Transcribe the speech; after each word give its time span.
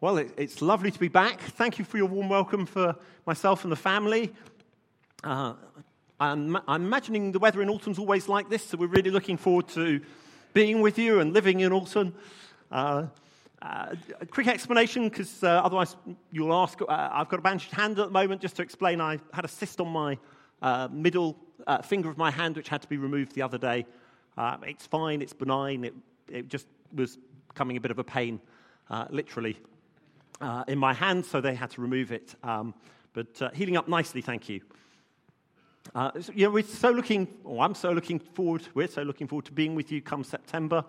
Well, 0.00 0.18
it, 0.18 0.30
it's 0.36 0.62
lovely 0.62 0.92
to 0.92 0.98
be 1.00 1.08
back. 1.08 1.40
Thank 1.40 1.80
you 1.80 1.84
for 1.84 1.96
your 1.96 2.06
warm 2.06 2.28
welcome 2.28 2.66
for 2.66 2.94
myself 3.26 3.64
and 3.64 3.72
the 3.72 3.76
family. 3.76 4.32
Uh, 5.24 5.54
I'm, 6.20 6.56
I'm, 6.68 6.84
imagining 6.84 7.32
the 7.32 7.40
weather 7.40 7.60
in 7.62 7.68
Alton's 7.68 7.98
always 7.98 8.28
like 8.28 8.48
this, 8.48 8.64
so 8.64 8.78
we're 8.78 8.86
really 8.86 9.10
looking 9.10 9.36
forward 9.36 9.66
to 9.70 10.00
being 10.54 10.82
with 10.82 11.00
you 11.00 11.18
and 11.18 11.32
living 11.32 11.58
in 11.58 11.72
Alton. 11.72 12.14
Uh, 12.70 13.06
uh, 13.60 13.96
a 14.20 14.26
quick 14.26 14.46
explanation, 14.46 15.08
because 15.08 15.42
uh, 15.42 15.62
otherwise 15.64 15.96
you'll 16.30 16.54
ask. 16.54 16.80
Uh, 16.80 16.86
I've 16.88 17.28
got 17.28 17.40
a 17.40 17.42
bandaged 17.42 17.72
hand 17.72 17.98
at 17.98 18.06
the 18.06 18.12
moment, 18.12 18.40
just 18.40 18.54
to 18.54 18.62
explain. 18.62 19.00
I 19.00 19.18
had 19.34 19.44
a 19.44 19.48
cyst 19.48 19.80
on 19.80 19.88
my 19.88 20.16
uh, 20.62 20.86
middle 20.92 21.36
finger 21.82 22.08
of 22.08 22.16
my 22.16 22.30
hand, 22.30 22.56
which 22.56 22.68
had 22.68 22.82
to 22.82 22.88
be 22.88 22.98
removed 22.98 23.34
the 23.34 23.42
other 23.42 23.58
day. 23.58 23.84
it's 24.62 24.86
fine, 24.86 25.22
it's 25.22 25.32
benign, 25.32 25.82
it, 25.82 25.94
it, 26.28 26.48
just 26.48 26.68
was 26.94 27.18
becoming 27.48 27.76
a 27.76 27.80
bit 27.80 27.90
of 27.90 27.98
a 27.98 28.04
pain, 28.04 28.40
literally 29.10 29.56
uh, 30.40 30.64
in 30.68 30.78
my 30.78 30.92
hand, 30.92 31.24
so 31.24 31.40
they 31.40 31.54
had 31.54 31.70
to 31.70 31.80
remove 31.80 32.12
it. 32.12 32.34
Um, 32.42 32.74
but 33.12 33.40
uh, 33.42 33.50
healing 33.50 33.76
up 33.76 33.88
nicely, 33.88 34.20
thank 34.20 34.48
you. 34.48 34.60
Uh, 35.94 36.10
so, 36.20 36.32
you 36.34 36.46
know, 36.46 36.50
we're 36.50 36.62
so 36.62 36.90
looking, 36.90 37.26
I'm 37.58 37.74
so 37.74 37.92
looking 37.92 38.18
forward, 38.18 38.62
we're 38.74 38.88
so 38.88 39.02
looking 39.02 39.26
forward 39.26 39.46
to 39.46 39.52
being 39.52 39.74
with 39.74 39.90
you 39.90 40.02
come 40.02 40.22
September, 40.22 40.84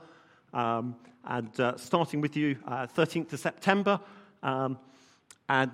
um, 0.53 0.95
and 1.25 1.59
uh, 1.59 1.77
starting 1.77 2.21
with 2.21 2.35
you 2.35 2.55
13th 2.55 3.31
uh, 3.31 3.33
of 3.33 3.39
September, 3.39 3.99
um, 4.43 4.77
and 5.47 5.71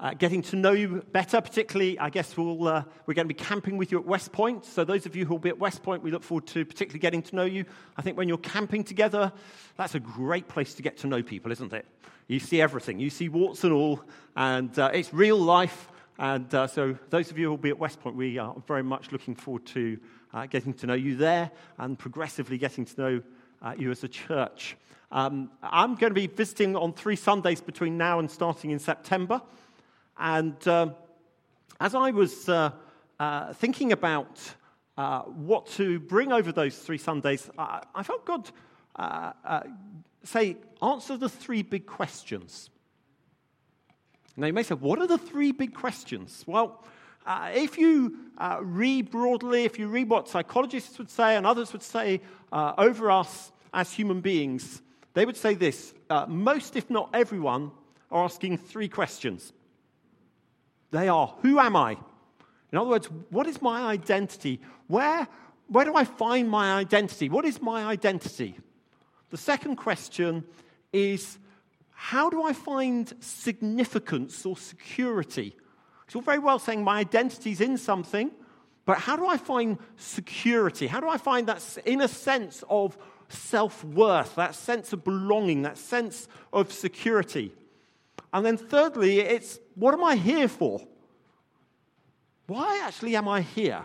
uh, 0.00 0.14
getting 0.14 0.42
to 0.42 0.56
know 0.56 0.72
you 0.72 1.04
better. 1.12 1.40
Particularly, 1.40 1.98
I 1.98 2.10
guess 2.10 2.36
we'll, 2.36 2.66
uh, 2.66 2.84
we're 3.06 3.14
going 3.14 3.28
to 3.28 3.34
be 3.34 3.42
camping 3.42 3.76
with 3.76 3.92
you 3.92 3.98
at 3.98 4.06
West 4.06 4.32
Point. 4.32 4.64
So, 4.64 4.84
those 4.84 5.06
of 5.06 5.16
you 5.16 5.24
who 5.24 5.34
will 5.34 5.38
be 5.38 5.48
at 5.48 5.58
West 5.58 5.82
Point, 5.82 6.02
we 6.02 6.10
look 6.10 6.22
forward 6.22 6.46
to 6.48 6.64
particularly 6.64 7.00
getting 7.00 7.22
to 7.22 7.36
know 7.36 7.44
you. 7.44 7.64
I 7.96 8.02
think 8.02 8.16
when 8.16 8.28
you're 8.28 8.38
camping 8.38 8.84
together, 8.84 9.32
that's 9.76 9.94
a 9.94 10.00
great 10.00 10.48
place 10.48 10.74
to 10.74 10.82
get 10.82 10.98
to 10.98 11.06
know 11.06 11.22
people, 11.22 11.52
isn't 11.52 11.72
it? 11.72 11.86
You 12.26 12.38
see 12.38 12.60
everything, 12.60 12.98
you 12.98 13.10
see 13.10 13.28
warts 13.28 13.64
and 13.64 13.72
all, 13.72 14.02
and 14.36 14.76
uh, 14.78 14.90
it's 14.92 15.12
real 15.12 15.38
life. 15.38 15.88
And 16.18 16.52
uh, 16.54 16.66
so, 16.66 16.96
those 17.10 17.30
of 17.30 17.38
you 17.38 17.46
who 17.46 17.50
will 17.50 17.58
be 17.58 17.70
at 17.70 17.78
West 17.78 18.00
Point, 18.00 18.16
we 18.16 18.38
are 18.38 18.54
very 18.66 18.82
much 18.82 19.12
looking 19.12 19.34
forward 19.34 19.66
to 19.66 19.98
uh, 20.32 20.46
getting 20.46 20.72
to 20.74 20.86
know 20.86 20.94
you 20.94 21.16
there 21.16 21.50
and 21.78 21.98
progressively 21.98 22.58
getting 22.58 22.84
to 22.84 23.00
know 23.00 23.22
uh, 23.62 23.74
you 23.76 23.90
as 23.90 24.04
a 24.04 24.08
church. 24.08 24.76
Um, 25.12 25.50
I'm 25.62 25.94
going 25.94 26.10
to 26.10 26.14
be 26.14 26.26
visiting 26.26 26.74
on 26.74 26.92
three 26.92 27.14
Sundays 27.14 27.60
between 27.60 27.96
now 27.96 28.18
and 28.18 28.28
starting 28.28 28.70
in 28.70 28.78
September. 28.80 29.40
And 30.18 30.66
uh, 30.68 30.90
as 31.80 31.94
I 31.94 32.10
was 32.10 32.48
uh, 32.48 32.70
uh, 33.18 33.52
thinking 33.54 33.92
about 33.92 34.40
uh, 34.96 35.22
what 35.22 35.66
to 35.66 35.98
bring 35.98 36.32
over 36.32 36.52
those 36.52 36.78
three 36.78 36.98
Sundays, 36.98 37.50
I, 37.58 37.82
I 37.94 38.02
felt 38.02 38.24
God 38.24 38.50
uh, 38.96 39.32
uh, 39.44 39.60
say, 40.22 40.56
answer 40.82 41.16
the 41.16 41.28
three 41.28 41.62
big 41.62 41.86
questions. 41.86 42.70
Now, 44.36 44.46
you 44.46 44.52
may 44.52 44.62
say, 44.62 44.74
what 44.74 44.98
are 44.98 45.06
the 45.06 45.18
three 45.18 45.52
big 45.52 45.74
questions? 45.74 46.44
Well, 46.46 46.84
uh, 47.26 47.50
if 47.54 47.78
you 47.78 48.16
uh, 48.38 48.58
read 48.62 49.10
broadly, 49.10 49.64
if 49.64 49.78
you 49.78 49.88
read 49.88 50.08
what 50.08 50.28
psychologists 50.28 50.98
would 50.98 51.10
say 51.10 51.36
and 51.36 51.46
others 51.46 51.72
would 51.72 51.82
say 51.82 52.20
uh, 52.52 52.74
over 52.78 53.10
us 53.10 53.52
as 53.72 53.92
human 53.92 54.20
beings, 54.20 54.82
they 55.14 55.24
would 55.24 55.36
say 55.36 55.54
this 55.54 55.94
most, 56.28 56.76
if 56.76 56.90
not 56.90 57.10
everyone, 57.14 57.70
are 58.10 58.24
asking 58.24 58.58
three 58.58 58.88
questions. 58.88 59.52
They 60.94 61.08
are 61.08 61.34
Who 61.42 61.58
am 61.58 61.74
I? 61.74 61.96
In 62.70 62.78
other 62.78 62.90
words, 62.90 63.08
what 63.30 63.48
is 63.48 63.60
my 63.60 63.82
identity? 63.82 64.60
Where, 64.86 65.26
where 65.66 65.84
do 65.84 65.96
I 65.96 66.04
find 66.04 66.48
my 66.48 66.72
identity? 66.74 67.28
What 67.28 67.44
is 67.44 67.60
my 67.60 67.84
identity? 67.84 68.56
The 69.30 69.36
second 69.36 69.74
question 69.74 70.44
is 70.92 71.38
How 71.90 72.30
do 72.30 72.44
I 72.44 72.52
find 72.52 73.12
significance 73.18 74.46
or 74.46 74.56
security? 74.56 75.56
It's 76.06 76.14
all 76.14 76.22
very 76.22 76.38
well 76.38 76.60
saying 76.60 76.84
my 76.84 77.00
identity 77.00 77.50
is 77.50 77.60
in 77.60 77.76
something, 77.76 78.30
but 78.84 78.98
how 78.98 79.16
do 79.16 79.26
I 79.26 79.36
find 79.36 79.78
security? 79.96 80.86
How 80.86 81.00
do 81.00 81.08
I 81.08 81.16
find 81.16 81.48
that 81.48 81.78
inner 81.84 82.06
sense 82.06 82.62
of 82.70 82.96
self 83.28 83.82
worth, 83.82 84.36
that 84.36 84.54
sense 84.54 84.92
of 84.92 85.02
belonging, 85.02 85.62
that 85.62 85.76
sense 85.76 86.28
of 86.52 86.72
security? 86.72 87.52
And 88.32 88.46
then, 88.46 88.56
thirdly, 88.56 89.18
it's 89.18 89.58
what 89.74 89.94
am 89.94 90.04
I 90.04 90.16
here 90.16 90.48
for? 90.48 90.80
Why 92.46 92.82
actually 92.84 93.16
am 93.16 93.28
I 93.28 93.40
here? 93.40 93.82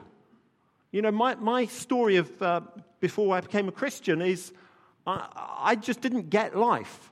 You 0.91 1.01
know, 1.01 1.11
my, 1.11 1.35
my 1.35 1.65
story 1.65 2.17
of 2.17 2.41
uh, 2.41 2.61
before 2.99 3.35
I 3.35 3.41
became 3.41 3.67
a 3.67 3.71
Christian 3.71 4.21
is 4.21 4.51
I, 5.07 5.27
I 5.59 5.75
just 5.75 6.01
didn't 6.01 6.29
get 6.29 6.57
life. 6.57 7.11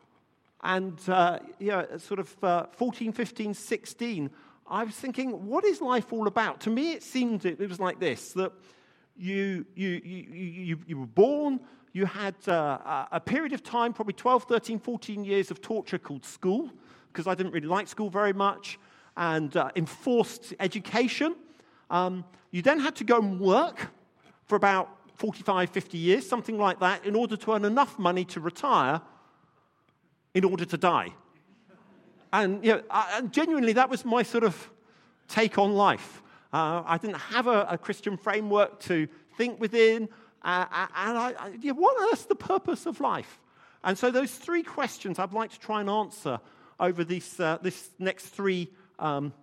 And, 0.64 1.00
uh, 1.08 1.40
you 1.60 1.70
know, 1.70 1.86
sort 1.98 2.20
of 2.20 2.44
uh, 2.44 2.66
14, 2.72 3.12
15, 3.12 3.54
16, 3.54 4.30
I 4.70 4.84
was 4.84 4.96
thinking, 4.96 5.46
what 5.46 5.64
is 5.64 5.80
life 5.80 6.12
all 6.12 6.28
about? 6.28 6.60
To 6.62 6.70
me, 6.70 6.92
it 6.92 7.04
seemed 7.04 7.46
it, 7.46 7.62
it 7.62 7.70
was 7.70 7.80
like 7.80 8.00
this 8.00 8.34
that 8.34 8.52
you, 9.16 9.66
you, 9.76 10.02
you, 10.04 10.26
you, 10.34 10.80
you 10.86 11.00
were 11.00 11.06
born, 11.06 11.60
you 11.94 12.06
had 12.06 12.36
uh, 12.48 13.06
a 13.12 13.20
period 13.20 13.54
of 13.54 13.64
time, 13.64 13.94
probably 13.94 14.14
12, 14.14 14.44
13, 14.44 14.80
14 14.80 15.24
years 15.24 15.52
of 15.52 15.62
torture 15.62 15.98
called 15.98 16.26
school 16.26 16.72
because 17.12 17.28
I 17.28 17.36
didn't 17.36 17.52
really 17.52 17.68
like 17.68 17.88
school 17.88 18.10
very 18.10 18.34
much, 18.34 18.80
and 19.16 19.56
uh, 19.56 19.72
enforced 19.76 20.54
education. 20.60 21.36
Um, 21.90 22.26
you 22.52 22.62
then 22.62 22.80
had 22.80 22.96
to 22.98 23.04
go 23.04 23.18
and 23.18 23.40
work 23.40 23.90
for 24.46 24.56
about 24.56 24.90
45, 25.16 25.70
50 25.70 25.98
years, 25.98 26.28
something 26.28 26.58
like 26.58 26.80
that, 26.80 27.06
in 27.06 27.16
order 27.16 27.36
to 27.36 27.54
earn 27.54 27.66
enough 27.66 27.98
money 27.98 28.24
to 28.26 28.40
retire 28.40 29.02
in 30.34 30.44
order 30.44 30.66
to 30.66 30.78
die. 30.78 31.14
And, 32.32 32.64
you 32.64 32.74
know, 32.74 32.84
I, 32.90 33.18
and 33.18 33.32
genuinely, 33.32 33.74
that 33.74 33.90
was 33.90 34.06
my 34.06 34.22
sort 34.22 34.44
of 34.44 34.70
take 35.28 35.58
on 35.58 35.74
life. 35.74 36.22
Uh, 36.54 36.84
I 36.86 36.98
didn't 36.98 37.18
have 37.18 37.48
a, 37.48 37.68
a, 37.70 37.78
Christian 37.78 38.16
framework 38.16 38.80
to 38.82 39.08
think 39.38 39.60
within. 39.60 40.08
Uh, 40.44 40.66
and 40.96 41.18
I, 41.18 41.34
I, 41.40 41.72
what 41.72 42.26
the 42.26 42.36
purpose 42.36 42.86
of 42.86 43.00
life? 43.00 43.40
And 43.84 43.98
so, 43.98 44.12
those 44.12 44.32
three 44.32 44.64
questions 44.64 45.20
I'd 45.20 45.34
like 45.34 45.52
to 45.52 45.60
try 45.60 45.82
and 45.82 45.90
answer 45.90 46.40
over 46.80 47.04
this, 47.04 47.40
uh, 47.40 47.58
this 47.62 47.90
next 48.00 48.28
three 48.28 48.70
um, 49.00 49.34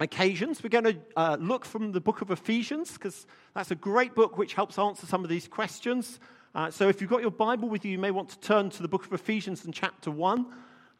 occasions. 0.00 0.62
We're 0.62 0.70
going 0.70 0.84
to 0.84 0.96
uh, 1.16 1.36
look 1.40 1.64
from 1.64 1.92
the 1.92 2.00
book 2.00 2.20
of 2.20 2.30
Ephesians 2.30 2.92
because 2.92 3.26
that's 3.54 3.70
a 3.70 3.76
great 3.76 4.14
book 4.14 4.38
which 4.38 4.54
helps 4.54 4.78
answer 4.78 5.06
some 5.06 5.22
of 5.22 5.30
these 5.30 5.48
questions. 5.48 6.18
Uh, 6.54 6.70
so 6.70 6.88
if 6.88 7.00
you've 7.00 7.10
got 7.10 7.20
your 7.20 7.30
Bible 7.30 7.68
with 7.68 7.84
you, 7.84 7.92
you 7.92 7.98
may 7.98 8.10
want 8.10 8.28
to 8.30 8.40
turn 8.40 8.70
to 8.70 8.82
the 8.82 8.88
book 8.88 9.04
of 9.04 9.12
Ephesians 9.12 9.64
in 9.64 9.72
chapter 9.72 10.10
1. 10.10 10.46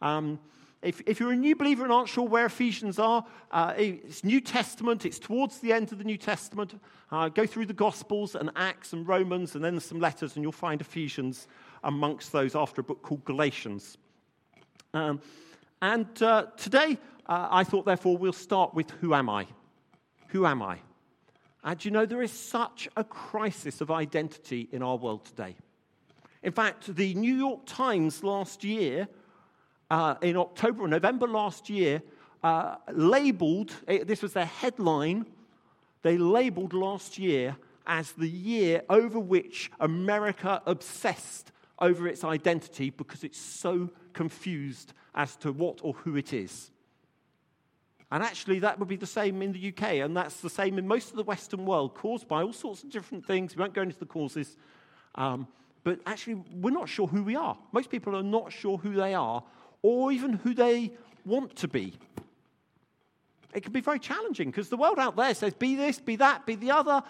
Um, 0.03 0.39
if, 0.83 1.01
if, 1.07 1.19
you're 1.19 1.33
a 1.33 1.37
new 1.37 1.57
believer 1.57 1.83
and 1.85 1.93
aren't 1.93 2.09
sure 2.09 2.29
where 2.29 2.45
Ephesians 2.45 2.99
are, 2.99 3.25
uh, 3.51 3.73
it's 3.77 4.23
New 4.23 4.41
Testament, 4.41 5.07
it's 5.07 5.19
towards 5.19 5.61
the 5.61 5.73
end 5.73 5.93
of 5.93 5.99
the 5.99 6.05
New 6.05 6.19
Testament. 6.19 6.79
Uh, 7.11 7.31
go 7.31 7.47
through 7.47 7.67
the 7.67 7.73
Gospels 7.73 8.35
and 8.35 8.51
Acts 8.55 8.93
and 8.93 9.09
Romans 9.09 9.55
and 9.55 9.65
then 9.65 9.81
some 9.81 9.99
letters, 9.99 10.35
and 10.35 10.43
you'll 10.43 10.53
find 10.53 10.81
Ephesians 10.81 11.47
amongst 11.85 12.33
those 12.33 12.55
after 12.55 12.83
a 12.83 12.85
book 12.85 13.01
called 13.01 13.25
Galatians. 13.25 13.97
Um, 14.93 15.21
and 15.85 16.23
uh, 16.23 16.47
today, 16.57 16.97
uh, 17.27 17.49
I 17.51 17.63
thought, 17.63 17.85
therefore, 17.85 18.17
we'll 18.17 18.33
start 18.33 18.73
with 18.73 18.91
who 19.03 19.13
am 19.13 19.29
I? 19.29 19.47
Who 20.29 20.47
am 20.47 20.63
I? 20.63 20.79
And 21.63 21.85
you 21.85 21.91
know, 21.91 22.07
there 22.07 22.23
is 22.23 22.33
such 22.33 22.89
a 22.97 23.05
crisis 23.05 23.83
of 23.83 23.91
identity 23.91 24.67
in 24.73 24.83
our 24.83 24.97
world 24.97 25.27
today. 25.27 25.57
In 26.43 26.53
fact, 26.53 26.97
the 26.97 27.13
New 27.13 27.35
York 27.35 27.67
Times 27.67 28.25
last 28.25 28.65
year, 28.65 29.09
uh, 29.91 30.15
in 30.23 30.39
October 30.39 30.85
or 30.85 30.89
November 30.89 31.29
last 31.29 31.69
year, 31.69 32.01
uh, 32.43 32.77
labeled, 32.91 33.75
eh, 33.87 34.05
this 34.05 34.23
was 34.23 34.33
their 34.33 34.47
headline, 34.47 35.27
they 36.01 36.17
labeled 36.17 36.73
last 36.73 37.19
year 37.19 37.59
as 37.87 38.13
the 38.13 38.29
year 38.29 38.81
over 38.89 39.21
which 39.21 39.71
America 39.81 40.63
obsessed 40.65 41.53
over 41.79 42.09
its 42.09 42.25
identity 42.25 42.89
because 42.89 43.23
it's 43.23 43.39
so 43.39 43.91
confused 44.15 44.95
as 45.15 45.37
to 45.37 45.53
what 45.53 45.81
or 45.83 45.95
who 45.95 46.17
it 46.17 46.33
is. 46.33 46.71
And 48.11 48.23
actually, 48.23 48.61
that 48.61 48.79
would 48.79 48.89
be 48.89 48.97
the 48.97 49.07
same 49.07 49.43
in 49.43 49.53
the 49.53 49.69
UK, 49.69 49.95
and 49.95 50.17
that's 50.17 50.41
the 50.41 50.51
same 50.51 50.79
in 50.79 50.87
most 50.87 51.11
of 51.11 51.17
the 51.17 51.25
Western 51.25 51.65
world, 51.67 51.95
caused 51.95 52.29
by 52.29 52.43
all 52.43 52.53
sorts 52.53 52.85
of 52.85 52.91
different 52.91 53.27
things. 53.27 53.57
We 53.57 53.61
won't 53.61 53.75
go 53.75 53.83
into 53.83 53.99
the 53.99 54.07
causes. 54.07 54.57
Um, 55.17 55.49
but 55.83 56.01
actually, 56.07 56.43
we're 56.55 56.71
not 56.71 56.89
sure 56.89 57.07
who 57.07 57.23
we 57.25 57.37
are. 57.37 57.57
Most 57.73 57.91
people 57.91 58.17
are 58.17 58.23
not 58.23 58.53
sure 58.53 58.79
who 58.79 58.95
they 58.95 59.15
are, 59.15 59.43
or 59.83 60.13
even 60.13 60.35
who 60.35 60.55
they 60.55 60.93
want 61.25 61.57
to 61.57 61.69
be. 61.69 61.95
It 63.53 63.63
can 63.63 63.73
be 63.73 63.81
very 63.81 63.99
challenging 63.99 64.51
because 64.51 64.69
the 64.69 64.77
world 64.77 64.99
out 64.99 65.17
there 65.17 65.35
says, 65.35 65.55
be 65.55 65.77
this, 65.77 66.01
be 66.01 66.17
that, 66.17 66.45
be 66.45 66.57
the 66.57 66.73
other. 66.73 67.03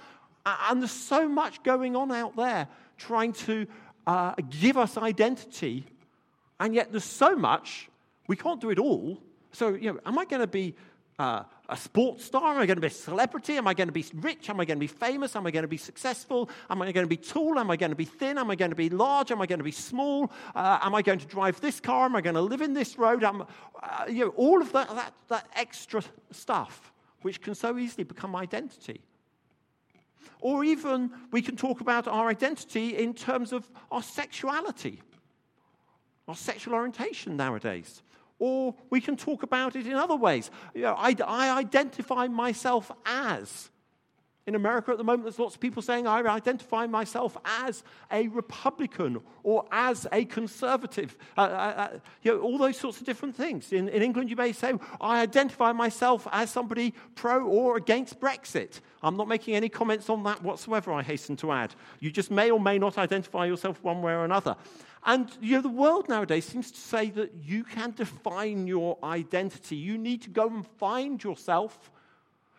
And 0.45 0.81
there's 0.83 0.91
so 0.91 1.29
much 1.29 1.63
going 1.63 1.97
on 1.97 2.13
out 2.13 2.37
there 2.37 2.69
trying 2.99 3.33
to 3.33 3.67
uh, 4.07 4.35
give 4.51 4.77
us 4.77 4.97
identity. 4.97 5.85
And 6.61 6.75
yet, 6.75 6.93
there's 6.93 7.05
so 7.05 7.35
much 7.35 7.89
we 8.27 8.37
can't 8.37 8.61
do 8.61 8.71
it 8.71 8.79
all. 8.79 9.19
So, 9.53 9.75
you 9.75 9.93
know, 9.93 10.01
am 10.05 10.19
I 10.19 10.25
going 10.25 10.41
to 10.41 10.47
be 10.47 10.75
uh, 11.19 11.45
a 11.69 11.77
sports 11.77 12.25
star? 12.25 12.55
Am 12.55 12.61
I 12.61 12.67
going 12.67 12.77
to 12.77 12.81
be 12.81 12.89
a 12.89 12.91
celebrity? 12.91 13.57
Am 13.57 13.69
I 13.69 13.75
going 13.75 13.89
to 13.89 13.93
be 13.93 14.05
rich? 14.15 14.51
Am 14.51 14.59
I 14.59 14.65
going 14.65 14.79
to 14.79 14.81
be 14.81 14.87
famous? 14.87 15.37
Am 15.37 15.47
I 15.47 15.51
going 15.51 15.63
to 15.63 15.69
be 15.69 15.77
successful? 15.77 16.51
Am 16.69 16.83
I 16.83 16.91
going 16.93 17.05
to 17.05 17.09
be 17.09 17.17
tall? 17.17 17.59
Am 17.59 17.71
I 17.71 17.77
going 17.77 17.91
to 17.91 17.97
be 17.97 18.05
thin? 18.05 18.37
Am 18.39 18.51
I 18.51 18.57
going 18.57 18.71
to 18.71 18.77
be 18.77 18.89
large? 18.89 19.31
Am 19.31 19.41
I 19.41 19.47
going 19.47 19.61
to 19.61 19.65
be 19.65 19.71
small? 19.71 20.33
Uh, 20.55 20.79
am 20.83 20.95
I 20.95 21.03
going 21.03 21.21
to 21.21 21.27
drive 21.27 21.61
this 21.61 21.81
car? 21.81 22.07
Am 22.07 22.17
I 22.17 22.21
going 22.21 22.35
to 22.35 22.41
live 22.41 22.63
in 22.63 22.75
this 22.75 22.99
road? 22.99 23.23
Am, 23.23 23.43
uh, 23.43 24.05
you 24.09 24.25
know, 24.25 24.31
all 24.31 24.61
of 24.61 24.73
that, 24.73 24.89
that, 24.91 25.15
that 25.29 25.49
extra 25.55 26.03
stuff, 26.33 26.93
which 27.23 27.41
can 27.41 27.55
so 27.55 27.79
easily 27.79 28.05
become 28.05 28.35
identity. 28.35 29.01
Or 30.41 30.65
even 30.65 31.11
we 31.31 31.41
can 31.41 31.57
talk 31.57 31.81
about 31.81 32.09
our 32.09 32.29
identity 32.29 32.97
in 32.97 33.15
terms 33.15 33.53
of 33.53 33.71
our 33.91 34.03
sexuality, 34.03 35.01
our 36.29 36.35
sexual 36.35 36.75
orientation 36.75 37.37
nowadays. 37.37 38.03
Or 38.39 38.75
we 38.91 39.01
can 39.01 39.17
talk 39.17 39.43
about 39.43 39.77
it 39.77 39.87
in 39.87 39.95
other 39.95 40.17
ways. 40.17 40.51
You 40.75 40.83
know, 40.83 40.95
I, 40.97 41.15
I 41.25 41.59
identify 41.59 42.29
myself 42.29 42.91
as. 43.07 43.71
In 44.47 44.55
America 44.55 44.91
at 44.91 44.99
the 44.99 45.05
moment, 45.05 45.23
there's 45.23 45.39
lots 45.39 45.55
of 45.55 45.61
people 45.61 45.81
saying, 45.81 46.07
I 46.07 46.21
identify 46.21 46.87
myself 46.87 47.35
as 47.47 47.83
a 48.13 48.29
Republican 48.29 49.23
or 49.43 49.65
as 49.73 50.07
a 50.13 50.27
conservative. 50.27 51.17
Uh, 51.39 51.41
uh, 51.41 51.45
uh, 51.45 51.99
you 52.23 52.33
know, 52.33 52.41
all 52.41 52.59
those 52.59 52.77
sorts 52.77 53.01
of 53.01 53.07
different 53.07 53.35
things. 53.35 53.73
In, 53.73 53.89
in 53.89 54.03
England, 54.03 54.29
you 54.29 54.37
may 54.37 54.53
say, 54.53 54.75
I 55.01 55.23
identify 55.23 55.73
myself 55.73 56.29
as 56.31 56.51
somebody 56.51 56.93
pro 57.15 57.47
or 57.47 57.79
against 57.79 58.21
Brexit. 58.21 58.81
I'm 59.03 59.17
not 59.17 59.29
making 59.29 59.55
any 59.55 59.71
comments 59.71 60.11
on 60.11 60.23
that 60.25 60.43
whatsoever, 60.43 60.93
I 60.93 61.03
hasten 61.03 61.37
to 61.37 61.51
add. 61.51 61.75
You 62.01 62.11
just 62.11 62.31
may 62.31 62.51
or 62.51 62.61
may 62.61 62.79
not 62.79 62.99
identify 62.99 63.47
yourself 63.47 63.83
one 63.83 64.03
way 64.03 64.13
or 64.13 64.27
another. 64.27 64.57
And 65.07 65.31
you 65.41 65.57
know, 65.57 65.63
the 65.63 65.69
world 65.71 66.11
nowadays 66.11 66.45
seems 66.45 66.71
to 66.71 66.79
say 66.79 67.09
that 67.11 67.33
you 67.43 67.65
can 67.65 67.93
define 67.93 68.67
your 68.67 68.99
identity. 69.03 69.77
You 69.77 69.97
need 69.97 70.21
to 70.23 70.31
go 70.31 70.49
and 70.49 70.67
find 70.67 71.23
yourself. 71.23 71.91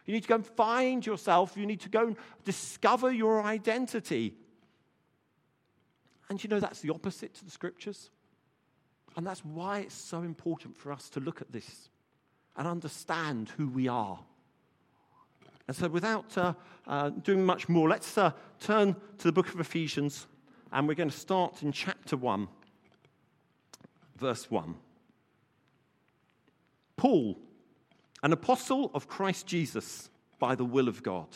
You 0.05 0.13
need 0.13 0.23
to 0.23 0.29
go 0.29 0.35
and 0.35 0.45
find 0.45 1.05
yourself. 1.05 1.57
You 1.57 1.65
need 1.65 1.81
to 1.81 1.89
go 1.89 2.07
and 2.07 2.15
discover 2.43 3.11
your 3.11 3.43
identity. 3.43 4.35
And 6.29 6.43
you 6.43 6.49
know, 6.49 6.59
that's 6.59 6.81
the 6.81 6.91
opposite 6.91 7.33
to 7.35 7.45
the 7.45 7.51
scriptures. 7.51 8.11
And 9.15 9.25
that's 9.25 9.43
why 9.43 9.79
it's 9.79 9.95
so 9.95 10.21
important 10.21 10.77
for 10.77 10.91
us 10.91 11.09
to 11.11 11.19
look 11.19 11.41
at 11.41 11.51
this 11.51 11.89
and 12.57 12.67
understand 12.67 13.49
who 13.57 13.67
we 13.67 13.87
are. 13.87 14.19
And 15.67 15.75
so, 15.75 15.87
without 15.87 16.37
uh, 16.37 16.53
uh, 16.85 17.09
doing 17.09 17.43
much 17.43 17.67
more, 17.67 17.89
let's 17.89 18.17
uh, 18.17 18.31
turn 18.59 18.95
to 19.17 19.23
the 19.23 19.31
book 19.31 19.51
of 19.53 19.59
Ephesians 19.59 20.27
and 20.71 20.87
we're 20.87 20.95
going 20.95 21.09
to 21.09 21.17
start 21.17 21.63
in 21.63 21.71
chapter 21.71 22.17
1, 22.17 22.47
verse 24.17 24.51
1. 24.51 24.75
Paul, 26.97 27.37
an 28.25 28.33
apostle 28.33 28.89
of 28.95 29.07
Christ 29.07 29.45
Jesus 29.45 30.09
by 30.39 30.55
the 30.55 30.65
will 30.65 30.87
of 30.87 31.03
God, 31.03 31.27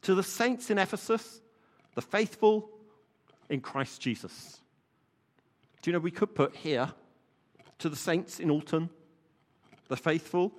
to 0.00 0.14
the 0.14 0.22
saints 0.22 0.70
in 0.70 0.78
Ephesus, 0.78 1.42
the 1.94 2.00
faithful 2.00 2.70
in 3.50 3.60
Christ 3.60 4.00
Jesus. 4.00 4.62
Do 5.82 5.90
you 5.90 5.92
know 5.92 5.98
we 5.98 6.10
could 6.10 6.34
put 6.34 6.56
here 6.56 6.90
to 7.80 7.90
the 7.90 7.96
saints 7.96 8.40
in 8.40 8.50
Alton, 8.50 8.88
the 9.88 9.96
faithful 9.98 10.54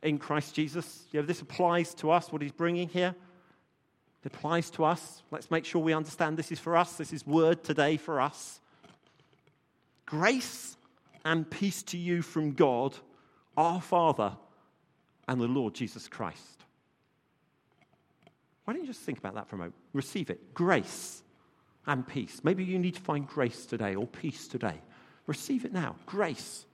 in 0.00 0.16
Christ 0.18 0.54
Jesus? 0.54 1.06
You 1.10 1.20
know, 1.20 1.26
this 1.26 1.40
applies 1.40 1.92
to 1.94 2.12
us, 2.12 2.30
what 2.30 2.40
he's 2.40 2.52
bringing 2.52 2.88
here. 2.88 3.16
It 4.24 4.32
applies 4.32 4.70
to 4.70 4.84
us. 4.84 5.24
Let's 5.32 5.50
make 5.50 5.64
sure 5.64 5.82
we 5.82 5.92
understand 5.92 6.36
this 6.36 6.52
is 6.52 6.60
for 6.60 6.76
us. 6.76 6.92
This 6.92 7.12
is 7.12 7.26
word 7.26 7.64
today 7.64 7.96
for 7.96 8.20
us. 8.20 8.60
Grace 10.06 10.76
and 11.24 11.50
peace 11.50 11.82
to 11.82 11.98
you 11.98 12.22
from 12.22 12.52
God, 12.52 12.94
our 13.56 13.80
Father, 13.80 14.36
and 15.28 15.40
the 15.40 15.46
Lord 15.46 15.74
Jesus 15.74 16.08
Christ. 16.08 16.64
Why 18.64 18.72
don't 18.72 18.82
you 18.82 18.88
just 18.88 19.00
think 19.00 19.18
about 19.18 19.34
that 19.34 19.48
for 19.48 19.56
a 19.56 19.58
moment? 19.58 19.74
Receive 19.92 20.30
it. 20.30 20.54
Grace 20.54 21.22
and 21.86 22.06
peace. 22.06 22.40
Maybe 22.44 22.64
you 22.64 22.78
need 22.78 22.94
to 22.94 23.00
find 23.00 23.26
grace 23.26 23.66
today 23.66 23.94
or 23.94 24.06
peace 24.06 24.46
today. 24.46 24.80
Receive 25.26 25.64
it 25.64 25.72
now. 25.72 25.96
Grace 26.06 26.66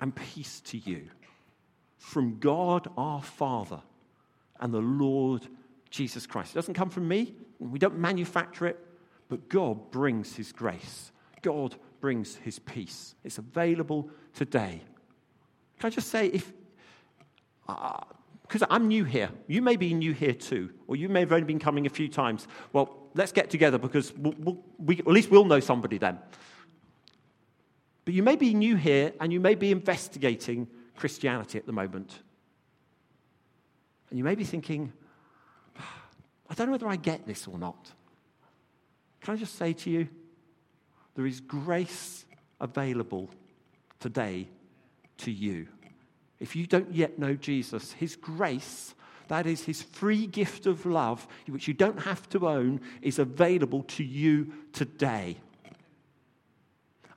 and 0.00 0.14
peace 0.14 0.60
to 0.60 0.78
you 0.78 1.08
from 1.98 2.38
God 2.38 2.88
our 2.96 3.22
Father 3.22 3.80
and 4.60 4.72
the 4.72 4.78
Lord 4.78 5.46
Jesus 5.90 6.26
Christ. 6.26 6.52
It 6.52 6.54
doesn't 6.54 6.74
come 6.74 6.90
from 6.90 7.06
me, 7.06 7.34
we 7.58 7.78
don't 7.78 7.98
manufacture 7.98 8.66
it, 8.66 8.78
but 9.28 9.48
God 9.48 9.90
brings 9.90 10.34
His 10.34 10.52
grace. 10.52 11.12
God 11.42 11.76
brings 12.00 12.36
His 12.36 12.58
peace. 12.58 13.14
It's 13.22 13.38
available 13.38 14.10
today. 14.34 14.80
Can 15.78 15.86
I 15.86 15.90
just 15.90 16.08
say, 16.08 16.26
if 16.28 16.52
because 18.42 18.62
uh, 18.62 18.66
I'm 18.70 18.88
new 18.88 19.04
here, 19.04 19.30
you 19.46 19.62
may 19.62 19.76
be 19.76 19.94
new 19.94 20.12
here 20.12 20.34
too, 20.34 20.70
or 20.86 20.96
you 20.96 21.08
may 21.08 21.20
have 21.20 21.32
only 21.32 21.44
been 21.44 21.58
coming 21.58 21.86
a 21.86 21.90
few 21.90 22.08
times. 22.08 22.46
Well, 22.72 23.08
let's 23.14 23.32
get 23.32 23.50
together 23.50 23.78
because 23.78 24.12
we'll, 24.14 24.34
we'll, 24.38 24.58
we, 24.78 24.98
at 24.98 25.06
least 25.06 25.30
we'll 25.30 25.44
know 25.44 25.60
somebody 25.60 25.98
then. 25.98 26.18
But 28.04 28.14
you 28.14 28.22
may 28.22 28.36
be 28.36 28.54
new 28.54 28.76
here 28.76 29.12
and 29.20 29.32
you 29.32 29.40
may 29.40 29.54
be 29.54 29.70
investigating 29.70 30.68
Christianity 30.96 31.58
at 31.58 31.66
the 31.66 31.72
moment. 31.72 32.18
And 34.08 34.18
you 34.18 34.24
may 34.24 34.34
be 34.34 34.44
thinking, 34.44 34.92
I 35.78 36.54
don't 36.54 36.66
know 36.66 36.72
whether 36.72 36.88
I 36.88 36.96
get 36.96 37.26
this 37.26 37.46
or 37.46 37.58
not. 37.58 37.92
Can 39.20 39.34
I 39.34 39.36
just 39.36 39.56
say 39.56 39.72
to 39.72 39.90
you, 39.90 40.08
there 41.14 41.26
is 41.26 41.40
grace 41.40 42.24
available 42.60 43.30
today 44.00 44.48
to 45.18 45.30
you. 45.30 45.68
If 46.40 46.56
you 46.56 46.66
don't 46.66 46.92
yet 46.92 47.18
know 47.18 47.34
Jesus, 47.34 47.92
His 47.92 48.16
grace, 48.16 48.94
that 49.28 49.46
is 49.46 49.64
His 49.64 49.82
free 49.82 50.26
gift 50.26 50.66
of 50.66 50.86
love, 50.86 51.28
which 51.46 51.68
you 51.68 51.74
don't 51.74 52.00
have 52.00 52.28
to 52.30 52.48
own, 52.48 52.80
is 53.02 53.18
available 53.18 53.82
to 53.84 54.02
you 54.02 54.52
today. 54.72 55.36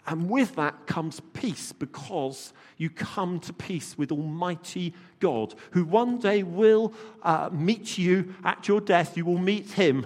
And 0.06 0.30
with 0.30 0.56
that 0.56 0.86
comes 0.86 1.22
peace 1.32 1.72
because 1.72 2.52
you 2.78 2.90
come 2.90 3.40
to 3.40 3.54
peace 3.54 3.98
with 3.98 4.12
Almighty 4.12 4.94
God, 5.22 5.56
who 5.72 5.86
one 5.86 6.20
day 6.20 6.44
will 6.44 6.94
uh, 7.22 7.50
meet 7.54 7.98
you 7.98 8.36
at 8.44 8.68
your 8.68 8.82
death. 8.82 9.16
You 9.16 9.24
will 9.24 9.38
meet 9.38 9.72
Him. 9.72 10.06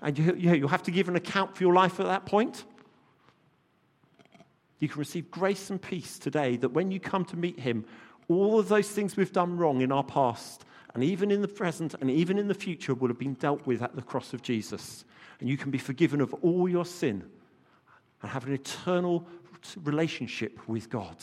And 0.00 0.18
you, 0.18 0.34
you, 0.36 0.54
you'll 0.54 0.68
have 0.68 0.82
to 0.84 0.90
give 0.90 1.08
an 1.08 1.16
account 1.16 1.54
for 1.54 1.62
your 1.62 1.74
life 1.74 2.00
at 2.00 2.06
that 2.06 2.24
point. 2.24 2.64
You 4.78 4.88
can 4.88 4.98
receive 4.98 5.30
grace 5.30 5.68
and 5.68 5.80
peace 5.80 6.18
today 6.18 6.56
that 6.56 6.70
when 6.70 6.90
you 6.90 6.98
come 6.98 7.26
to 7.26 7.36
meet 7.36 7.60
Him, 7.60 7.84
all 8.28 8.58
of 8.58 8.68
those 8.68 8.88
things 8.88 9.16
we've 9.16 9.32
done 9.32 9.56
wrong 9.56 9.80
in 9.80 9.92
our 9.92 10.04
past, 10.04 10.64
and 10.94 11.02
even 11.02 11.30
in 11.30 11.42
the 11.42 11.48
present, 11.48 11.94
and 12.00 12.10
even 12.10 12.38
in 12.38 12.48
the 12.48 12.54
future, 12.54 12.94
will 12.94 13.08
have 13.08 13.18
been 13.18 13.34
dealt 13.34 13.66
with 13.66 13.82
at 13.82 13.96
the 13.96 14.02
cross 14.02 14.32
of 14.32 14.42
Jesus. 14.42 15.04
And 15.40 15.48
you 15.48 15.56
can 15.56 15.70
be 15.70 15.78
forgiven 15.78 16.20
of 16.20 16.32
all 16.34 16.68
your 16.68 16.84
sin 16.84 17.24
and 18.22 18.30
have 18.30 18.46
an 18.46 18.52
eternal 18.52 19.26
relationship 19.82 20.58
with 20.68 20.88
God 20.88 21.16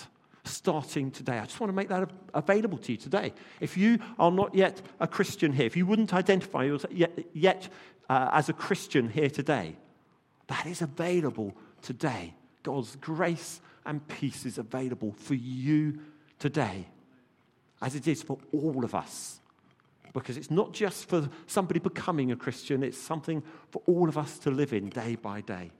starting 0.43 1.11
today. 1.11 1.37
I 1.37 1.45
just 1.45 1.59
want 1.59 1.69
to 1.69 1.75
make 1.75 1.89
that 1.89 2.09
available 2.33 2.77
to 2.79 2.91
you 2.91 2.97
today. 2.97 3.33
If 3.59 3.77
you 3.77 3.99
are 4.19 4.31
not 4.31 4.53
yet 4.55 4.81
a 4.99 5.07
Christian 5.07 5.53
here, 5.53 5.65
if 5.65 5.77
you 5.77 5.85
wouldn't 5.85 6.13
identify 6.13 6.69
yet, 6.89 7.11
yet 7.33 7.69
uh, 8.09 8.29
as 8.33 8.49
a 8.49 8.53
Christian 8.53 9.09
here 9.09 9.29
today, 9.29 9.75
that 10.47 10.65
is 10.65 10.81
available 10.81 11.55
today. 11.81 12.33
God's 12.63 12.95
grace 12.97 13.61
and 13.85 14.05
peace 14.07 14.45
is 14.45 14.57
available 14.57 15.13
for 15.13 15.35
you 15.35 15.99
today, 16.41 16.87
as 17.81 17.95
it 17.95 18.07
is 18.07 18.21
for 18.21 18.37
all 18.51 18.83
of 18.83 18.93
us. 18.93 19.39
Because 20.13 20.35
it's 20.35 20.51
not 20.51 20.73
just 20.73 21.07
for 21.07 21.29
somebody 21.47 21.79
becoming 21.79 22.31
a 22.33 22.35
Christian, 22.35 22.83
it's 22.83 22.97
something 22.97 23.41
for 23.69 23.81
all 23.85 24.09
of 24.09 24.17
us 24.17 24.37
to 24.39 24.51
live 24.51 24.73
in 24.73 24.89
day 24.89 25.15
by 25.15 25.39
day. 25.39 25.71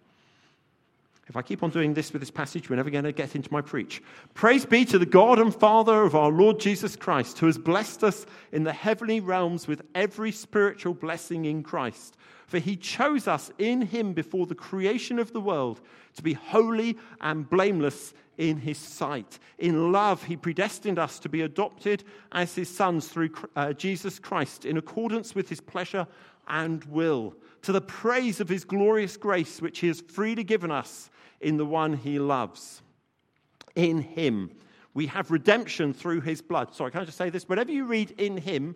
If 1.27 1.35
I 1.35 1.41
keep 1.41 1.63
on 1.63 1.69
doing 1.69 1.93
this 1.93 2.13
with 2.13 2.21
this 2.21 2.31
passage, 2.31 2.69
we're 2.69 2.75
never 2.75 2.89
going 2.89 3.05
to 3.05 3.11
get 3.11 3.35
into 3.35 3.51
my 3.51 3.61
preach. 3.61 4.01
Praise 4.33 4.65
be 4.65 4.85
to 4.85 4.99
the 4.99 5.05
God 5.05 5.39
and 5.39 5.53
Father 5.53 6.03
of 6.03 6.15
our 6.15 6.29
Lord 6.29 6.59
Jesus 6.59 6.95
Christ, 6.95 7.39
who 7.39 7.45
has 7.45 7.57
blessed 7.57 8.03
us 8.03 8.25
in 8.51 8.63
the 8.63 8.73
heavenly 8.73 9.19
realms 9.19 9.67
with 9.67 9.81
every 9.95 10.31
spiritual 10.31 10.93
blessing 10.93 11.45
in 11.45 11.63
Christ. 11.63 12.17
For 12.51 12.59
he 12.59 12.75
chose 12.75 13.29
us 13.29 13.49
in 13.59 13.81
him 13.81 14.11
before 14.11 14.45
the 14.45 14.55
creation 14.55 15.19
of 15.19 15.31
the 15.31 15.39
world 15.39 15.79
to 16.15 16.21
be 16.21 16.33
holy 16.33 16.97
and 17.21 17.49
blameless 17.49 18.13
in 18.37 18.57
his 18.57 18.77
sight. 18.77 19.39
In 19.57 19.93
love, 19.93 20.21
he 20.23 20.35
predestined 20.35 20.99
us 20.99 21.17
to 21.19 21.29
be 21.29 21.43
adopted 21.43 22.03
as 22.33 22.53
his 22.53 22.67
sons 22.67 23.07
through 23.07 23.29
uh, 23.55 23.71
Jesus 23.71 24.19
Christ 24.19 24.65
in 24.65 24.75
accordance 24.75 25.33
with 25.33 25.47
his 25.47 25.61
pleasure 25.61 26.05
and 26.49 26.83
will, 26.83 27.33
to 27.61 27.71
the 27.71 27.79
praise 27.79 28.41
of 28.41 28.49
his 28.49 28.65
glorious 28.65 29.15
grace, 29.15 29.61
which 29.61 29.79
he 29.79 29.87
has 29.87 30.01
freely 30.01 30.43
given 30.43 30.71
us 30.71 31.09
in 31.39 31.55
the 31.55 31.65
one 31.65 31.95
he 31.95 32.19
loves. 32.19 32.81
In 33.75 34.01
him. 34.01 34.51
We 34.93 35.07
have 35.07 35.31
redemption 35.31 35.93
through 35.93 36.19
his 36.19 36.41
blood. 36.41 36.75
Sorry, 36.75 36.91
can 36.91 36.99
I 36.99 37.05
just 37.05 37.17
say 37.17 37.29
this? 37.29 37.47
Whenever 37.47 37.71
you 37.71 37.85
read 37.85 38.11
in 38.17 38.35
him, 38.35 38.75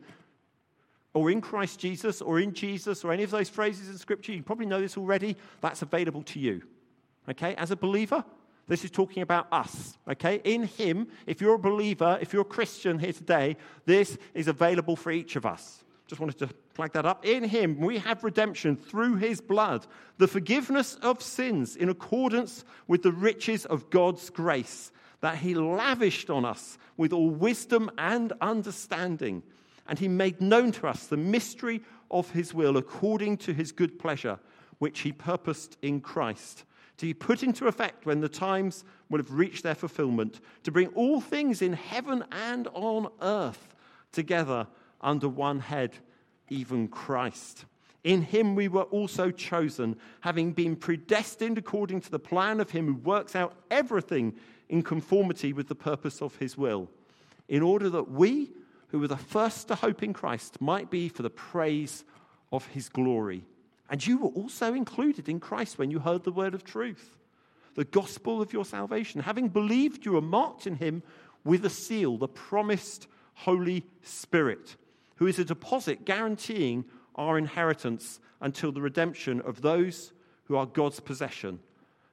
or 1.15 1.31
in 1.31 1.41
Christ 1.41 1.79
Jesus, 1.79 2.21
or 2.21 2.39
in 2.39 2.53
Jesus, 2.53 3.03
or 3.03 3.11
any 3.11 3.23
of 3.23 3.31
those 3.31 3.49
phrases 3.49 3.89
in 3.89 3.97
Scripture, 3.97 4.33
you 4.33 4.43
probably 4.43 4.67
know 4.67 4.79
this 4.79 4.97
already, 4.97 5.35
that's 5.61 5.81
available 5.81 6.21
to 6.23 6.39
you. 6.39 6.61
Okay? 7.27 7.55
As 7.55 7.71
a 7.71 7.75
believer, 7.75 8.23
This 8.67 8.83
is 8.83 8.89
talking 8.89 9.21
about 9.21 9.47
us, 9.51 9.97
okay? 10.09 10.41
In 10.43 10.63
Him, 10.63 11.07
if 11.27 11.39
you're 11.39 11.55
a 11.55 11.59
believer, 11.59 12.17
if 12.19 12.33
you're 12.33 12.41
a 12.41 12.45
Christian 12.45 12.97
here 12.97 13.13
today, 13.13 13.57
this 13.85 14.17
is 14.33 14.47
available 14.47 14.95
for 14.95 15.11
each 15.11 15.35
of 15.35 15.45
us. 15.45 15.83
Just 16.07 16.19
wanted 16.19 16.39
to 16.39 16.49
flag 16.73 16.91
that 16.93 17.05
up. 17.05 17.25
In 17.25 17.43
Him, 17.43 17.79
we 17.79 17.99
have 17.99 18.23
redemption 18.23 18.75
through 18.75 19.17
His 19.17 19.39
blood, 19.39 19.85
the 20.17 20.27
forgiveness 20.27 20.95
of 20.95 21.21
sins 21.21 21.75
in 21.75 21.89
accordance 21.89 22.65
with 22.87 23.03
the 23.03 23.11
riches 23.11 23.65
of 23.65 23.89
God's 23.91 24.31
grace 24.31 24.91
that 25.21 25.37
He 25.37 25.53
lavished 25.53 26.31
on 26.31 26.43
us 26.43 26.79
with 26.97 27.13
all 27.13 27.29
wisdom 27.29 27.91
and 27.99 28.33
understanding. 28.41 29.43
And 29.87 29.99
He 29.99 30.07
made 30.07 30.41
known 30.41 30.71
to 30.73 30.87
us 30.87 31.07
the 31.07 31.17
mystery 31.17 31.81
of 32.09 32.31
His 32.31 32.53
will 32.53 32.77
according 32.77 33.37
to 33.37 33.53
His 33.53 33.71
good 33.71 33.99
pleasure, 33.99 34.39
which 34.79 35.01
He 35.01 35.11
purposed 35.11 35.77
in 35.81 36.01
Christ 36.01 36.65
to 36.97 37.05
be 37.05 37.13
put 37.13 37.43
into 37.43 37.67
effect 37.67 38.05
when 38.05 38.21
the 38.21 38.29
times 38.29 38.83
will 39.09 39.19
have 39.19 39.31
reached 39.31 39.63
their 39.63 39.75
fulfillment, 39.75 40.39
to 40.63 40.71
bring 40.71 40.87
all 40.89 41.19
things 41.19 41.61
in 41.61 41.73
heaven 41.73 42.23
and 42.31 42.67
on 42.73 43.07
earth 43.21 43.75
together 44.11 44.67
under 45.01 45.27
one 45.27 45.59
head, 45.59 45.97
even 46.49 46.87
Christ. 46.87 47.65
In 48.03 48.21
him 48.21 48.55
we 48.55 48.67
were 48.67 48.83
also 48.83 49.31
chosen, 49.31 49.97
having 50.21 50.53
been 50.53 50.75
predestined 50.75 51.57
according 51.57 52.01
to 52.01 52.11
the 52.11 52.19
plan 52.19 52.59
of 52.59 52.71
him 52.71 52.85
who 52.85 52.95
works 52.95 53.35
out 53.35 53.55
everything 53.69 54.33
in 54.69 54.81
conformity 54.81 55.53
with 55.53 55.67
the 55.67 55.75
purpose 55.75 56.21
of 56.21 56.35
his 56.37 56.57
will, 56.57 56.89
in 57.49 57.61
order 57.61 57.89
that 57.89 58.09
we, 58.09 58.51
who 58.95 59.01
were 59.01 59.09
the 59.09 59.17
first 59.17 59.67
to 59.67 59.75
hope 59.75 60.03
in 60.03 60.13
Christ, 60.13 60.61
might 60.61 60.89
be 60.89 61.09
for 61.09 61.21
the 61.21 61.29
praise 61.29 62.05
of 62.53 62.65
his 62.67 62.87
glory. 62.87 63.43
And 63.89 64.07
you 64.07 64.17
were 64.17 64.29
also 64.29 64.73
included 64.73 65.27
in 65.27 65.41
Christ 65.41 65.77
when 65.77 65.91
you 65.91 65.99
heard 65.99 66.23
the 66.23 66.31
word 66.31 66.53
of 66.53 66.63
truth, 66.63 67.17
the 67.73 67.83
gospel 67.83 68.41
of 68.41 68.53
your 68.53 68.63
salvation. 68.63 69.19
Having 69.19 69.49
believed, 69.49 70.05
you 70.05 70.13
were 70.13 70.21
marked 70.21 70.65
in 70.65 70.75
him 70.75 71.03
with 71.43 71.65
a 71.65 71.69
seal, 71.69 72.15
the 72.15 72.29
promised 72.29 73.07
Holy 73.33 73.83
Spirit, 74.01 74.77
who 75.17 75.27
is 75.27 75.39
a 75.39 75.43
deposit 75.43 76.05
guaranteeing 76.05 76.85
our 77.15 77.37
inheritance 77.37 78.21
until 78.39 78.71
the 78.71 78.79
redemption 78.79 79.41
of 79.41 79.61
those 79.61 80.13
who 80.45 80.55
are 80.55 80.65
God's 80.65 81.01
possession 81.01 81.59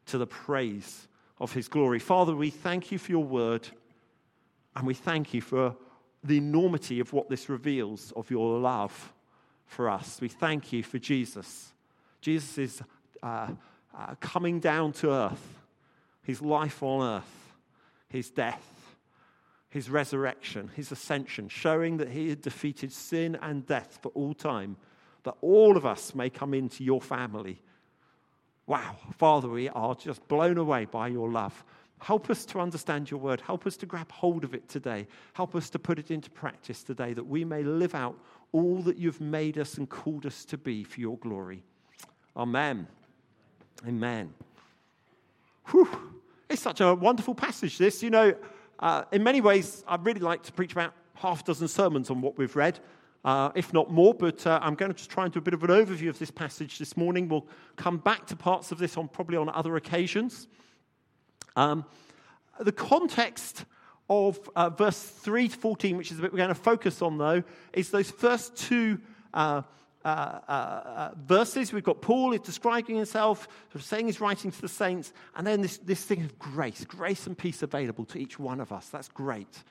to 0.06 0.18
the 0.18 0.26
praise 0.26 1.06
of 1.38 1.52
his 1.52 1.68
glory. 1.68 2.00
Father, 2.00 2.34
we 2.34 2.50
thank 2.50 2.90
you 2.90 2.98
for 2.98 3.12
your 3.12 3.22
word, 3.22 3.68
and 4.74 4.84
we 4.84 4.94
thank 4.94 5.32
you 5.32 5.40
for 5.40 5.76
the 6.24 6.38
enormity 6.38 7.00
of 7.00 7.12
what 7.12 7.28
this 7.28 7.48
reveals 7.48 8.12
of 8.12 8.30
your 8.30 8.58
love 8.58 9.12
for 9.66 9.88
us. 9.90 10.20
We 10.20 10.28
thank 10.28 10.72
you 10.72 10.82
for 10.82 10.98
Jesus. 10.98 11.72
Jesus 12.20 12.58
is 12.58 12.82
uh, 13.22 13.48
uh, 13.96 14.14
coming 14.20 14.60
down 14.60 14.92
to 14.92 15.12
earth, 15.12 15.60
his 16.22 16.40
life 16.40 16.82
on 16.82 17.16
earth, 17.16 17.54
his 18.08 18.30
death, 18.30 18.96
his 19.68 19.88
resurrection, 19.90 20.70
his 20.76 20.92
ascension, 20.92 21.48
showing 21.48 21.96
that 21.96 22.10
he 22.10 22.28
had 22.28 22.42
defeated 22.42 22.92
sin 22.92 23.36
and 23.40 23.66
death 23.66 23.98
for 24.02 24.10
all 24.10 24.34
time, 24.34 24.76
that 25.24 25.34
all 25.40 25.76
of 25.76 25.86
us 25.86 26.14
may 26.14 26.28
come 26.28 26.54
into 26.54 26.84
your 26.84 27.00
family. 27.00 27.60
Wow, 28.66 28.96
Father, 29.18 29.48
we 29.48 29.68
are 29.70 29.94
just 29.94 30.26
blown 30.28 30.58
away 30.58 30.84
by 30.84 31.08
your 31.08 31.30
love. 31.30 31.64
Help 32.02 32.30
us 32.30 32.44
to 32.46 32.58
understand 32.58 33.08
your 33.12 33.20
word. 33.20 33.40
Help 33.40 33.64
us 33.64 33.76
to 33.76 33.86
grab 33.86 34.10
hold 34.10 34.42
of 34.42 34.54
it 34.54 34.68
today. 34.68 35.06
Help 35.34 35.54
us 35.54 35.70
to 35.70 35.78
put 35.78 36.00
it 36.00 36.10
into 36.10 36.30
practice 36.30 36.82
today 36.82 37.12
that 37.12 37.22
we 37.22 37.44
may 37.44 37.62
live 37.62 37.94
out 37.94 38.18
all 38.50 38.82
that 38.82 38.96
you've 38.96 39.20
made 39.20 39.56
us 39.56 39.78
and 39.78 39.88
called 39.88 40.26
us 40.26 40.44
to 40.46 40.58
be 40.58 40.82
for 40.82 41.00
your 41.00 41.16
glory. 41.18 41.62
Amen. 42.36 42.88
Amen. 43.86 44.34
Whew. 45.66 45.88
It's 46.50 46.60
such 46.60 46.80
a 46.80 46.92
wonderful 46.92 47.36
passage, 47.36 47.78
this. 47.78 48.02
You 48.02 48.10
know, 48.10 48.34
uh, 48.80 49.04
in 49.12 49.22
many 49.22 49.40
ways, 49.40 49.84
I'd 49.86 50.04
really 50.04 50.20
like 50.20 50.42
to 50.42 50.52
preach 50.52 50.72
about 50.72 50.94
half 51.14 51.42
a 51.42 51.44
dozen 51.44 51.68
sermons 51.68 52.10
on 52.10 52.20
what 52.20 52.36
we've 52.36 52.56
read, 52.56 52.80
uh, 53.24 53.50
if 53.54 53.72
not 53.72 53.92
more, 53.92 54.12
but 54.12 54.44
uh, 54.44 54.58
I'm 54.60 54.74
going 54.74 54.90
to 54.90 54.98
just 54.98 55.08
try 55.08 55.22
and 55.22 55.32
do 55.32 55.38
a 55.38 55.42
bit 55.42 55.54
of 55.54 55.62
an 55.62 55.70
overview 55.70 56.08
of 56.08 56.18
this 56.18 56.32
passage 56.32 56.80
this 56.80 56.96
morning. 56.96 57.28
We'll 57.28 57.46
come 57.76 57.98
back 57.98 58.26
to 58.26 58.34
parts 58.34 58.72
of 58.72 58.78
this 58.78 58.96
on 58.96 59.06
probably 59.06 59.36
on 59.36 59.48
other 59.50 59.76
occasions. 59.76 60.48
Um, 61.56 61.84
the 62.60 62.72
context 62.72 63.64
of 64.08 64.38
uh, 64.54 64.70
verse 64.70 65.00
3 65.00 65.48
to 65.48 65.56
14, 65.56 65.96
which 65.96 66.10
is 66.10 66.20
bit 66.20 66.32
we're 66.32 66.38
going 66.38 66.48
to 66.48 66.54
focus 66.54 67.02
on, 67.02 67.18
though, 67.18 67.42
is 67.72 67.90
those 67.90 68.10
first 68.10 68.56
two 68.56 68.98
uh, 69.32 69.62
uh, 70.04 70.08
uh, 70.08 70.50
uh 70.50 71.10
verses. 71.16 71.72
We've 71.72 71.84
got 71.84 72.02
Paul 72.02 72.32
is 72.32 72.40
describing 72.40 72.96
himself, 72.96 73.48
sort 73.70 73.76
of 73.76 73.84
saying 73.84 74.06
he's 74.06 74.20
writing 74.20 74.50
to 74.50 74.60
the 74.60 74.68
saints, 74.68 75.12
and 75.36 75.46
then 75.46 75.62
this, 75.62 75.78
this 75.78 76.04
thing 76.04 76.22
of 76.24 76.38
grace, 76.38 76.84
grace 76.84 77.26
and 77.26 77.38
peace 77.38 77.62
available 77.62 78.04
to 78.06 78.18
each 78.18 78.38
one 78.38 78.60
of 78.60 78.72
us. 78.72 78.88
That's 78.88 79.08
great. 79.08 79.62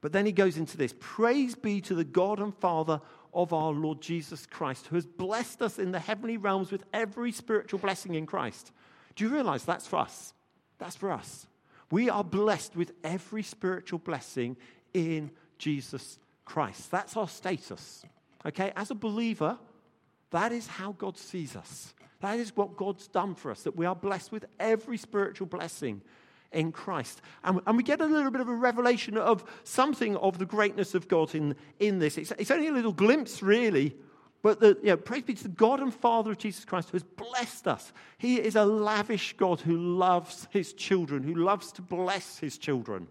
But 0.00 0.12
then 0.12 0.26
he 0.26 0.32
goes 0.32 0.56
into 0.56 0.76
this 0.76 0.94
Praise 0.98 1.54
be 1.54 1.80
to 1.82 1.94
the 1.94 2.04
God 2.04 2.40
and 2.40 2.54
Father 2.54 3.00
of 3.32 3.52
our 3.52 3.72
Lord 3.72 4.00
Jesus 4.00 4.46
Christ, 4.46 4.86
who 4.86 4.96
has 4.96 5.06
blessed 5.06 5.62
us 5.62 5.78
in 5.78 5.92
the 5.92 5.98
heavenly 5.98 6.36
realms 6.36 6.72
with 6.72 6.84
every 6.92 7.32
spiritual 7.32 7.78
blessing 7.78 8.14
in 8.14 8.26
Christ. 8.26 8.72
Do 9.14 9.24
you 9.24 9.30
realize 9.30 9.64
that's 9.64 9.86
for 9.86 9.96
us? 9.96 10.32
That's 10.78 10.96
for 10.96 11.10
us. 11.10 11.46
We 11.90 12.10
are 12.10 12.24
blessed 12.24 12.76
with 12.76 12.92
every 13.02 13.42
spiritual 13.42 13.98
blessing 13.98 14.56
in 14.94 15.30
Jesus 15.58 16.18
Christ. 16.44 16.90
That's 16.90 17.16
our 17.16 17.28
status. 17.28 18.04
Okay? 18.44 18.72
As 18.76 18.90
a 18.90 18.94
believer, 18.94 19.58
that 20.30 20.52
is 20.52 20.66
how 20.66 20.92
God 20.92 21.16
sees 21.16 21.56
us. 21.56 21.94
That 22.20 22.38
is 22.38 22.54
what 22.56 22.76
God's 22.76 23.06
done 23.06 23.34
for 23.34 23.50
us, 23.50 23.62
that 23.62 23.76
we 23.76 23.86
are 23.86 23.94
blessed 23.94 24.32
with 24.32 24.44
every 24.58 24.98
spiritual 24.98 25.46
blessing 25.46 26.02
in 26.52 26.72
Christ. 26.72 27.20
And, 27.44 27.60
and 27.66 27.76
we 27.76 27.82
get 27.82 28.00
a 28.00 28.06
little 28.06 28.30
bit 28.30 28.40
of 28.40 28.48
a 28.48 28.54
revelation 28.54 29.16
of 29.16 29.44
something 29.64 30.16
of 30.16 30.38
the 30.38 30.46
greatness 30.46 30.94
of 30.94 31.06
God 31.06 31.34
in, 31.34 31.54
in 31.78 31.98
this. 31.98 32.18
It's, 32.18 32.32
it's 32.38 32.50
only 32.50 32.68
a 32.68 32.72
little 32.72 32.92
glimpse, 32.92 33.42
really, 33.42 33.94
but 34.48 34.60
the, 34.60 34.78
you 34.82 34.88
know, 34.88 34.96
praise 34.96 35.24
be 35.24 35.34
to 35.34 35.42
the 35.42 35.50
God 35.50 35.78
and 35.78 35.92
Father 35.92 36.30
of 36.30 36.38
Jesus 36.38 36.64
Christ 36.64 36.88
who 36.88 36.94
has 36.94 37.02
blessed 37.02 37.68
us. 37.68 37.92
He 38.16 38.40
is 38.40 38.56
a 38.56 38.64
lavish 38.64 39.36
God 39.36 39.60
who 39.60 39.76
loves 39.76 40.48
his 40.50 40.72
children, 40.72 41.22
who 41.22 41.34
loves 41.34 41.70
to 41.72 41.82
bless 41.82 42.38
his 42.38 42.56
children. 42.56 43.08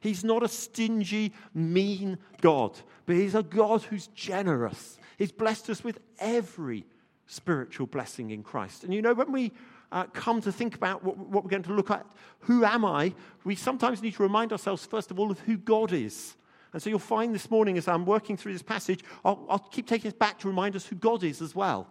He's 0.00 0.24
not 0.24 0.42
a 0.42 0.48
stingy, 0.48 1.34
mean 1.54 2.18
God, 2.40 2.76
but 3.06 3.14
he's 3.14 3.36
a 3.36 3.44
God 3.44 3.82
who's 3.82 4.08
generous. 4.08 4.98
He's 5.18 5.30
blessed 5.30 5.70
us 5.70 5.84
with 5.84 6.00
every 6.18 6.84
spiritual 7.28 7.86
blessing 7.86 8.32
in 8.32 8.42
Christ. 8.42 8.82
And 8.82 8.92
you 8.92 9.02
know, 9.02 9.14
when 9.14 9.30
we 9.30 9.52
uh, 9.92 10.06
come 10.06 10.40
to 10.40 10.50
think 10.50 10.74
about 10.74 11.04
what, 11.04 11.16
what 11.16 11.44
we're 11.44 11.50
going 11.50 11.62
to 11.62 11.74
look 11.74 11.92
at, 11.92 12.04
who 12.40 12.64
am 12.64 12.84
I, 12.84 13.14
we 13.44 13.54
sometimes 13.54 14.02
need 14.02 14.14
to 14.14 14.22
remind 14.24 14.50
ourselves, 14.50 14.84
first 14.84 15.12
of 15.12 15.20
all, 15.20 15.30
of 15.30 15.38
who 15.38 15.58
God 15.58 15.92
is. 15.92 16.34
And 16.72 16.82
so 16.82 16.88
you'll 16.88 16.98
find 16.98 17.34
this 17.34 17.50
morning 17.50 17.76
as 17.76 17.86
I'm 17.86 18.06
working 18.06 18.36
through 18.36 18.54
this 18.54 18.62
passage, 18.62 19.00
I'll, 19.24 19.44
I'll 19.48 19.58
keep 19.58 19.86
taking 19.86 20.10
us 20.10 20.16
back 20.16 20.38
to 20.40 20.48
remind 20.48 20.74
us 20.74 20.86
who 20.86 20.96
God 20.96 21.22
is 21.22 21.42
as 21.42 21.54
well. 21.54 21.88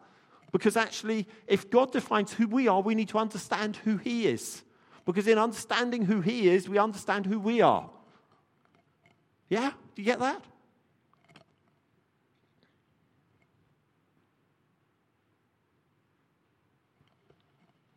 Because 0.51 0.75
actually, 0.75 1.27
if 1.47 1.69
God 1.69 1.91
defines 1.91 2.33
who 2.33 2.47
we 2.47 2.67
are, 2.67 2.81
we 2.81 2.95
need 2.95 3.09
to 3.09 3.17
understand 3.17 3.77
who 3.77 3.97
He 3.97 4.27
is. 4.27 4.63
Because 5.05 5.27
in 5.27 5.37
understanding 5.37 6.05
who 6.05 6.21
He 6.21 6.49
is, 6.49 6.67
we 6.67 6.77
understand 6.77 7.25
who 7.25 7.39
we 7.39 7.61
are. 7.61 7.89
Yeah? 9.49 9.71
Do 9.95 10.01
you 10.01 10.05
get 10.05 10.19
that? 10.19 10.41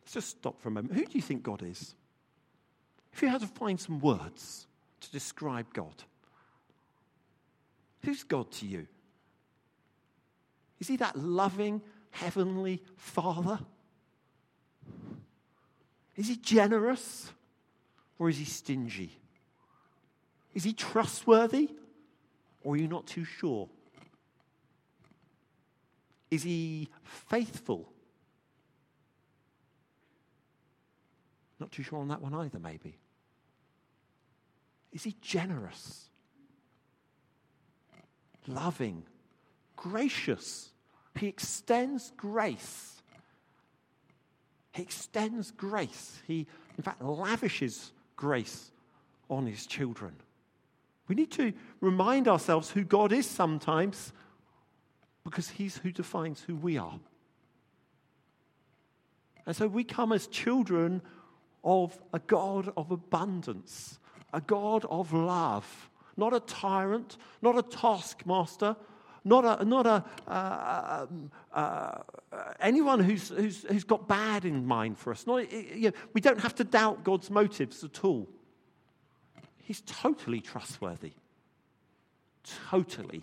Let's 0.02 0.12
just 0.12 0.28
stop 0.28 0.60
for 0.60 0.68
a 0.68 0.72
moment. 0.72 0.94
Who 0.94 1.04
do 1.04 1.12
you 1.12 1.22
think 1.22 1.42
God 1.42 1.62
is? 1.62 1.94
If 3.12 3.22
you 3.22 3.28
had 3.28 3.40
to 3.40 3.46
find 3.46 3.80
some 3.80 4.00
words 4.00 4.66
to 5.00 5.10
describe 5.10 5.72
God, 5.72 6.04
Who's 8.04 8.22
God 8.22 8.50
to 8.52 8.66
you? 8.66 8.86
Is 10.78 10.88
he 10.88 10.96
that 10.96 11.16
loving, 11.16 11.80
heavenly 12.10 12.82
Father? 12.96 13.58
Is 16.16 16.28
he 16.28 16.36
generous 16.36 17.32
or 18.18 18.28
is 18.28 18.38
he 18.38 18.44
stingy? 18.44 19.10
Is 20.52 20.64
he 20.64 20.72
trustworthy 20.72 21.70
or 22.62 22.74
are 22.74 22.76
you 22.78 22.88
not 22.88 23.06
too 23.06 23.24
sure? 23.24 23.68
Is 26.30 26.42
he 26.42 26.88
faithful? 27.02 27.90
Not 31.58 31.72
too 31.72 31.82
sure 31.82 32.00
on 32.00 32.08
that 32.08 32.20
one 32.20 32.34
either, 32.34 32.58
maybe. 32.58 32.98
Is 34.92 35.04
he 35.04 35.16
generous? 35.20 36.10
Loving, 38.46 39.04
gracious. 39.76 40.70
He 41.18 41.28
extends 41.28 42.12
grace. 42.16 43.02
He 44.72 44.82
extends 44.82 45.50
grace. 45.52 46.20
He, 46.26 46.46
in 46.76 46.82
fact, 46.82 47.02
lavishes 47.02 47.92
grace 48.16 48.72
on 49.30 49.46
his 49.46 49.66
children. 49.66 50.14
We 51.06 51.14
need 51.14 51.30
to 51.32 51.52
remind 51.80 52.28
ourselves 52.28 52.70
who 52.70 52.82
God 52.82 53.12
is 53.12 53.28
sometimes 53.28 54.12
because 55.22 55.48
he's 55.48 55.78
who 55.78 55.92
defines 55.92 56.40
who 56.40 56.54
we 56.56 56.78
are. 56.78 56.98
And 59.46 59.54
so 59.54 59.66
we 59.66 59.84
come 59.84 60.12
as 60.12 60.26
children 60.26 61.02
of 61.62 61.98
a 62.12 62.18
God 62.18 62.72
of 62.76 62.90
abundance, 62.90 63.98
a 64.32 64.40
God 64.40 64.84
of 64.90 65.12
love, 65.12 65.90
not 66.16 66.34
a 66.34 66.40
tyrant, 66.40 67.16
not 67.42 67.58
a 67.58 67.62
taskmaster, 67.62 68.76
not 69.24 69.60
a, 69.60 69.64
not 69.64 69.86
a 69.86 70.04
uh, 70.28 71.06
um, 71.10 71.30
uh, 71.52 71.98
anyone 72.60 73.00
who's, 73.00 73.30
who's, 73.30 73.64
who's 73.64 73.84
got 73.84 74.06
bad 74.06 74.44
in 74.44 74.66
mind 74.66 74.98
for 74.98 75.12
us. 75.12 75.26
Not, 75.26 75.50
you 75.50 75.88
know, 75.88 75.92
we 76.12 76.20
don't 76.20 76.40
have 76.40 76.54
to 76.56 76.64
doubt 76.64 77.04
God's 77.04 77.30
motives 77.30 77.82
at 77.82 78.04
all. 78.04 78.28
He's 79.62 79.80
totally 79.80 80.40
trustworthy. 80.40 81.12
Totally 82.70 83.22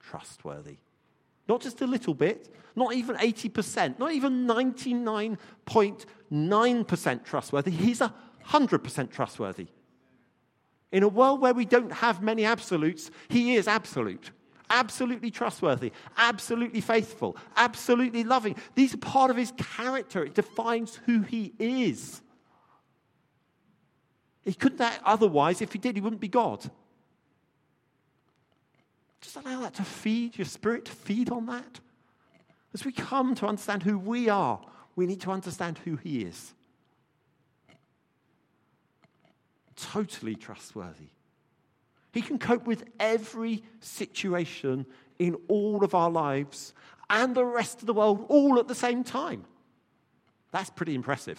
trustworthy. 0.00 0.78
Not 1.46 1.60
just 1.60 1.82
a 1.82 1.86
little 1.86 2.14
bit, 2.14 2.48
not 2.74 2.94
even 2.94 3.16
80%, 3.16 3.98
not 3.98 4.12
even 4.12 4.46
99.9% 4.46 7.24
trustworthy. 7.24 7.70
He's 7.70 8.00
100% 8.00 9.10
trustworthy. 9.10 9.66
In 10.94 11.02
a 11.02 11.08
world 11.08 11.40
where 11.40 11.52
we 11.52 11.64
don't 11.64 11.90
have 11.92 12.22
many 12.22 12.44
absolutes, 12.44 13.10
he 13.28 13.56
is 13.56 13.66
absolute. 13.66 14.30
Absolutely 14.70 15.28
trustworthy, 15.28 15.90
absolutely 16.16 16.80
faithful, 16.80 17.36
absolutely 17.56 18.22
loving. 18.22 18.54
These 18.76 18.94
are 18.94 18.98
part 18.98 19.32
of 19.32 19.36
his 19.36 19.52
character. 19.56 20.24
It 20.24 20.34
defines 20.34 21.00
who 21.06 21.22
he 21.22 21.52
is. 21.58 22.22
He 24.44 24.54
couldn't 24.54 24.80
act 24.80 25.00
otherwise. 25.04 25.60
If 25.60 25.72
he 25.72 25.80
did, 25.80 25.96
he 25.96 26.00
wouldn't 26.00 26.20
be 26.20 26.28
God. 26.28 26.70
Just 29.20 29.34
allow 29.34 29.62
that 29.62 29.74
to 29.74 29.82
feed 29.82 30.38
your 30.38 30.44
spirit, 30.44 30.84
to 30.84 30.92
feed 30.92 31.28
on 31.28 31.46
that. 31.46 31.80
As 32.72 32.84
we 32.84 32.92
come 32.92 33.34
to 33.34 33.48
understand 33.48 33.82
who 33.82 33.98
we 33.98 34.28
are, 34.28 34.60
we 34.94 35.06
need 35.06 35.22
to 35.22 35.32
understand 35.32 35.78
who 35.78 35.96
He 35.96 36.22
is. 36.22 36.54
Totally 39.92 40.34
trustworthy. 40.34 41.08
He 42.12 42.22
can 42.22 42.38
cope 42.38 42.66
with 42.66 42.84
every 42.98 43.62
situation 43.80 44.86
in 45.18 45.36
all 45.48 45.84
of 45.84 45.94
our 45.94 46.10
lives 46.10 46.72
and 47.10 47.34
the 47.34 47.44
rest 47.44 47.80
of 47.80 47.86
the 47.86 47.92
world 47.92 48.24
all 48.28 48.58
at 48.58 48.66
the 48.66 48.74
same 48.74 49.04
time. 49.04 49.44
That's 50.52 50.70
pretty 50.70 50.94
impressive. 50.94 51.38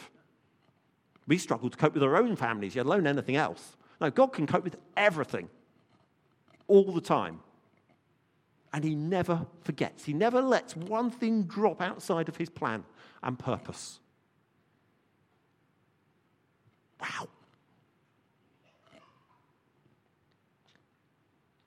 We 1.27 1.37
struggle 1.39 1.69
to 1.69 1.77
cope 1.77 1.95
with 1.95 2.03
our 2.03 2.17
own 2.17 2.35
families, 2.35 2.75
let 2.75 2.85
alone 2.85 3.07
anything 3.07 3.35
else. 3.35 3.77
No, 3.99 4.11
God 4.11 4.27
can 4.27 4.45
cope 4.45 4.63
with 4.63 4.75
everything 4.95 5.49
all 6.67 6.91
the 6.91 7.01
time 7.01 7.39
and 8.73 8.83
he 8.83 8.93
never 8.93 9.45
forgets. 9.63 10.03
He 10.03 10.13
never 10.13 10.41
lets 10.41 10.75
one 10.75 11.09
thing 11.09 11.43
drop 11.43 11.81
outside 11.81 12.29
of 12.29 12.35
his 12.35 12.49
plan 12.49 12.83
and 13.23 13.39
purpose. 13.39 13.99
Wow. 17.01 17.29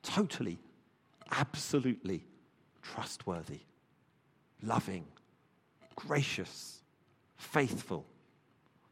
Totally, 0.08 0.58
absolutely 1.30 2.24
trustworthy, 2.82 3.60
loving, 4.62 5.04
gracious, 5.96 6.82
faithful. 7.36 8.06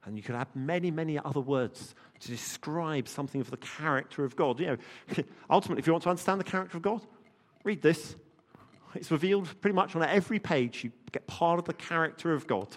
And 0.04 0.16
you 0.16 0.22
could 0.22 0.36
add 0.36 0.48
many, 0.54 0.90
many 0.90 1.18
other 1.18 1.40
words 1.40 1.94
to 2.20 2.28
describe 2.28 3.08
something 3.08 3.40
of 3.40 3.50
the 3.50 3.56
character 3.56 4.24
of 4.24 4.36
God. 4.36 4.60
You 4.60 4.66
know, 4.66 4.76
ultimately, 5.50 5.80
if 5.80 5.86
you 5.86 5.92
want 5.92 6.04
to 6.04 6.10
understand 6.10 6.38
the 6.38 6.44
character 6.44 6.76
of 6.76 6.82
God, 6.82 7.02
Read 7.66 7.82
this. 7.82 8.14
It's 8.94 9.10
revealed 9.10 9.60
pretty 9.60 9.74
much 9.74 9.96
on 9.96 10.02
every 10.04 10.38
page. 10.38 10.84
You 10.84 10.92
get 11.10 11.26
part 11.26 11.58
of 11.58 11.64
the 11.64 11.74
character 11.74 12.32
of 12.32 12.46
God 12.46 12.68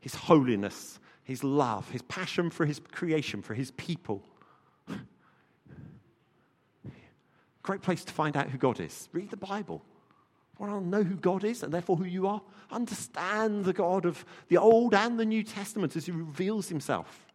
His 0.00 0.16
holiness, 0.16 0.98
His 1.22 1.44
love, 1.44 1.88
His 1.90 2.02
passion 2.02 2.50
for 2.50 2.66
His 2.66 2.80
creation, 2.80 3.40
for 3.40 3.54
His 3.54 3.70
people. 3.70 4.26
Great 7.62 7.82
place 7.82 8.04
to 8.04 8.12
find 8.12 8.36
out 8.36 8.50
who 8.50 8.58
God 8.58 8.80
is. 8.80 9.08
Read 9.12 9.30
the 9.30 9.36
Bible. 9.36 9.82
Want 10.58 10.72
to 10.72 10.88
know 10.88 11.02
who 11.02 11.16
God 11.16 11.44
is 11.44 11.62
and 11.62 11.72
therefore 11.72 11.96
who 11.96 12.04
you 12.04 12.26
are? 12.26 12.40
Understand 12.70 13.64
the 13.64 13.72
God 13.72 14.04
of 14.04 14.24
the 14.48 14.58
Old 14.58 14.94
and 14.94 15.18
the 15.18 15.24
New 15.24 15.42
Testament 15.42 15.96
as 15.96 16.06
He 16.06 16.12
reveals 16.12 16.68
Himself. 16.68 17.26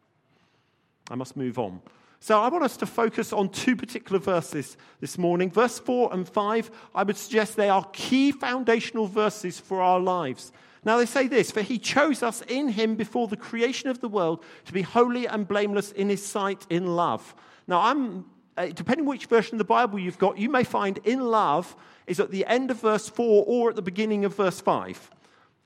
I 1.09 1.15
must 1.15 1.35
move 1.35 1.57
on. 1.57 1.81
So 2.19 2.41
I 2.41 2.49
want 2.49 2.63
us 2.63 2.77
to 2.77 2.85
focus 2.85 3.31
on 3.31 3.49
two 3.49 3.75
particular 3.75 4.19
verses 4.19 4.75
this 4.99 5.17
morning. 5.17 5.51
Verse 5.51 5.79
4 5.79 6.13
and 6.13 6.27
5, 6.27 6.71
I 6.95 7.03
would 7.03 7.17
suggest 7.17 7.55
they 7.55 7.69
are 7.69 7.85
key 7.93 8.31
foundational 8.31 9.07
verses 9.07 9.59
for 9.59 9.81
our 9.81 9.99
lives. 9.99 10.51
Now 10.83 10.97
they 10.97 11.05
say 11.05 11.27
this 11.27 11.51
For 11.51 11.61
he 11.61 11.77
chose 11.77 12.23
us 12.23 12.41
in 12.47 12.69
him 12.69 12.95
before 12.95 13.27
the 13.27 13.37
creation 13.37 13.89
of 13.89 14.01
the 14.01 14.09
world 14.09 14.43
to 14.65 14.73
be 14.73 14.81
holy 14.81 15.27
and 15.27 15.47
blameless 15.47 15.91
in 15.91 16.09
his 16.09 16.25
sight 16.25 16.65
in 16.69 16.95
love. 16.95 17.35
Now, 17.67 17.81
I'm, 17.81 18.25
uh, 18.57 18.67
depending 18.67 19.05
which 19.05 19.27
version 19.27 19.55
of 19.55 19.59
the 19.59 19.65
Bible 19.65 19.99
you've 19.99 20.17
got, 20.17 20.37
you 20.37 20.49
may 20.49 20.63
find 20.63 20.97
in 21.03 21.21
love 21.21 21.75
is 22.07 22.19
at 22.19 22.31
the 22.31 22.45
end 22.45 22.71
of 22.71 22.81
verse 22.81 23.07
4 23.07 23.43
or 23.47 23.69
at 23.69 23.75
the 23.75 23.81
beginning 23.81 24.25
of 24.25 24.35
verse 24.35 24.59
5. 24.59 25.11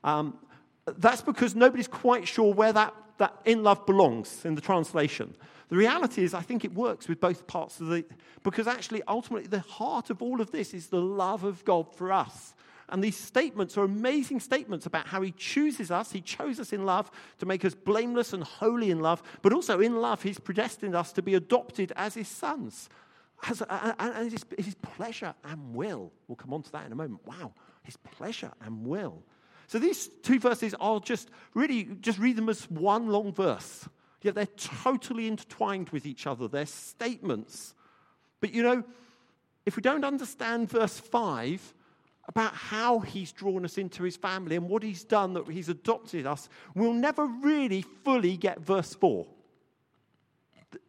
Um, 0.04 0.38
that's 0.98 1.22
because 1.22 1.56
nobody's 1.56 1.88
quite 1.88 2.28
sure 2.28 2.54
where 2.54 2.74
that, 2.74 2.94
that 3.18 3.34
in 3.46 3.64
love 3.64 3.86
belongs 3.86 4.44
in 4.46 4.56
the 4.56 4.62
translation. 4.62 5.36
The 5.70 5.78
reality 5.78 6.24
is, 6.24 6.34
I 6.34 6.42
think 6.42 6.66
it 6.66 6.74
works 6.74 7.08
with 7.08 7.22
both 7.22 7.48
parts 7.48 7.80
of 7.80 7.88
the, 7.88 8.04
because 8.44 8.68
actually, 8.68 9.02
ultimately, 9.08 9.48
the 9.48 9.60
heart 9.60 10.10
of 10.10 10.22
all 10.22 10.42
of 10.42 10.52
this 10.52 10.74
is 10.74 10.88
the 10.88 11.00
love 11.00 11.46
of 11.46 11.64
God 11.64 11.96
for 11.96 12.12
us. 12.12 12.54
And 12.92 13.02
these 13.02 13.18
statements 13.18 13.78
are 13.78 13.84
amazing 13.84 14.42
statements 14.42 14.86
about 14.86 15.08
how 15.08 15.22
He 15.22 15.32
chooses 15.32 15.90
us. 15.90 16.12
He 16.12 16.22
chose 16.22 16.60
us 16.60 16.74
in 16.74 16.86
love 16.86 17.10
to 17.40 17.46
make 17.46 17.64
us 17.64 17.74
blameless 17.74 18.34
and 18.34 18.44
holy 18.44 18.92
in 18.92 19.00
love, 19.00 19.24
but 19.42 19.54
also 19.54 19.80
in 19.80 20.02
love, 20.02 20.22
He's 20.22 20.40
predestined 20.40 20.96
us 20.96 21.14
to 21.14 21.22
be 21.22 21.34
adopted 21.36 21.94
as 21.96 22.16
His 22.16 22.28
sons. 22.28 22.90
As, 23.48 23.64
and 23.70 24.32
his, 24.32 24.46
his 24.60 24.76
pleasure 24.76 25.34
and 25.44 25.74
will. 25.74 26.12
We'll 26.28 26.36
come 26.36 26.54
on 26.54 26.62
to 26.62 26.72
that 26.74 26.86
in 26.86 26.92
a 26.92 26.96
moment. 26.96 27.22
Wow, 27.26 27.54
His 27.82 27.98
pleasure 27.98 28.52
and 28.64 28.86
will. 28.86 29.24
So 29.68 29.80
these 29.80 30.10
two 30.22 30.38
verses 30.38 30.76
are 30.80 31.00
just 31.00 31.30
really, 31.54 31.86
just 32.02 32.20
read 32.20 32.36
them 32.36 32.50
as 32.50 32.70
one 32.70 33.08
long 33.08 33.32
verse. 33.32 33.88
Yet 34.22 34.36
they're 34.36 34.46
totally 34.46 35.28
intertwined 35.28 35.90
with 35.90 36.06
each 36.06 36.28
other. 36.28 36.48
They're 36.48 36.66
statements. 36.66 37.74
But 38.42 38.54
you 38.54 38.64
know, 38.64 38.84
if 39.66 39.78
we 39.78 39.82
don't 39.82 40.04
understand 40.04 40.70
verse 40.70 41.00
5 41.00 41.74
about 42.28 42.54
how 42.54 43.00
he's 43.00 43.32
drawn 43.32 43.66
us 43.66 43.78
into 43.78 44.04
his 44.04 44.16
family 44.16 44.56
and 44.56 44.70
what 44.70 44.84
he's 44.84 45.04
done, 45.04 45.34
that 45.34 45.48
he's 45.48 45.70
adopted 45.70 46.26
us, 46.26 46.50
we'll 46.76 46.94
never 46.94 47.26
really 47.26 47.84
fully 48.04 48.38
get 48.38 48.60
verse 48.60 48.94
4. 48.94 49.28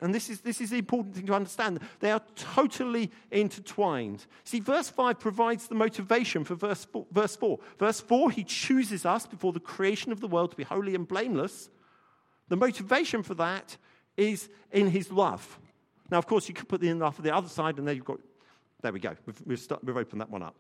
And 0.01 0.15
this 0.15 0.31
is, 0.31 0.41
this 0.41 0.61
is 0.61 0.71
the 0.71 0.79
important 0.79 1.17
thing 1.17 1.27
to 1.27 1.35
understand. 1.35 1.81
They 2.01 2.13
are 2.13 2.23
totally 2.37 3.11
intertwined. 3.31 4.27
See, 4.45 4.61
verse 4.61 4.89
5 4.89 5.19
provides 5.19 5.67
the 5.67 5.75
motivation 5.75 6.45
for 6.45 6.55
verse 6.55 6.85
4. 6.85 7.07
Verse 7.11 7.37
4, 7.37 7.59
verse 7.79 8.01
4 8.01 8.31
he 8.31 8.45
chooses 8.45 9.05
us 9.05 9.27
before 9.27 9.53
the 9.53 9.61
creation 9.61 10.13
of 10.13 10.21
the 10.21 10.29
world 10.29 10.51
to 10.53 10.57
be 10.57 10.63
holy 10.63 10.95
and 10.95 11.09
blameless. 11.09 11.69
The 12.49 12.57
motivation 12.57 13.23
for 13.23 13.35
that 13.35 13.77
is 14.17 14.49
in 14.71 14.91
his 14.91 15.11
love. 15.11 15.59
Now, 16.11 16.19
of 16.19 16.27
course, 16.27 16.49
you 16.49 16.55
could 16.55 16.69
put 16.69 16.81
the 16.81 16.89
in 16.89 16.99
love 16.99 17.19
on 17.19 17.25
the 17.25 17.35
other 17.35 17.49
side, 17.49 17.79
and 17.79 17.87
there 17.87 17.95
you've 17.95 18.05
got, 18.05 18.21
there 18.83 18.93
we 18.93 19.01
go. 19.01 19.17
We've, 19.25 19.43
we've, 19.47 19.59
start, 19.59 19.83
we've 19.83 19.97
opened 19.97 20.21
that 20.21 20.31
one 20.31 20.43
up. 20.43 20.55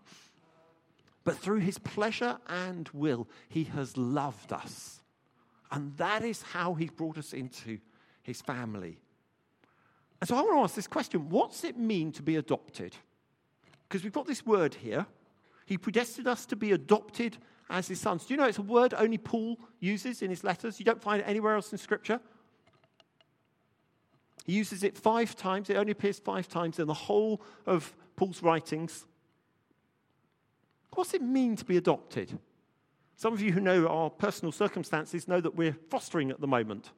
But 1.24 1.38
through 1.38 1.60
his 1.60 1.78
pleasure 1.78 2.38
and 2.48 2.88
will, 2.92 3.28
he 3.48 3.64
has 3.64 3.96
loved 3.96 4.52
us. 4.52 5.02
And 5.70 5.96
that 5.96 6.24
is 6.24 6.42
how 6.42 6.74
he 6.74 6.86
brought 6.86 7.16
us 7.16 7.32
into 7.32 7.78
his 8.22 8.40
family. 8.42 8.98
And 10.20 10.28
so 10.28 10.36
I 10.36 10.42
want 10.42 10.54
to 10.54 10.62
ask 10.62 10.74
this 10.74 10.86
question 10.86 11.28
what's 11.30 11.64
it 11.64 11.76
mean 11.76 12.12
to 12.12 12.22
be 12.22 12.36
adopted? 12.36 12.96
Because 13.88 14.04
we've 14.04 14.12
got 14.12 14.26
this 14.26 14.46
word 14.46 14.74
here. 14.74 15.06
He 15.66 15.78
predestined 15.78 16.26
us 16.26 16.44
to 16.46 16.56
be 16.56 16.72
adopted 16.72 17.38
as 17.70 17.88
his 17.88 18.00
sons. 18.00 18.26
Do 18.26 18.34
you 18.34 18.38
know 18.38 18.46
it's 18.46 18.58
a 18.58 18.62
word 18.62 18.94
only 18.94 19.18
Paul 19.18 19.58
uses 19.80 20.22
in 20.22 20.30
his 20.30 20.44
letters? 20.44 20.78
You 20.78 20.84
don't 20.84 21.02
find 21.02 21.22
it 21.22 21.24
anywhere 21.24 21.54
else 21.54 21.72
in 21.72 21.78
Scripture. 21.78 22.20
He 24.44 24.52
uses 24.52 24.82
it 24.82 24.96
five 24.98 25.36
times. 25.36 25.70
It 25.70 25.76
only 25.76 25.92
appears 25.92 26.18
five 26.18 26.48
times 26.48 26.78
in 26.78 26.86
the 26.86 26.94
whole 26.94 27.40
of 27.64 27.94
Paul's 28.16 28.42
writings. 28.42 29.06
What's 30.94 31.14
it 31.14 31.22
mean 31.22 31.56
to 31.56 31.64
be 31.64 31.76
adopted? 31.78 32.38
Some 33.16 33.32
of 33.32 33.40
you 33.40 33.52
who 33.52 33.60
know 33.60 33.86
our 33.86 34.10
personal 34.10 34.52
circumstances 34.52 35.26
know 35.26 35.40
that 35.40 35.54
we're 35.54 35.76
fostering 35.88 36.30
at 36.30 36.40
the 36.40 36.46
moment. 36.46 36.90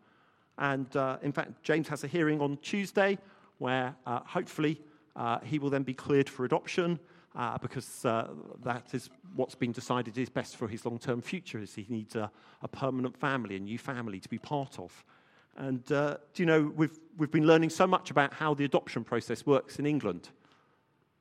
And 0.59 0.94
uh, 0.96 1.18
in 1.22 1.33
fact, 1.33 1.62
James 1.62 1.88
has 1.88 2.02
a 2.02 2.07
hearing 2.07 2.40
on 2.40 2.57
Tuesday 2.59 3.18
where 3.59 3.94
uh, 4.07 4.20
hopefully 4.24 4.80
uh, 5.14 5.38
he 5.40 5.59
will 5.59 5.70
then 5.70 5.85
be 5.85 5.94
cleared 5.94 6.28
for 6.28 6.44
adoption 6.44 6.98
uh, 7.37 7.59
because 7.59 8.04
uh, 8.04 8.28
that 8.62 8.94
is 8.94 9.11
what's 9.37 9.54
been 9.54 9.72
decided 9.72 10.16
is 10.18 10.28
best 10.28 10.57
for 10.57 10.66
his 10.68 10.85
long-term 10.85 11.20
future. 11.20 11.61
Is 11.61 11.74
he 11.74 11.87
needs 11.88 12.16
a, 12.16 12.30
a, 12.62 12.68
permanent 12.68 13.16
family, 13.16 13.57
a 13.57 13.61
new 13.61 13.78
family 13.78 14.20
to 14.20 14.28
be 14.28 14.38
part 14.38 14.78
of. 14.78 15.04
And 15.57 15.90
uh, 15.92 16.16
do 16.33 16.42
you 16.42 16.46
know 16.46 16.72
we've 16.76 16.98
we've 17.16 17.30
been 17.30 17.46
learning 17.46 17.70
so 17.70 17.87
much 17.87 18.11
about 18.11 18.35
how 18.35 18.54
the 18.54 18.64
adoption 18.64 19.04
process 19.04 19.46
works 19.46 19.78
in 19.78 19.87
England, 19.87 20.30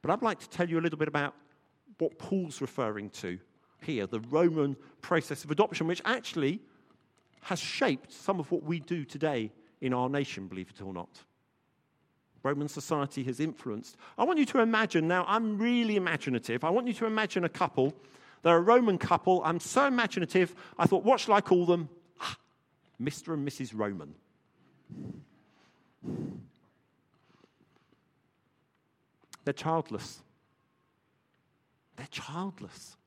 but 0.01 0.11
I'd 0.11 0.21
like 0.21 0.39
to 0.39 0.49
tell 0.49 0.69
you 0.69 0.79
a 0.79 0.81
little 0.81 0.97
bit 0.97 1.07
about 1.07 1.35
what 2.03 2.19
Paul's 2.19 2.59
referring 2.61 3.09
to 3.11 3.39
here, 3.81 4.05
the 4.07 4.19
Roman 4.19 4.75
process 5.01 5.43
of 5.43 5.51
adoption, 5.51 5.87
which 5.87 6.01
actually 6.05 6.59
has 7.41 7.59
shaped 7.59 8.11
some 8.11 8.39
of 8.39 8.51
what 8.51 8.63
we 8.63 8.79
do 8.79 9.05
today 9.05 9.51
in 9.81 9.93
our 9.93 10.09
nation, 10.09 10.47
believe 10.47 10.69
it 10.69 10.81
or 10.81 10.93
not. 10.93 11.09
Roman 12.43 12.67
society 12.67 13.23
has 13.23 13.39
influenced. 13.39 13.95
I 14.17 14.25
want 14.25 14.37
you 14.37 14.45
to 14.47 14.59
imagine 14.59 15.07
now, 15.07 15.25
I'm 15.27 15.57
really 15.57 15.95
imaginative. 15.95 16.65
I 16.65 16.69
want 16.69 16.87
you 16.87 16.93
to 16.95 17.05
imagine 17.05 17.45
a 17.45 17.49
couple. 17.49 17.93
They're 18.41 18.57
a 18.57 18.61
Roman 18.61 18.97
couple. 18.97 19.41
I'm 19.45 19.61
so 19.61 19.85
imaginative. 19.85 20.53
I 20.77 20.85
thought, 20.85 21.05
what 21.05 21.21
shall 21.21 21.35
I 21.35 21.41
call 21.41 21.65
them? 21.65 21.87
Ah, 22.19 22.35
Mr. 23.01 23.33
and 23.33 23.47
Mrs. 23.47 23.71
Roman. 23.73 24.13
They're 29.45 29.53
childless. 29.53 30.21
They're 31.95 32.07
childless. 32.09 32.97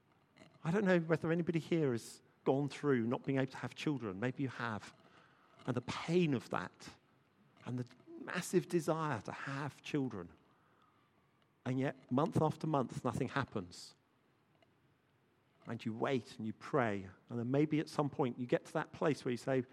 I 0.64 0.70
don't 0.70 0.84
know 0.84 0.98
whether 0.98 1.30
anybody 1.30 1.58
here 1.58 1.92
has 1.92 2.22
gone 2.44 2.68
through 2.68 3.02
not 3.02 3.24
being 3.24 3.38
able 3.38 3.50
to 3.52 3.56
have 3.58 3.74
children. 3.74 4.18
Maybe 4.20 4.42
you 4.42 4.50
have. 4.58 4.92
And 5.66 5.74
the 5.74 5.82
pain 5.82 6.34
of 6.34 6.48
that, 6.50 6.72
and 7.66 7.78
the 7.78 7.84
massive 8.24 8.68
desire 8.68 9.20
to 9.24 9.32
have 9.32 9.80
children. 9.82 10.28
And 11.64 11.80
yet, 11.80 11.96
month 12.10 12.40
after 12.40 12.66
month, 12.66 13.04
nothing 13.04 13.28
happens. 13.28 13.94
And 15.68 15.84
you 15.84 15.92
wait 15.92 16.32
and 16.38 16.46
you 16.46 16.52
pray. 16.52 17.06
And 17.28 17.38
then 17.38 17.50
maybe 17.50 17.80
at 17.80 17.88
some 17.88 18.08
point 18.08 18.38
you 18.38 18.46
get 18.46 18.64
to 18.66 18.72
that 18.74 18.92
place 18.92 19.24
where 19.24 19.32
you 19.32 19.36
say, 19.36 19.64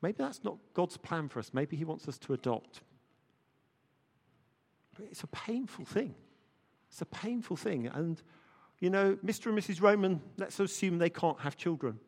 maybe 0.00 0.16
that's 0.18 0.42
not 0.42 0.56
God's 0.72 0.96
plan 0.96 1.28
for 1.28 1.38
us. 1.38 1.50
Maybe 1.52 1.76
He 1.76 1.84
wants 1.84 2.08
us 2.08 2.16
to 2.18 2.32
adopt. 2.32 2.80
But 4.96 5.06
it's 5.10 5.22
a 5.22 5.28
painful 5.28 5.84
thing. 5.84 6.14
It's 6.90 7.02
a 7.02 7.06
painful 7.06 7.56
thing. 7.56 7.86
And, 7.88 8.22
you 8.80 8.90
know, 8.90 9.16
Mr. 9.24 9.46
and 9.46 9.58
Mrs. 9.58 9.82
Roman, 9.82 10.20
let's 10.36 10.58
assume 10.60 10.98
they 10.98 11.10
can't 11.10 11.40
have 11.40 11.56
children. 11.56 11.98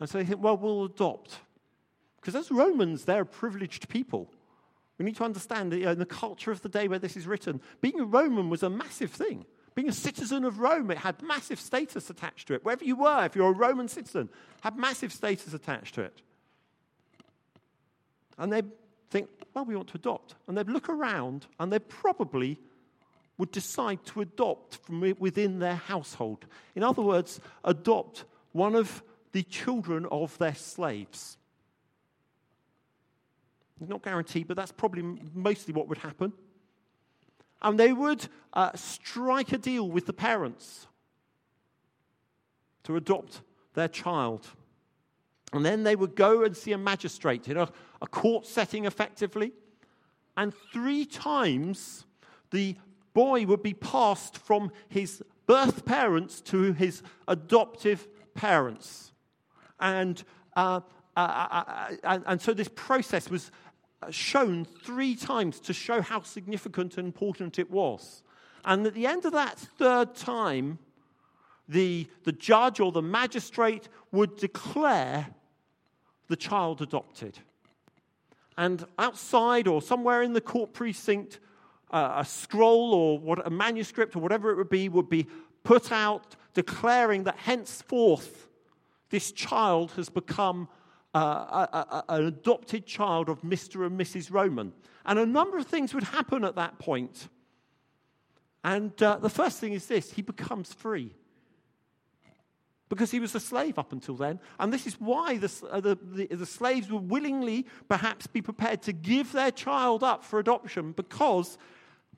And 0.00 0.08
so 0.08 0.18
they 0.18 0.24
think, 0.24 0.42
well, 0.42 0.56
we'll 0.56 0.84
adopt. 0.84 1.38
Because 2.20 2.34
as 2.34 2.50
Romans, 2.50 3.04
they're 3.04 3.22
a 3.22 3.26
privileged 3.26 3.88
people. 3.88 4.30
We 4.98 5.04
need 5.04 5.16
to 5.16 5.24
understand 5.24 5.72
that, 5.72 5.78
you 5.78 5.86
know, 5.86 5.92
in 5.92 5.98
the 5.98 6.06
culture 6.06 6.50
of 6.50 6.62
the 6.62 6.68
day 6.68 6.88
where 6.88 6.98
this 6.98 7.16
is 7.16 7.26
written, 7.26 7.60
being 7.80 8.00
a 8.00 8.04
Roman 8.04 8.48
was 8.48 8.62
a 8.62 8.70
massive 8.70 9.10
thing. 9.10 9.44
Being 9.74 9.88
a 9.88 9.92
citizen 9.92 10.44
of 10.44 10.60
Rome, 10.60 10.90
it 10.90 10.98
had 10.98 11.20
massive 11.20 11.58
status 11.58 12.08
attached 12.08 12.46
to 12.48 12.54
it. 12.54 12.64
Wherever 12.64 12.84
you 12.84 12.96
were, 12.96 13.24
if 13.24 13.34
you're 13.34 13.50
a 13.50 13.52
Roman 13.52 13.88
citizen, 13.88 14.28
had 14.60 14.76
massive 14.76 15.12
status 15.12 15.52
attached 15.52 15.96
to 15.96 16.02
it. 16.02 16.22
And 18.38 18.52
they 18.52 18.62
think, 19.10 19.28
well, 19.52 19.64
we 19.64 19.74
want 19.74 19.88
to 19.88 19.96
adopt. 19.96 20.36
And 20.46 20.56
they'd 20.56 20.68
look 20.68 20.88
around 20.88 21.46
and 21.58 21.72
they 21.72 21.80
probably 21.80 22.60
would 23.38 23.50
decide 23.50 24.04
to 24.06 24.20
adopt 24.20 24.76
from 24.76 25.14
within 25.18 25.58
their 25.58 25.74
household. 25.74 26.46
In 26.74 26.82
other 26.82 27.02
words, 27.02 27.40
adopt 27.64 28.24
one 28.52 28.74
of 28.74 29.02
the 29.32 29.42
children 29.42 30.06
of 30.10 30.36
their 30.38 30.54
slaves. 30.54 31.36
Not 33.80 34.02
guaranteed, 34.02 34.46
but 34.46 34.56
that's 34.56 34.72
probably 34.72 35.02
mostly 35.34 35.74
what 35.74 35.88
would 35.88 35.98
happen. 35.98 36.32
And 37.60 37.78
they 37.78 37.92
would 37.92 38.28
uh, 38.52 38.70
strike 38.74 39.52
a 39.52 39.58
deal 39.58 39.88
with 39.88 40.06
the 40.06 40.12
parents 40.12 40.86
to 42.84 42.96
adopt 42.96 43.40
their 43.74 43.88
child. 43.88 44.46
And 45.52 45.64
then 45.64 45.82
they 45.82 45.96
would 45.96 46.14
go 46.14 46.44
and 46.44 46.56
see 46.56 46.72
a 46.72 46.78
magistrate 46.78 47.48
in 47.48 47.56
a, 47.56 47.68
a 48.00 48.06
court 48.06 48.46
setting, 48.46 48.84
effectively. 48.84 49.52
And 50.36 50.52
three 50.72 51.04
times 51.04 52.04
the 52.50 52.76
boy 53.14 53.46
would 53.46 53.62
be 53.62 53.74
passed 53.74 54.36
from 54.36 54.70
his 54.88 55.22
birth 55.46 55.84
parents 55.84 56.40
to 56.42 56.72
his 56.72 57.02
adoptive 57.28 58.06
parents. 58.34 59.12
And, 59.80 60.22
uh, 60.56 60.80
uh, 61.16 61.20
uh, 61.20 61.94
uh 62.02 62.18
and 62.26 62.40
so 62.40 62.52
this 62.52 62.68
process 62.74 63.30
was 63.30 63.50
shown 64.10 64.64
three 64.64 65.14
times 65.14 65.60
to 65.60 65.72
show 65.72 66.02
how 66.02 66.22
significant 66.22 66.98
and 66.98 67.06
important 67.06 67.58
it 67.58 67.70
was. 67.70 68.22
And 68.64 68.86
at 68.86 68.94
the 68.94 69.06
end 69.06 69.24
of 69.24 69.32
that 69.32 69.58
third 69.58 70.14
time, 70.14 70.78
the, 71.68 72.08
the 72.24 72.32
judge 72.32 72.80
or 72.80 72.92
the 72.92 73.02
magistrate 73.02 73.88
would 74.12 74.36
declare 74.36 75.28
the 76.28 76.36
child 76.36 76.82
adopted. 76.82 77.38
And 78.56 78.84
outside 78.98 79.66
or 79.66 79.82
somewhere 79.82 80.22
in 80.22 80.32
the 80.32 80.40
court 80.40 80.72
precinct, 80.72 81.40
a 81.98 82.24
scroll 82.24 82.92
or 82.94 83.18
what, 83.18 83.46
a 83.46 83.50
manuscript 83.50 84.16
or 84.16 84.20
whatever 84.20 84.50
it 84.50 84.56
would 84.56 84.68
be 84.68 84.88
would 84.88 85.08
be 85.08 85.26
put 85.62 85.92
out 85.92 86.36
declaring 86.54 87.24
that 87.24 87.36
henceforth 87.36 88.48
this 89.10 89.32
child 89.32 89.92
has 89.92 90.08
become 90.08 90.68
uh, 91.14 91.18
a, 91.18 91.76
a, 91.76 92.04
an 92.08 92.26
adopted 92.26 92.86
child 92.86 93.28
of 93.28 93.42
Mr. 93.42 93.86
and 93.86 93.98
Mrs. 93.98 94.32
Roman. 94.32 94.72
And 95.06 95.18
a 95.18 95.26
number 95.26 95.58
of 95.58 95.66
things 95.66 95.94
would 95.94 96.02
happen 96.02 96.44
at 96.44 96.56
that 96.56 96.78
point. 96.78 97.28
And 98.64 99.00
uh, 99.02 99.18
the 99.18 99.28
first 99.30 99.60
thing 99.60 99.74
is 99.74 99.86
this 99.86 100.10
he 100.12 100.22
becomes 100.22 100.72
free. 100.72 101.14
Because 102.88 103.10
he 103.10 103.20
was 103.20 103.34
a 103.34 103.40
slave 103.40 103.78
up 103.78 103.92
until 103.92 104.14
then. 104.14 104.40
And 104.58 104.72
this 104.72 104.86
is 104.86 105.00
why 105.00 105.38
the, 105.38 105.52
uh, 105.70 105.80
the, 105.80 105.98
the, 106.02 106.26
the 106.26 106.46
slaves 106.46 106.90
would 106.90 107.08
willingly 107.08 107.66
perhaps 107.88 108.26
be 108.26 108.42
prepared 108.42 108.82
to 108.82 108.92
give 108.92 109.32
their 109.32 109.50
child 109.50 110.02
up 110.02 110.24
for 110.24 110.38
adoption 110.38 110.92
because 110.92 111.58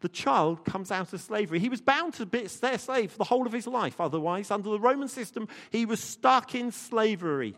the 0.00 0.08
child 0.08 0.64
comes 0.64 0.90
out 0.90 1.12
of 1.12 1.20
slavery. 1.20 1.58
He 1.58 1.68
was 1.68 1.80
bound 1.80 2.14
to 2.14 2.26
be 2.26 2.46
their 2.46 2.78
slave 2.78 3.12
for 3.12 3.18
the 3.18 3.24
whole 3.24 3.46
of 3.46 3.52
his 3.52 3.66
life. 3.66 4.00
Otherwise, 4.00 4.50
under 4.50 4.70
the 4.70 4.80
Roman 4.80 5.08
system, 5.08 5.48
he 5.70 5.86
was 5.86 6.02
stuck 6.02 6.54
in 6.54 6.72
slavery. 6.72 7.56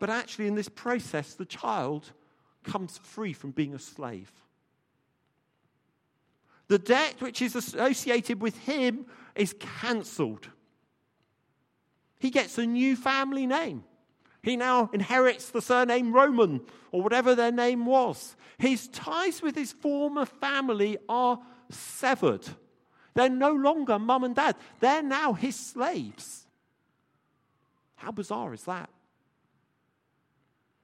But 0.00 0.10
actually, 0.10 0.48
in 0.48 0.54
this 0.54 0.68
process, 0.68 1.34
the 1.34 1.44
child 1.44 2.12
comes 2.64 2.98
free 2.98 3.32
from 3.32 3.50
being 3.52 3.74
a 3.74 3.78
slave. 3.78 4.30
The 6.68 6.78
debt 6.78 7.16
which 7.20 7.42
is 7.42 7.54
associated 7.54 8.40
with 8.40 8.58
him 8.58 9.06
is 9.34 9.54
cancelled. 9.80 10.48
He 12.18 12.30
gets 12.30 12.56
a 12.58 12.66
new 12.66 12.96
family 12.96 13.46
name. 13.46 13.84
He 14.42 14.56
now 14.56 14.90
inherits 14.92 15.50
the 15.50 15.62
surname 15.62 16.12
Roman 16.12 16.62
or 16.90 17.02
whatever 17.02 17.34
their 17.34 17.52
name 17.52 17.86
was. 17.86 18.36
His 18.58 18.88
ties 18.88 19.40
with 19.40 19.54
his 19.54 19.72
former 19.72 20.26
family 20.26 20.98
are 21.08 21.38
severed. 21.70 22.46
They're 23.14 23.28
no 23.28 23.52
longer 23.52 23.98
mum 23.98 24.24
and 24.24 24.34
dad, 24.34 24.56
they're 24.80 25.02
now 25.02 25.32
his 25.32 25.56
slaves. 25.56 26.46
How 27.96 28.10
bizarre 28.10 28.52
is 28.52 28.64
that? 28.64 28.90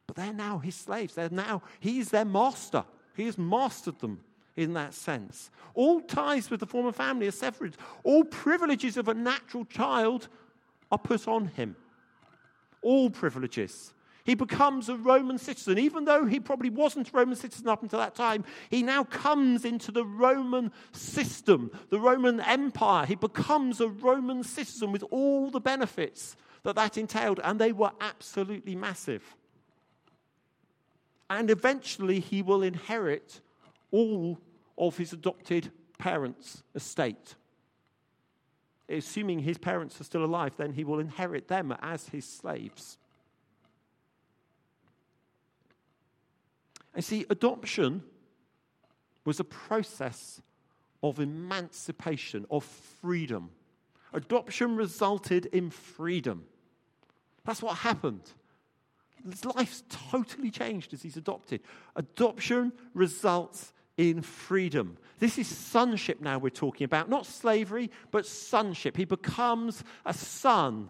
But 0.07 0.16
they're 0.16 0.33
now 0.33 0.59
his 0.59 0.77
slaves. 0.77 1.14
They're 1.14 1.29
now, 1.29 1.62
he's 1.81 2.11
their 2.11 2.25
master. 2.25 2.85
He 3.16 3.27
has 3.27 3.37
mastered 3.37 3.99
them 3.99 4.21
in 4.57 4.75
that 4.75 4.94
sense. 4.94 5.51
All 5.75 6.01
ties 6.01 6.49
with 6.49 6.61
the 6.61 6.66
former 6.66 6.92
family 6.92 7.27
are 7.27 7.33
severed. 7.33 7.77
All 8.05 8.23
privileges 8.23 8.97
of 8.97 9.09
a 9.09 9.14
natural 9.14 9.64
child 9.64 10.29
are 10.92 10.99
put 10.99 11.27
on 11.27 11.49
him. 11.49 11.75
All 12.83 13.11
privileges. 13.11 13.93
He 14.25 14.35
becomes 14.35 14.88
a 14.88 14.97
Roman 14.97 15.38
citizen. 15.38 15.79
Even 15.79 16.05
though 16.05 16.27
he 16.27 16.38
probably 16.38 16.69
wasn't 16.69 17.09
a 17.09 17.17
Roman 17.17 17.37
citizen 17.37 17.69
up 17.69 17.83
until 17.83 17.99
that 17.99 18.14
time, 18.14 18.45
he 18.69 18.83
now 18.83 19.05
comes 19.05 19.64
into 19.64 19.91
the 19.91 20.05
Roman 20.05 20.71
system, 20.93 21.71
the 21.88 21.99
Roman 21.99 22.41
Empire. 22.41 23.07
He 23.07 23.14
becomes 23.14 23.81
a 23.81 23.88
Roman 23.88 24.43
citizen 24.43 24.93
with 24.93 25.05
all 25.11 25.51
the 25.51 25.61
benefits 25.61 26.37
that 26.62 26.77
that 26.77 26.99
entailed, 26.99 27.41
and 27.43 27.59
they 27.59 27.73
were 27.73 27.93
absolutely 28.01 28.77
massive 28.77 29.35
and 31.31 31.51
eventually 31.51 32.21
he 32.21 32.43
will 32.43 32.62
inherit 32.62 33.41
all 33.91 34.38
of 34.77 34.97
his 34.97 35.12
adopted 35.12 35.71
parents' 35.99 36.62
estate. 36.75 37.35
Assuming 38.88 39.40
his 39.40 39.59
parents 39.59 40.01
are 40.01 40.05
still 40.05 40.24
alive, 40.24 40.55
then 40.57 40.72
he 40.72 40.85
will 40.85 40.98
inherit 40.98 41.48
them 41.48 41.74
as 41.83 42.09
his 42.09 42.24
slaves. 42.24 42.98
And 46.94 47.05
see, 47.05 47.27
adoption 47.29 48.03
was 49.24 49.40
a 49.40 49.44
process 49.44 50.40
of 51.03 51.20
emancipation, 51.20 52.46
of 52.51 52.64
freedom. 52.64 53.51
Adoption 54.12 54.74
resulted 54.74 55.46
in 55.46 55.70
freedom. 55.70 56.44
That's 57.44 57.62
what 57.62 57.79
happened. 57.79 58.22
His 59.29 59.44
life's 59.44 59.83
totally 59.88 60.51
changed 60.51 60.94
as 60.94 61.03
he's 61.03 61.16
adopted. 61.16 61.61
Adoption 61.94 62.72
results 62.94 63.72
in 63.99 64.23
freedom. 64.23 64.97
This 65.19 65.37
is 65.37 65.47
sonship 65.47 66.23
now 66.23 66.39
we're 66.39 66.49
talking 66.49 66.85
about, 66.85 67.11
not 67.11 67.27
slavery, 67.27 67.91
but 68.11 68.25
sonship. 68.25 68.97
He 68.97 69.05
becomes 69.05 69.85
a 70.07 70.15
son 70.15 70.89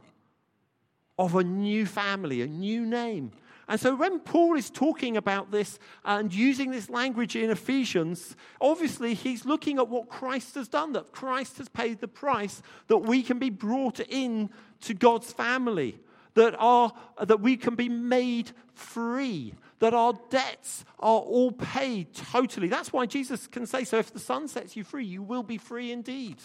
of 1.19 1.35
a 1.35 1.43
new 1.43 1.87
family, 1.87 2.43
a 2.43 2.47
new 2.47 2.87
name. 2.87 3.33
And 3.67 3.81
so 3.81 3.95
when 3.95 4.21
Paul 4.21 4.57
is 4.57 4.71
talking 4.71 5.17
about 5.17 5.51
this 5.51 5.79
and 6.05 6.33
using 6.33 6.71
this 6.71 6.89
language 6.89 7.37
in 7.37 7.51
Ephesians, 7.51 8.37
obviously 8.61 9.15
he's 9.15 9.45
looking 9.45 9.79
at 9.79 9.89
what 9.89 10.09
Christ 10.09 10.55
has 10.55 10.69
done, 10.69 10.93
that 10.93 11.13
Christ 11.13 11.59
has 11.59 11.69
paid 11.69 12.01
the 12.01 12.09
price 12.09 12.63
that 12.87 12.99
we 12.99 13.23
can 13.23 13.39
be 13.39 13.51
brought 13.51 14.01
in 14.01 14.49
to 14.83 14.95
God's 14.95 15.33
family 15.33 15.99
that, 16.35 16.55
are, 16.59 16.93
that 17.23 17.41
we 17.41 17.57
can 17.57 17.75
be 17.75 17.89
made 17.89 18.53
free, 18.73 19.55
that 19.81 19.95
our 19.95 20.15
debts 20.31 20.85
are 20.99 21.21
all 21.21 21.53
paid 21.53 22.15
totally. 22.15 22.69
That's 22.69 22.93
why 22.93 23.07
Jesus 23.07 23.47
can 23.47 23.67
say, 23.67 23.85
So 23.85 23.99
if 23.99 24.13
the 24.13 24.19
Son 24.19 24.49
sets 24.49 24.77
you 24.77 24.85
free, 24.85 25.05
you 25.05 25.23
will 25.23 25.43
be 25.43 25.59
free 25.59 25.93
indeed. 25.93 26.37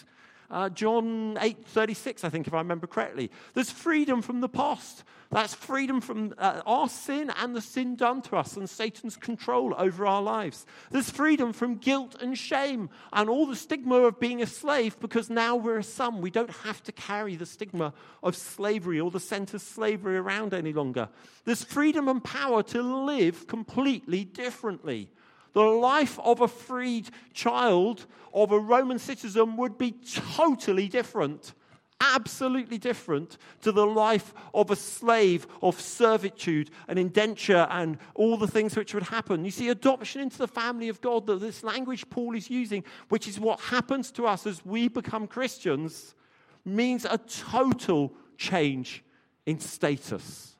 Uh, 0.50 0.68
John 0.68 1.36
8:36, 1.40 2.24
I 2.24 2.28
think, 2.28 2.46
if 2.46 2.54
I 2.54 2.58
remember 2.58 2.86
correctly. 2.86 3.30
There's 3.54 3.70
freedom 3.70 4.22
from 4.22 4.40
the 4.40 4.48
past. 4.48 5.04
That's 5.30 5.54
freedom 5.54 6.00
from 6.00 6.32
uh, 6.38 6.62
our 6.64 6.88
sin 6.88 7.32
and 7.38 7.56
the 7.56 7.60
sin 7.60 7.96
done 7.96 8.22
to 8.22 8.36
us 8.36 8.56
and 8.56 8.70
Satan's 8.70 9.16
control 9.16 9.74
over 9.76 10.06
our 10.06 10.22
lives. 10.22 10.64
There's 10.90 11.10
freedom 11.10 11.52
from 11.52 11.76
guilt 11.76 12.16
and 12.20 12.38
shame 12.38 12.88
and 13.12 13.28
all 13.28 13.46
the 13.46 13.56
stigma 13.56 13.96
of 13.96 14.20
being 14.20 14.42
a 14.42 14.46
slave 14.46 15.00
because 15.00 15.30
now 15.30 15.56
we're 15.56 15.78
a 15.78 15.82
son. 15.82 16.20
We 16.20 16.30
don't 16.30 16.50
have 16.50 16.82
to 16.84 16.92
carry 16.92 17.34
the 17.34 17.46
stigma 17.46 17.92
of 18.22 18.36
slavery 18.36 19.00
or 19.00 19.10
the 19.10 19.18
sense 19.18 19.54
of 19.54 19.62
slavery 19.62 20.16
around 20.16 20.54
any 20.54 20.72
longer. 20.72 21.08
There's 21.44 21.64
freedom 21.64 22.08
and 22.08 22.22
power 22.22 22.62
to 22.64 22.82
live 22.82 23.48
completely 23.48 24.24
differently. 24.24 25.10
The 25.54 25.62
life 25.62 26.18
of 26.18 26.40
a 26.40 26.48
freed 26.48 27.08
child, 27.32 28.06
of 28.32 28.52
a 28.52 28.58
Roman 28.58 28.98
citizen, 28.98 29.56
would 29.56 29.78
be 29.78 29.92
totally 30.36 30.88
different, 30.88 31.54
absolutely 32.00 32.76
different 32.76 33.38
to 33.62 33.70
the 33.70 33.86
life 33.86 34.34
of 34.52 34.72
a 34.72 34.76
slave, 34.76 35.46
of 35.62 35.80
servitude 35.80 36.70
and 36.88 36.98
indenture 36.98 37.68
and 37.70 37.98
all 38.14 38.36
the 38.36 38.48
things 38.48 38.76
which 38.76 38.94
would 38.94 39.04
happen. 39.04 39.44
You 39.44 39.52
see, 39.52 39.68
adoption 39.68 40.20
into 40.20 40.38
the 40.38 40.48
family 40.48 40.88
of 40.88 41.00
God, 41.00 41.26
that 41.26 41.40
this 41.40 41.62
language 41.62 42.10
Paul 42.10 42.34
is 42.34 42.50
using, 42.50 42.84
which 43.08 43.28
is 43.28 43.38
what 43.38 43.60
happens 43.60 44.10
to 44.12 44.26
us 44.26 44.46
as 44.46 44.64
we 44.66 44.88
become 44.88 45.28
Christians, 45.28 46.16
means 46.64 47.04
a 47.04 47.18
total 47.18 48.12
change 48.36 49.04
in 49.46 49.60
status, 49.60 50.56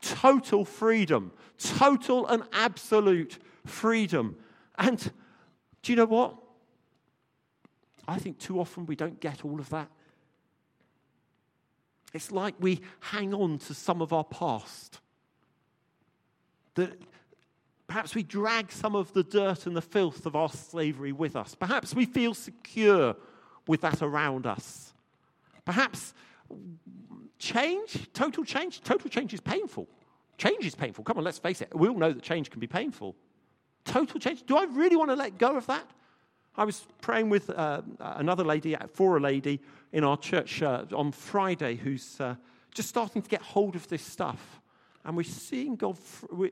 total 0.00 0.64
freedom, 0.64 1.32
total 1.58 2.28
and 2.28 2.44
absolute 2.52 3.38
freedom. 3.64 4.36
And 4.78 4.98
do 5.82 5.92
you 5.92 5.96
know 5.96 6.06
what? 6.06 6.36
I 8.06 8.18
think 8.18 8.38
too 8.38 8.58
often 8.60 8.86
we 8.86 8.96
don't 8.96 9.20
get 9.20 9.44
all 9.44 9.60
of 9.60 9.68
that. 9.70 9.88
It's 12.12 12.32
like 12.32 12.54
we 12.58 12.80
hang 12.98 13.32
on 13.32 13.58
to 13.58 13.74
some 13.74 14.02
of 14.02 14.12
our 14.12 14.24
past. 14.24 15.00
That 16.74 16.98
perhaps 17.86 18.14
we 18.14 18.22
drag 18.22 18.72
some 18.72 18.96
of 18.96 19.12
the 19.12 19.22
dirt 19.22 19.66
and 19.66 19.76
the 19.76 19.82
filth 19.82 20.26
of 20.26 20.34
our 20.34 20.48
slavery 20.48 21.12
with 21.12 21.36
us. 21.36 21.54
Perhaps 21.54 21.94
we 21.94 22.06
feel 22.06 22.34
secure 22.34 23.16
with 23.66 23.80
that 23.82 24.02
around 24.02 24.46
us. 24.46 24.92
Perhaps 25.64 26.14
change, 27.38 28.12
total 28.12 28.44
change, 28.44 28.80
total 28.82 29.08
change 29.08 29.32
is 29.32 29.40
painful. 29.40 29.88
Change 30.36 30.64
is 30.64 30.74
painful. 30.74 31.04
Come 31.04 31.18
on, 31.18 31.24
let's 31.24 31.38
face 31.38 31.60
it. 31.60 31.72
We 31.76 31.88
all 31.88 31.98
know 31.98 32.12
that 32.12 32.22
change 32.22 32.50
can 32.50 32.60
be 32.60 32.66
painful. 32.66 33.14
Total 33.90 34.20
change. 34.20 34.44
Do 34.46 34.56
I 34.56 34.66
really 34.66 34.94
want 34.94 35.10
to 35.10 35.16
let 35.16 35.36
go 35.36 35.56
of 35.56 35.66
that? 35.66 35.84
I 36.56 36.64
was 36.64 36.86
praying 37.00 37.28
with 37.28 37.50
uh, 37.50 37.82
another 37.98 38.44
lady, 38.44 38.76
for 38.94 39.16
a 39.16 39.20
lady 39.20 39.60
in 39.92 40.04
our 40.04 40.16
church 40.16 40.62
uh, 40.62 40.84
on 40.94 41.10
Friday 41.10 41.74
who's 41.74 42.20
uh, 42.20 42.36
just 42.72 42.88
starting 42.88 43.20
to 43.20 43.28
get 43.28 43.42
hold 43.42 43.74
of 43.74 43.88
this 43.88 44.02
stuff. 44.04 44.60
And 45.04 45.16
we're 45.16 45.24
seeing 45.24 45.74
God 45.74 45.98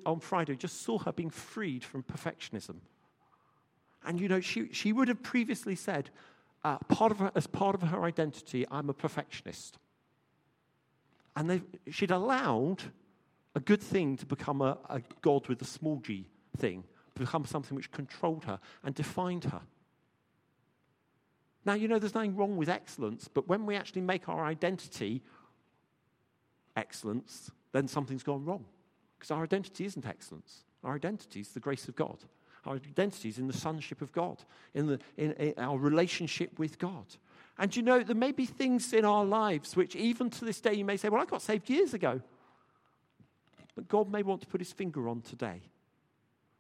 on 0.04 0.18
Friday, 0.18 0.56
just 0.56 0.82
saw 0.82 0.98
her 0.98 1.12
being 1.12 1.30
freed 1.30 1.84
from 1.84 2.02
perfectionism. 2.02 2.80
And 4.04 4.20
you 4.20 4.26
know, 4.26 4.40
she, 4.40 4.72
she 4.72 4.92
would 4.92 5.06
have 5.06 5.22
previously 5.22 5.76
said, 5.76 6.10
uh, 6.64 6.78
part 6.88 7.12
of 7.12 7.20
her, 7.20 7.30
as 7.36 7.46
part 7.46 7.76
of 7.76 7.82
her 7.82 8.02
identity, 8.02 8.66
I'm 8.68 8.90
a 8.90 8.94
perfectionist. 8.94 9.78
And 11.36 11.62
she'd 11.88 12.10
allowed 12.10 12.82
a 13.54 13.60
good 13.60 13.80
thing 13.80 14.16
to 14.16 14.26
become 14.26 14.60
a, 14.60 14.76
a 14.90 15.02
God 15.22 15.46
with 15.46 15.62
a 15.62 15.66
small 15.66 16.00
g 16.00 16.26
thing 16.56 16.82
become 17.18 17.44
something 17.44 17.76
which 17.76 17.90
controlled 17.90 18.44
her 18.44 18.58
and 18.84 18.94
defined 18.94 19.44
her. 19.44 19.60
Now, 21.64 21.74
you 21.74 21.88
know, 21.88 21.98
there's 21.98 22.14
nothing 22.14 22.36
wrong 22.36 22.56
with 22.56 22.68
excellence, 22.68 23.28
but 23.28 23.48
when 23.48 23.66
we 23.66 23.76
actually 23.76 24.02
make 24.02 24.28
our 24.28 24.44
identity 24.44 25.22
excellence, 26.76 27.50
then 27.72 27.88
something's 27.88 28.22
gone 28.22 28.44
wrong. 28.44 28.64
Because 29.18 29.30
our 29.30 29.42
identity 29.42 29.84
isn't 29.84 30.06
excellence. 30.06 30.64
Our 30.84 30.94
identity 30.94 31.40
is 31.40 31.48
the 31.48 31.60
grace 31.60 31.88
of 31.88 31.96
God. 31.96 32.18
Our 32.64 32.76
identity 32.76 33.28
is 33.28 33.38
in 33.38 33.48
the 33.48 33.52
sonship 33.52 34.00
of 34.00 34.12
God, 34.12 34.42
in, 34.74 34.86
the, 34.86 35.00
in, 35.16 35.32
in 35.32 35.54
our 35.58 35.78
relationship 35.78 36.58
with 36.58 36.78
God. 36.78 37.06
And 37.58 37.74
you 37.74 37.82
know, 37.82 38.02
there 38.02 38.14
may 38.14 38.32
be 38.32 38.46
things 38.46 38.92
in 38.92 39.04
our 39.04 39.24
lives 39.24 39.74
which, 39.74 39.96
even 39.96 40.30
to 40.30 40.44
this 40.44 40.60
day, 40.60 40.74
you 40.74 40.84
may 40.84 40.96
say, 40.96 41.08
Well, 41.08 41.20
I 41.20 41.24
got 41.24 41.42
saved 41.42 41.68
years 41.68 41.94
ago. 41.94 42.20
But 43.74 43.88
God 43.88 44.10
may 44.10 44.22
want 44.22 44.40
to 44.42 44.46
put 44.46 44.60
his 44.60 44.72
finger 44.72 45.08
on 45.08 45.20
today 45.20 45.62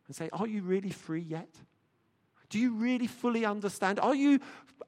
and 0.08 0.16
say, 0.16 0.28
Are 0.32 0.46
you 0.46 0.62
really 0.62 0.90
free 0.90 1.20
yet? 1.20 1.48
Do 2.50 2.58
you 2.58 2.74
really 2.74 3.06
fully 3.06 3.44
understand? 3.44 4.00
Are 4.00 4.14
you 4.14 4.40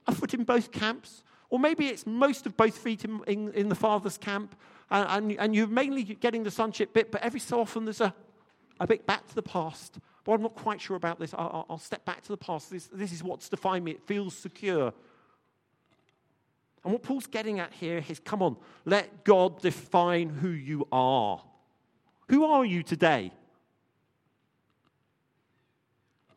a 0.07 0.13
foot 0.13 0.35
in 0.35 0.45
both 0.45 0.73
camps? 0.73 1.23
Or 1.51 1.59
maybe 1.59 1.89
it's 1.89 2.07
most 2.07 2.47
of 2.47 2.57
both 2.57 2.79
feet 2.79 3.05
in, 3.05 3.21
in, 3.27 3.53
in 3.53 3.69
the 3.69 3.75
Father's 3.75 4.17
camp, 4.17 4.55
and, 4.91 5.31
and, 5.31 5.41
and, 5.41 5.55
you're 5.55 5.67
mainly 5.67 6.05
getting 6.05 6.45
the 6.45 6.51
sonship 6.51 6.93
bit, 6.95 7.11
but 7.11 7.23
every 7.23 7.41
so 7.41 7.61
often 7.61 7.85
there's 7.85 8.01
a, 8.01 8.15
a 8.79 8.87
bit 8.87 9.05
back 9.07 9.27
to 9.29 9.35
the 9.35 9.43
past. 9.43 9.99
But 10.25 10.33
I'm 10.33 10.43
not 10.43 10.55
quite 10.55 10.81
sure 10.81 10.97
about 10.97 11.19
this. 11.19 11.35
I'll, 11.35 11.67
I'll 11.69 11.79
step 11.79 12.05
back 12.05 12.23
to 12.23 12.29
the 12.29 12.37
past. 12.37 12.71
This, 12.71 12.89
this 12.93 13.13
is 13.13 13.23
what's 13.23 13.49
defined 13.49 13.85
me. 13.85 13.93
It 13.93 14.03
feels 14.07 14.35
secure. 14.35 14.93
And 16.85 16.93
what 16.93 17.03
Paul's 17.03 17.27
getting 17.27 17.59
at 17.59 17.73
here 17.73 18.05
is 18.09 18.21
come 18.21 18.43
on, 18.43 18.57
let 18.85 19.25
God 19.25 19.61
define 19.61 20.29
who 20.29 20.49
you 20.49 20.87
are. 20.93 21.43
Who 22.29 22.45
are 22.45 22.65
you 22.65 22.83
today? 22.83 23.33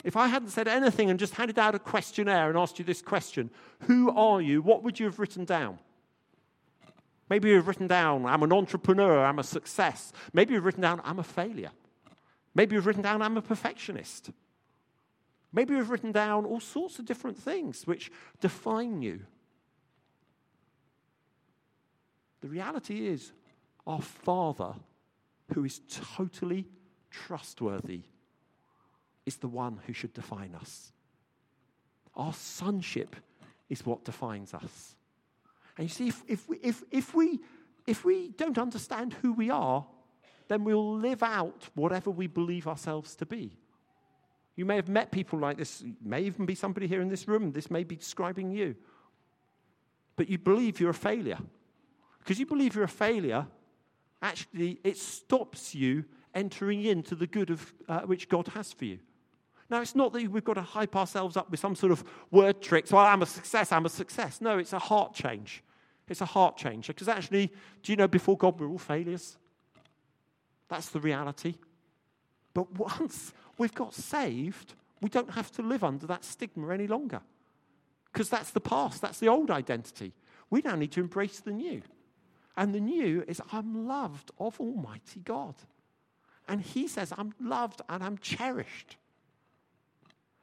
If 0.03 0.17
I 0.17 0.27
hadn't 0.27 0.49
said 0.49 0.67
anything 0.67 1.09
and 1.09 1.19
just 1.19 1.35
handed 1.35 1.57
out 1.57 1.75
a 1.75 1.79
questionnaire 1.79 2.49
and 2.49 2.57
asked 2.57 2.77
you 2.77 2.85
this 2.85 3.01
question, 3.01 3.49
who 3.81 4.11
are 4.11 4.41
you? 4.41 4.61
What 4.61 4.83
would 4.83 4.99
you 4.99 5.05
have 5.05 5.19
written 5.19 5.45
down? 5.45 5.79
Maybe 7.29 7.49
you've 7.49 7.67
written 7.67 7.87
down, 7.87 8.25
I'm 8.25 8.43
an 8.43 8.51
entrepreneur, 8.51 9.25
I'm 9.25 9.39
a 9.39 9.43
success. 9.43 10.11
Maybe 10.33 10.53
you've 10.53 10.65
written 10.65 10.81
down, 10.81 11.01
I'm 11.05 11.19
a 11.19 11.23
failure. 11.23 11.71
Maybe 12.53 12.75
you've 12.75 12.85
written 12.85 13.01
down, 13.01 13.21
I'm 13.21 13.37
a 13.37 13.41
perfectionist. 13.41 14.29
Maybe 15.53 15.73
you've 15.73 15.89
written 15.89 16.11
down 16.11 16.45
all 16.45 16.59
sorts 16.59 16.99
of 16.99 17.05
different 17.05 17.37
things 17.37 17.87
which 17.87 18.11
define 18.41 19.01
you. 19.01 19.21
The 22.41 22.49
reality 22.49 23.07
is, 23.07 23.31
our 23.87 24.01
Father, 24.01 24.73
who 25.53 25.63
is 25.63 25.79
totally 26.17 26.67
trustworthy, 27.09 28.01
is 29.25 29.37
the 29.37 29.47
one 29.47 29.79
who 29.85 29.93
should 29.93 30.13
define 30.13 30.55
us. 30.55 30.91
Our 32.15 32.33
sonship 32.33 33.15
is 33.69 33.85
what 33.85 34.05
defines 34.05 34.53
us. 34.53 34.95
And 35.77 35.85
you 35.85 35.93
see, 35.93 36.07
if, 36.07 36.23
if, 36.27 36.47
we, 36.47 36.57
if, 36.61 36.83
if, 36.91 37.15
we, 37.15 37.39
if 37.87 38.05
we 38.05 38.29
don't 38.29 38.57
understand 38.57 39.13
who 39.21 39.33
we 39.33 39.49
are, 39.49 39.85
then 40.47 40.63
we'll 40.63 40.97
live 40.97 41.23
out 41.23 41.69
whatever 41.73 42.11
we 42.11 42.27
believe 42.27 42.67
ourselves 42.67 43.15
to 43.15 43.25
be. 43.25 43.57
You 44.55 44.65
may 44.65 44.75
have 44.75 44.89
met 44.89 45.11
people 45.11 45.39
like 45.39 45.57
this, 45.57 45.81
it 45.81 45.95
may 46.03 46.21
even 46.21 46.45
be 46.45 46.53
somebody 46.53 46.87
here 46.87 47.01
in 47.01 47.09
this 47.09 47.27
room, 47.27 47.51
this 47.51 47.71
may 47.71 47.83
be 47.83 47.95
describing 47.95 48.51
you. 48.51 48.75
But 50.15 50.29
you 50.29 50.37
believe 50.37 50.79
you're 50.79 50.91
a 50.91 50.93
failure. 50.93 51.39
Because 52.19 52.39
you 52.39 52.45
believe 52.45 52.75
you're 52.75 52.83
a 52.83 52.87
failure, 52.87 53.47
actually, 54.21 54.79
it 54.83 54.97
stops 54.97 55.73
you 55.73 56.05
entering 56.35 56.83
into 56.83 57.15
the 57.15 57.27
good 57.27 57.49
of 57.49 57.73
uh, 57.87 58.01
which 58.01 58.29
God 58.29 58.47
has 58.49 58.71
for 58.71 58.85
you. 58.85 58.99
Now, 59.73 59.81
it's 59.81 59.95
not 59.95 60.13
that 60.13 60.27
we've 60.27 60.43
got 60.43 60.53
to 60.53 60.61
hype 60.61 60.95
ourselves 60.95 61.35
up 61.35 61.49
with 61.49 61.59
some 61.59 61.73
sort 61.73 61.91
of 61.91 62.03
word 62.29 62.61
tricks. 62.61 62.91
Well, 62.91 63.03
I'm 63.03 63.23
a 63.23 63.25
success, 63.25 63.71
I'm 63.71 63.87
a 63.87 63.89
success. 63.89 64.39
No, 64.39 64.59
it's 64.59 64.71
a 64.71 64.77
heart 64.77 65.15
change. 65.15 65.63
It's 66.07 66.21
a 66.21 66.25
heart 66.25 66.57
change. 66.57 66.85
Because 66.85 67.07
actually, 67.07 67.51
do 67.81 67.91
you 67.91 67.95
know, 67.95 68.07
before 68.07 68.37
God, 68.37 68.59
we're 68.59 68.67
all 68.67 68.77
failures? 68.77 69.35
That's 70.69 70.89
the 70.89 70.99
reality. 70.99 71.55
But 72.53 72.71
once 72.77 73.33
we've 73.57 73.73
got 73.73 73.95
saved, 73.95 74.75
we 75.01 75.09
don't 75.09 75.31
have 75.31 75.51
to 75.53 75.63
live 75.63 75.83
under 75.83 76.05
that 76.05 76.23
stigma 76.23 76.71
any 76.71 76.85
longer. 76.85 77.21
Because 78.11 78.29
that's 78.29 78.51
the 78.51 78.61
past, 78.61 79.01
that's 79.01 79.17
the 79.17 79.27
old 79.27 79.49
identity. 79.49 80.13
We 80.51 80.61
now 80.61 80.75
need 80.75 80.91
to 80.91 80.99
embrace 80.99 81.39
the 81.39 81.51
new. 81.51 81.81
And 82.55 82.75
the 82.75 82.79
new 82.79 83.23
is 83.27 83.41
I'm 83.51 83.87
loved 83.87 84.29
of 84.37 84.59
Almighty 84.59 85.21
God. 85.21 85.55
And 86.47 86.61
He 86.61 86.87
says, 86.87 87.11
I'm 87.17 87.33
loved 87.39 87.81
and 87.89 88.03
I'm 88.03 88.19
cherished. 88.19 88.97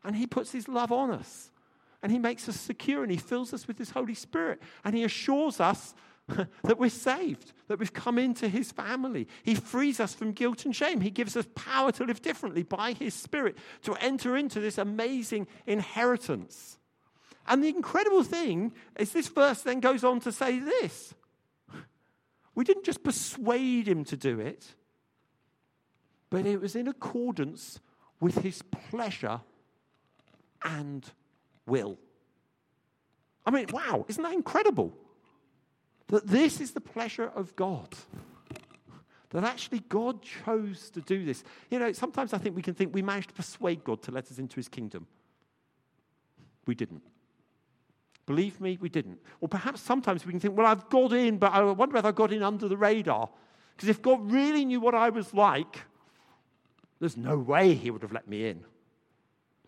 And 0.05 0.17
He 0.17 0.27
puts 0.27 0.53
His 0.53 0.69
love 0.69 0.93
on 0.93 1.11
us. 1.11 1.51
And 2.03 2.11
He 2.11 2.19
makes 2.19 2.49
us 2.49 2.59
secure 2.59 3.03
and 3.03 3.11
He 3.13 3.19
fills 3.19 3.53
us 3.53 3.69
with 3.69 3.79
His 3.79 3.91
Holy 3.91 4.15
Spirit. 4.15 4.61
And 4.85 4.95
He 4.95 5.05
assures 5.05 5.61
us 5.61 5.95
that 6.29 6.79
we're 6.79 6.91
saved, 6.91 7.53
that 7.69 7.79
we've 7.79 7.93
come 7.93 8.19
into 8.19 8.49
His 8.49 8.73
family. 8.73 9.29
He 9.43 9.55
frees 9.55 10.01
us 10.01 10.15
from 10.15 10.33
guilt 10.33 10.65
and 10.65 10.75
shame. 10.75 11.01
He 11.01 11.11
gives 11.11 11.37
us 11.37 11.47
power 11.55 11.93
to 11.93 12.05
live 12.05 12.23
differently 12.23 12.63
by 12.63 12.93
His 12.93 13.15
Spirit, 13.15 13.59
to 13.83 13.95
enter 13.95 14.37
into 14.37 14.61
this 14.61 14.79
amazing 14.79 15.47
inheritance. 15.67 16.79
And 17.47 17.65
the 17.65 17.69
incredible 17.69 18.23
thing 18.23 18.73
is, 18.97 19.13
this 19.13 19.29
verse 19.29 19.63
then 19.63 19.81
goes 19.81 20.05
on 20.05 20.21
to 20.21 20.33
say 20.33 20.59
this 20.59 21.15
We 22.55 22.65
didn't 22.65 22.85
just 22.85 23.03
persuade 23.03 23.89
him 23.89 24.05
to 24.05 24.17
do 24.17 24.39
it, 24.39 24.75
but 26.31 26.47
it 26.47 26.61
was 26.61 26.77
in 26.77 26.89
accordance 26.89 27.81
with 28.21 28.39
his 28.39 28.63
pleasure 28.63 29.41
and 30.63 31.05
will. 31.67 31.99
I 33.47 33.51
mean, 33.51 33.67
wow, 33.73 34.05
isn't 34.09 34.23
that 34.23 34.33
incredible? 34.33 34.93
That 36.09 36.27
this 36.27 36.61
is 36.61 36.73
the 36.73 36.81
pleasure 36.81 37.31
of 37.35 37.55
God. 37.57 37.89
That 39.31 39.45
actually 39.45 39.81
God 39.89 40.23
chose 40.23 40.91
to 40.91 41.01
do 41.01 41.25
this. 41.25 41.45
You 41.71 41.79
know, 41.79 41.93
sometimes 41.93 42.33
I 42.33 42.39
think 42.39 42.57
we 42.57 42.63
can 42.63 42.75
think 42.75 42.95
we 42.95 43.03
managed 43.03 43.29
to 43.29 43.35
persuade 43.35 43.85
God 43.85 44.03
to 44.03 44.11
let 44.11 44.31
us 44.31 44.39
into 44.39 44.57
his 44.57 44.69
kingdom. 44.69 45.07
We 46.67 46.75
didn't. 46.75 47.03
Believe 48.27 48.61
me, 48.61 48.77
we 48.81 48.89
didn't. 48.89 49.19
Or 49.41 49.49
perhaps 49.49 49.81
sometimes 49.81 50.27
we 50.27 50.33
can 50.33 50.41
think, 50.41 50.57
well, 50.57 50.67
I've 50.67 50.89
got 50.89 51.13
in, 51.13 51.39
but 51.39 51.53
I 51.53 51.63
wonder 51.63 51.95
whether 51.95 52.09
I 52.09 52.13
got 52.13 52.33
in 52.33 52.43
under 52.43 52.69
the 52.69 52.77
radar. 52.77 53.29
Because 53.77 53.89
if 53.89 54.03
God 54.03 54.31
really 54.31 54.65
knew 54.65 54.81
what 54.81 54.95
I 54.95 55.11
was 55.11 55.33
like, 55.33 55.81
there's 56.99 57.17
no 57.17 57.39
way 57.39 57.75
he 57.75 57.91
would 57.91 58.03
have 58.03 58.13
let 58.13 58.29
me 58.29 58.49
in. 58.49 58.65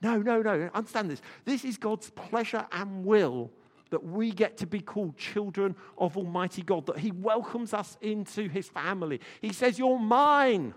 No, 0.03 0.19
no, 0.19 0.43
no. 0.43 0.69
Understand 0.75 1.11
this. 1.11 1.23
This 1.45 1.65
is 1.65 1.77
God's 1.79 2.11
pleasure 2.11 2.67
and 2.73 3.05
will 3.05 3.51
that 3.91 4.03
we 4.03 4.33
get 4.33 4.57
to 4.57 4.67
be 4.67 4.81
called 4.81 5.17
children 5.17 5.77
of 5.99 6.17
Almighty 6.17 6.63
God, 6.63 6.87
that 6.87 6.99
He 6.99 7.11
welcomes 7.11 7.75
us 7.75 7.99
into 8.01 8.49
His 8.49 8.69
family. 8.69 9.21
He 9.41 9.53
says, 9.53 9.79
You're 9.79 9.99
mine, 9.99 10.75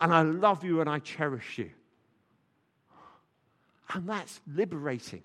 and 0.00 0.12
I 0.12 0.22
love 0.22 0.64
you 0.64 0.80
and 0.80 0.88
I 0.90 0.98
cherish 0.98 1.58
you. 1.58 1.70
And 3.92 4.08
that's 4.08 4.40
liberating. 4.52 5.22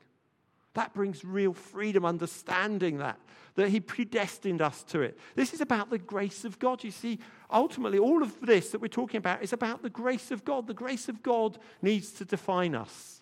That 0.73 0.93
brings 0.93 1.25
real 1.25 1.53
freedom, 1.53 2.05
understanding 2.05 2.97
that, 2.99 3.17
that 3.55 3.69
He 3.69 3.79
predestined 3.79 4.61
us 4.61 4.83
to 4.85 5.01
it. 5.01 5.17
This 5.35 5.53
is 5.53 5.61
about 5.61 5.89
the 5.89 5.97
grace 5.97 6.45
of 6.45 6.59
God. 6.59 6.83
You 6.83 6.91
see, 6.91 7.19
ultimately, 7.49 7.97
all 7.97 8.23
of 8.23 8.39
this 8.41 8.69
that 8.71 8.81
we're 8.81 8.87
talking 8.87 9.17
about 9.17 9.41
is 9.41 9.53
about 9.53 9.81
the 9.81 9.89
grace 9.89 10.31
of 10.31 10.45
God. 10.45 10.67
The 10.67 10.73
grace 10.73 11.09
of 11.09 11.23
God 11.23 11.57
needs 11.81 12.11
to 12.13 12.25
define 12.25 12.75
us, 12.75 13.20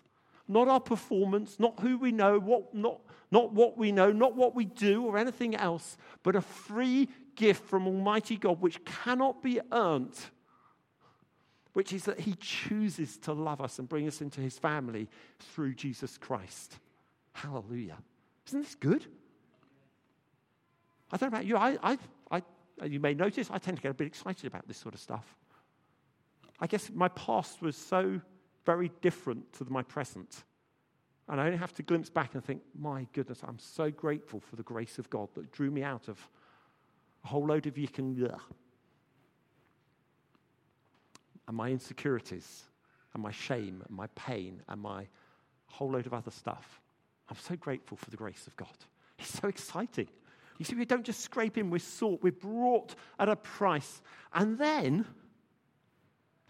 not 0.50 0.68
our 0.68 0.80
performance, 0.80 1.58
not 1.58 1.80
who 1.80 1.96
we 1.96 2.12
know, 2.12 2.38
what, 2.38 2.74
not, 2.74 3.00
not 3.30 3.52
what 3.52 3.78
we 3.78 3.92
know, 3.92 4.12
not 4.12 4.36
what 4.36 4.54
we 4.54 4.64
do 4.64 5.04
or 5.04 5.16
anything 5.16 5.54
else, 5.54 5.96
but 6.22 6.36
a 6.36 6.40
free 6.40 7.08
gift 7.36 7.64
from 7.64 7.86
Almighty 7.86 8.36
God 8.36 8.60
which 8.60 8.84
cannot 8.84 9.42
be 9.42 9.60
earned 9.72 10.18
which 11.72 11.92
is 11.92 12.04
that 12.04 12.20
he 12.20 12.34
chooses 12.34 13.16
to 13.18 13.32
love 13.32 13.60
us 13.60 13.78
and 13.78 13.88
bring 13.88 14.06
us 14.08 14.20
into 14.20 14.40
his 14.40 14.58
family 14.58 15.08
through 15.38 15.74
Jesus 15.74 16.18
Christ. 16.18 16.78
Hallelujah. 17.32 17.98
Isn't 18.48 18.62
this 18.62 18.74
good? 18.74 19.06
I 21.12 21.16
don't 21.16 21.30
know 21.30 21.38
about 21.38 21.46
you. 21.46 21.56
I, 21.56 21.78
I, 21.82 21.98
I, 22.30 22.42
you 22.84 22.98
may 22.98 23.14
notice 23.14 23.50
I 23.50 23.58
tend 23.58 23.76
to 23.76 23.82
get 23.82 23.90
a 23.90 23.94
bit 23.94 24.06
excited 24.06 24.46
about 24.46 24.66
this 24.66 24.78
sort 24.78 24.94
of 24.94 25.00
stuff. 25.00 25.36
I 26.58 26.66
guess 26.66 26.90
my 26.92 27.08
past 27.08 27.62
was 27.62 27.76
so 27.76 28.20
very 28.70 28.92
different 29.00 29.52
to 29.52 29.64
my 29.68 29.82
present. 29.82 30.44
And 31.28 31.40
I 31.40 31.46
only 31.46 31.58
have 31.58 31.74
to 31.74 31.82
glimpse 31.82 32.08
back 32.08 32.34
and 32.34 32.44
think, 32.44 32.62
my 32.78 33.04
goodness, 33.12 33.40
I'm 33.42 33.58
so 33.58 33.90
grateful 33.90 34.38
for 34.38 34.54
the 34.54 34.62
grace 34.62 34.96
of 34.96 35.10
God 35.10 35.28
that 35.34 35.50
drew 35.50 35.72
me 35.72 35.82
out 35.82 36.06
of 36.06 36.18
a 37.24 37.26
whole 37.26 37.44
load 37.44 37.66
of 37.66 37.76
yick 37.76 37.98
and 37.98 38.16
and 41.48 41.56
my 41.56 41.68
insecurities 41.68 42.62
and 43.12 43.20
my 43.20 43.32
shame 43.32 43.82
and 43.88 43.96
my 43.96 44.06
pain 44.14 44.62
and 44.68 44.80
my 44.80 45.08
whole 45.66 45.90
load 45.90 46.06
of 46.06 46.14
other 46.14 46.30
stuff. 46.30 46.80
I'm 47.28 47.36
so 47.36 47.56
grateful 47.56 47.96
for 47.96 48.10
the 48.10 48.16
grace 48.16 48.46
of 48.46 48.56
God. 48.56 48.68
It's 49.18 49.40
so 49.40 49.48
exciting. 49.48 50.06
You 50.58 50.64
see, 50.64 50.76
we 50.76 50.84
don't 50.84 51.04
just 51.04 51.20
scrape 51.20 51.58
in, 51.58 51.70
we're 51.70 51.80
sought, 51.80 52.22
we're 52.22 52.30
brought 52.30 52.94
at 53.18 53.28
a 53.28 53.34
price. 53.34 54.00
And 54.32 54.56
then, 54.58 55.06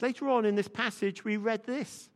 later 0.02 0.28
on 0.28 0.44
in 0.44 0.54
this 0.54 0.68
passage, 0.68 1.24
we 1.24 1.38
read 1.38 1.64
this. 1.64 2.10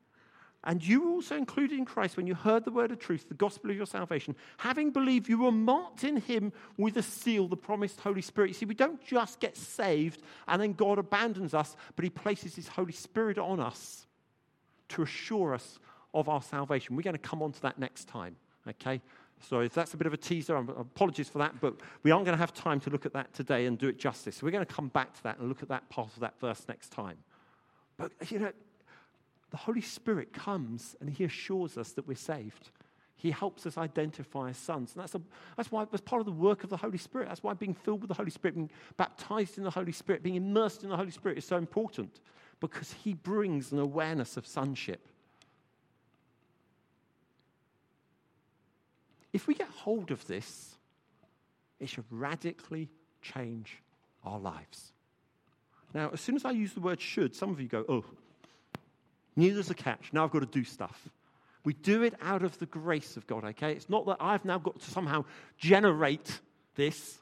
And 0.65 0.83
you 0.83 1.03
were 1.03 1.11
also 1.11 1.37
included 1.37 1.79
in 1.79 1.85
Christ 1.85 2.17
when 2.17 2.27
you 2.27 2.35
heard 2.35 2.65
the 2.65 2.71
word 2.71 2.91
of 2.91 2.99
truth, 2.99 3.29
the 3.29 3.35
gospel 3.35 3.71
of 3.71 3.77
your 3.77 3.87
salvation. 3.87 4.35
Having 4.57 4.93
believed, 4.93 5.29
you 5.29 5.39
were 5.39 5.53
marked 5.53 6.05
in 6.05 6.17
him 6.17 6.53
with 6.79 6.97
a 6.97 7.03
seal, 7.03 7.49
the 7.49 7.57
promised 7.57 8.01
Holy 8.01 8.23
Spirit. 8.23 8.49
You 8.49 8.55
see, 8.55 8.67
we 8.67 8.75
don't 8.75 9.03
just 9.05 9.41
get 9.41 9.57
saved 9.57 10.23
and 10.49 10.61
then 10.61 10.73
God 10.73 10.99
abandons 10.99 11.53
us, 11.53 11.77
but 11.97 12.05
he 12.05 12.11
places 12.11 12.57
his 12.57 12.69
Holy 12.69 12.93
Spirit 12.93 13.39
on 13.39 13.61
us 13.61 14.07
to 14.89 15.03
assure 15.03 15.55
us 15.55 15.79
of 16.15 16.29
our 16.29 16.43
salvation. 16.43 16.97
We're 16.97 17.03
going 17.03 17.15
to 17.15 17.19
come 17.19 17.43
on 17.43 17.53
to 17.53 17.63
that 17.63 17.79
next 17.79 18.09
time. 18.09 18.37
Okay? 18.67 19.03
So 19.41 19.61
if 19.61 19.75
that's 19.75 19.93
a 19.93 19.99
bit 19.99 20.07
of 20.07 20.15
a 20.15 20.17
teaser, 20.17 20.57
apologies 20.57 21.29
for 21.29 21.39
that, 21.39 21.61
but 21.61 21.75
we 22.03 22.11
aren't 22.11 22.25
going 22.25 22.37
to 22.37 22.41
have 22.41 22.55
time 22.55 22.81
to 22.81 22.91
look 22.91 23.05
at 23.05 23.13
that 23.13 23.35
today 23.35 23.67
and 23.67 23.77
do 23.77 23.89
it 23.89 23.99
justice. 23.99 24.37
So 24.37 24.47
we're 24.47 24.53
going 24.53 24.65
to 24.65 24.73
come 24.73 24.89
back 24.89 25.13
to 25.15 25.23
that 25.25 25.39
and 25.39 25.49
look 25.49 25.63
at 25.63 25.69
that 25.69 25.91
part 25.91 26.09
of 26.15 26.21
that 26.21 26.41
verse 26.41 26.65
next 26.69 26.91
time. 26.91 27.19
But, 27.99 28.13
you 28.31 28.39
know, 28.39 28.53
the 29.55 29.59
Holy 29.59 29.83
Spirit 29.83 30.33
comes 30.33 30.97
and 31.01 31.09
He 31.09 31.23
assures 31.23 31.79
us 31.79 31.93
that 31.93 32.09
we're 32.09 32.17
saved. 32.17 32.71
He 33.15 33.31
helps 33.31 33.67
us 33.67 33.79
identify 33.79 34.49
as 34.49 34.57
sons. 34.57 34.95
And 34.95 35.03
that's, 35.05 35.15
a, 35.15 35.21
that's 35.57 35.71
why 35.71 35.85
that's 35.85 36.01
part 36.01 36.19
of 36.19 36.27
the 36.27 36.33
work 36.33 36.65
of 36.65 36.71
the 36.71 36.77
Holy 36.77 36.99
Spirit. 36.99 37.29
That's 37.29 37.45
why 37.45 37.55
being 37.55 37.73
filled 37.73 38.01
with 38.01 38.09
the 38.09 38.15
Holy 38.15 38.33
Spirit, 38.33 38.57
being 38.57 38.71
baptized 38.97 39.57
in 39.57 39.63
the 39.63 39.71
Holy 39.71 39.93
Spirit, 39.93 40.25
being 40.25 40.35
immersed 40.35 40.83
in 40.83 40.89
the 40.89 40.97
Holy 40.97 41.13
Spirit 41.13 41.39
is 41.39 41.45
so 41.45 41.57
important 41.57 42.19
because 42.59 42.93
He 43.05 43.15
brings 43.15 43.71
an 43.71 43.79
awareness 43.79 44.37
of 44.37 44.45
sonship. 44.45 45.07
If 49.33 49.47
we 49.47 49.55
get 49.55 49.69
hold 49.69 50.11
of 50.11 50.27
this, 50.27 50.75
it 51.79 51.89
should 51.89 52.07
radically 52.11 52.89
change 53.23 53.77
our 54.25 54.41
lives. 54.41 54.93
Now, 55.95 56.11
as 56.13 56.21
soon 56.21 56.35
as 56.35 56.45
I 56.45 56.51
use 56.51 56.73
the 56.73 56.81
word 56.81 57.01
should, 57.01 57.37
some 57.37 57.51
of 57.51 57.61
you 57.61 57.69
go, 57.69 57.85
oh, 57.89 58.05
knew 59.37 59.55
there's 59.55 59.71
a 59.71 59.75
catch. 59.75 60.13
Now 60.13 60.25
I've 60.25 60.31
got 60.31 60.41
to 60.41 60.47
do 60.47 60.65
stuff. 60.65 61.09
We 61.65 61.73
do 61.73 62.03
it 62.03 62.15
out 62.21 62.43
of 62.43 62.59
the 62.59 62.67
grace 62.67 63.17
of 63.17 63.27
God, 63.27 63.45
okay? 63.45 63.73
It's 63.73 63.89
not 63.89 64.05
that 64.07 64.19
I've 64.21 64.45
now 64.45 64.59
got 64.59 64.79
to 64.81 64.91
somehow 64.91 65.25
generate 65.57 66.41
this 66.75 67.19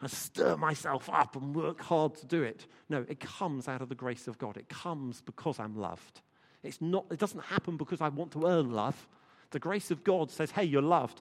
and 0.00 0.10
stir 0.10 0.56
myself 0.56 1.08
up 1.12 1.36
and 1.36 1.54
work 1.54 1.80
hard 1.80 2.14
to 2.16 2.26
do 2.26 2.42
it. 2.42 2.66
No, 2.88 3.04
it 3.08 3.20
comes 3.20 3.68
out 3.68 3.82
of 3.82 3.88
the 3.88 3.94
grace 3.94 4.28
of 4.28 4.38
God. 4.38 4.56
It 4.56 4.68
comes 4.68 5.20
because 5.20 5.58
I'm 5.58 5.76
loved. 5.76 6.20
It's 6.62 6.80
not, 6.80 7.04
it 7.10 7.18
doesn't 7.18 7.44
happen 7.44 7.76
because 7.76 8.00
I 8.00 8.08
want 8.08 8.32
to 8.32 8.46
earn 8.46 8.72
love. 8.72 9.08
The 9.50 9.58
grace 9.58 9.90
of 9.90 10.04
God 10.04 10.30
says, 10.30 10.50
hey, 10.50 10.64
you're 10.64 10.82
loved. 10.82 11.20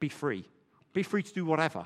Be 0.00 0.08
free. 0.08 0.44
Be 0.92 1.02
free 1.02 1.22
to 1.22 1.32
do 1.32 1.44
whatever. 1.44 1.84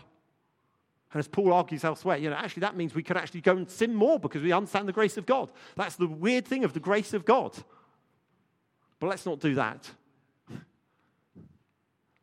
And 1.13 1.21
as 1.21 1.29
Paul 1.29 1.53
argues 1.53 1.85
elsewhere, 1.85 2.17
you 2.17 2.31
know, 2.31 2.37
actually 2.37 2.63
that 2.63 2.77
means 2.77 2.95
we 2.95 3.03
could 3.03 3.17
actually 3.17 3.41
go 3.41 3.57
and 3.57 3.71
sin 3.71 3.95
more 3.95 4.19
because 4.19 4.43
we 4.43 4.53
understand 4.53 4.89
the 4.89 4.93
grace 4.93 5.17
of 5.17 5.27
God. 5.27 5.53
That's 5.77 5.97
the 5.97 6.09
weird 6.09 6.47
thing 6.47 6.65
of 6.65 6.73
the 6.73 6.81
grace 6.81 7.15
of 7.15 7.25
God. 7.25 7.53
Let's 9.09 9.27
not 9.27 9.41
do 9.41 9.55
that. 9.55 9.91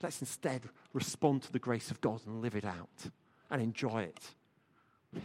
Let's 0.01 0.19
instead 0.19 0.63
respond 0.93 1.43
to 1.43 1.51
the 1.51 1.59
grace 1.59 1.91
of 1.91 2.01
God 2.01 2.21
and 2.25 2.41
live 2.41 2.55
it 2.55 2.65
out 2.65 3.09
and 3.49 3.61
enjoy 3.61 4.03
it. 4.03 5.23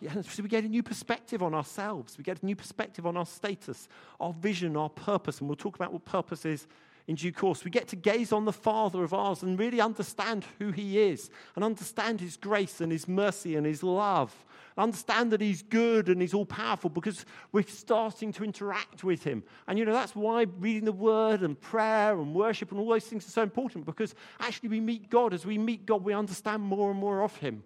Yeah, 0.00 0.20
so 0.22 0.42
we 0.42 0.48
get 0.48 0.64
a 0.64 0.68
new 0.68 0.82
perspective 0.82 1.42
on 1.42 1.54
ourselves. 1.54 2.16
We 2.18 2.24
get 2.24 2.42
a 2.42 2.46
new 2.46 2.54
perspective 2.54 3.04
on 3.04 3.16
our 3.16 3.26
status, 3.26 3.88
our 4.20 4.32
vision, 4.32 4.76
our 4.76 4.90
purpose. 4.90 5.40
And 5.40 5.48
we'll 5.48 5.56
talk 5.56 5.74
about 5.74 5.92
what 5.92 6.04
purpose 6.04 6.44
is 6.44 6.68
in 7.08 7.14
due 7.14 7.32
course. 7.32 7.64
We 7.64 7.70
get 7.70 7.88
to 7.88 7.96
gaze 7.96 8.32
on 8.32 8.44
the 8.44 8.52
Father 8.52 9.02
of 9.02 9.14
ours 9.14 9.42
and 9.42 9.58
really 9.58 9.80
understand 9.80 10.44
who 10.58 10.70
He 10.70 11.00
is 11.00 11.30
and 11.56 11.64
understand 11.64 12.20
His 12.20 12.36
grace 12.36 12.82
and 12.82 12.92
His 12.92 13.08
mercy 13.08 13.56
and 13.56 13.66
His 13.66 13.82
love. 13.82 14.44
Understand 14.76 15.32
that 15.32 15.40
He's 15.40 15.62
good 15.62 16.10
and 16.10 16.20
He's 16.20 16.34
all 16.34 16.44
powerful 16.44 16.90
because 16.90 17.24
we're 17.50 17.64
starting 17.64 18.30
to 18.34 18.44
interact 18.44 19.04
with 19.04 19.24
Him. 19.24 19.42
And 19.66 19.78
you 19.78 19.86
know, 19.86 19.94
that's 19.94 20.14
why 20.14 20.42
reading 20.60 20.84
the 20.84 20.92
Word 20.92 21.40
and 21.40 21.58
prayer 21.58 22.12
and 22.12 22.34
worship 22.34 22.70
and 22.70 22.78
all 22.78 22.90
those 22.90 23.06
things 23.06 23.26
are 23.26 23.32
so 23.32 23.42
important 23.42 23.86
because 23.86 24.14
actually 24.38 24.68
we 24.68 24.80
meet 24.80 25.08
God. 25.08 25.32
As 25.32 25.46
we 25.46 25.56
meet 25.56 25.86
God, 25.86 26.04
we 26.04 26.12
understand 26.12 26.62
more 26.62 26.90
and 26.90 27.00
more 27.00 27.22
of 27.22 27.34
Him. 27.38 27.64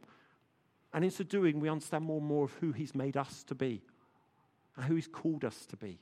And 0.95 1.05
in 1.05 1.11
so 1.11 1.25
doing, 1.25 1.59
we 1.59 1.69
understand 1.69 2.05
more 2.05 2.19
and 2.19 2.27
more 2.27 2.45
of 2.45 2.53
who 2.55 2.71
He's 2.71 2.95
made 2.95 3.17
us 3.17 3.43
to 3.45 3.57
be 3.57 3.83
and 4.77 4.85
who 4.85 4.95
He's 4.95 5.09
called 5.09 5.45
us 5.45 5.67
to 5.67 5.77
be. 5.77 5.99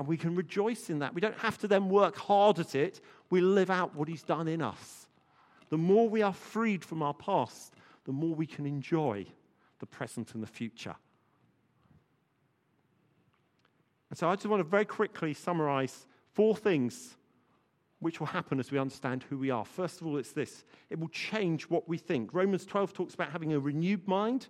And 0.00 0.08
we 0.08 0.16
can 0.16 0.34
rejoice 0.34 0.88
in 0.88 1.00
that. 1.00 1.12
We 1.12 1.20
don't 1.20 1.36
have 1.40 1.58
to 1.58 1.68
then 1.68 1.90
work 1.90 2.16
hard 2.16 2.58
at 2.58 2.74
it. 2.74 3.02
We 3.28 3.42
live 3.42 3.68
out 3.68 3.94
what 3.94 4.08
He's 4.08 4.22
done 4.22 4.48
in 4.48 4.62
us. 4.62 5.06
The 5.68 5.76
more 5.76 6.08
we 6.08 6.22
are 6.22 6.32
freed 6.32 6.82
from 6.82 7.02
our 7.02 7.12
past, 7.12 7.74
the 8.06 8.12
more 8.12 8.34
we 8.34 8.46
can 8.46 8.64
enjoy 8.64 9.26
the 9.78 9.84
present 9.84 10.32
and 10.32 10.42
the 10.42 10.46
future. 10.46 10.94
And 14.08 14.18
so 14.18 14.30
I 14.30 14.36
just 14.36 14.46
want 14.46 14.60
to 14.60 14.64
very 14.64 14.86
quickly 14.86 15.34
summarize 15.34 16.06
four 16.32 16.56
things 16.56 17.18
which 17.98 18.20
will 18.20 18.28
happen 18.28 18.58
as 18.58 18.70
we 18.70 18.78
understand 18.78 19.26
who 19.28 19.36
we 19.36 19.50
are. 19.50 19.66
First 19.66 20.00
of 20.00 20.06
all, 20.06 20.16
it's 20.16 20.32
this 20.32 20.64
it 20.88 20.98
will 20.98 21.08
change 21.08 21.64
what 21.64 21.86
we 21.90 21.98
think. 21.98 22.32
Romans 22.32 22.64
12 22.64 22.94
talks 22.94 23.12
about 23.12 23.32
having 23.32 23.52
a 23.52 23.60
renewed 23.60 24.08
mind. 24.08 24.48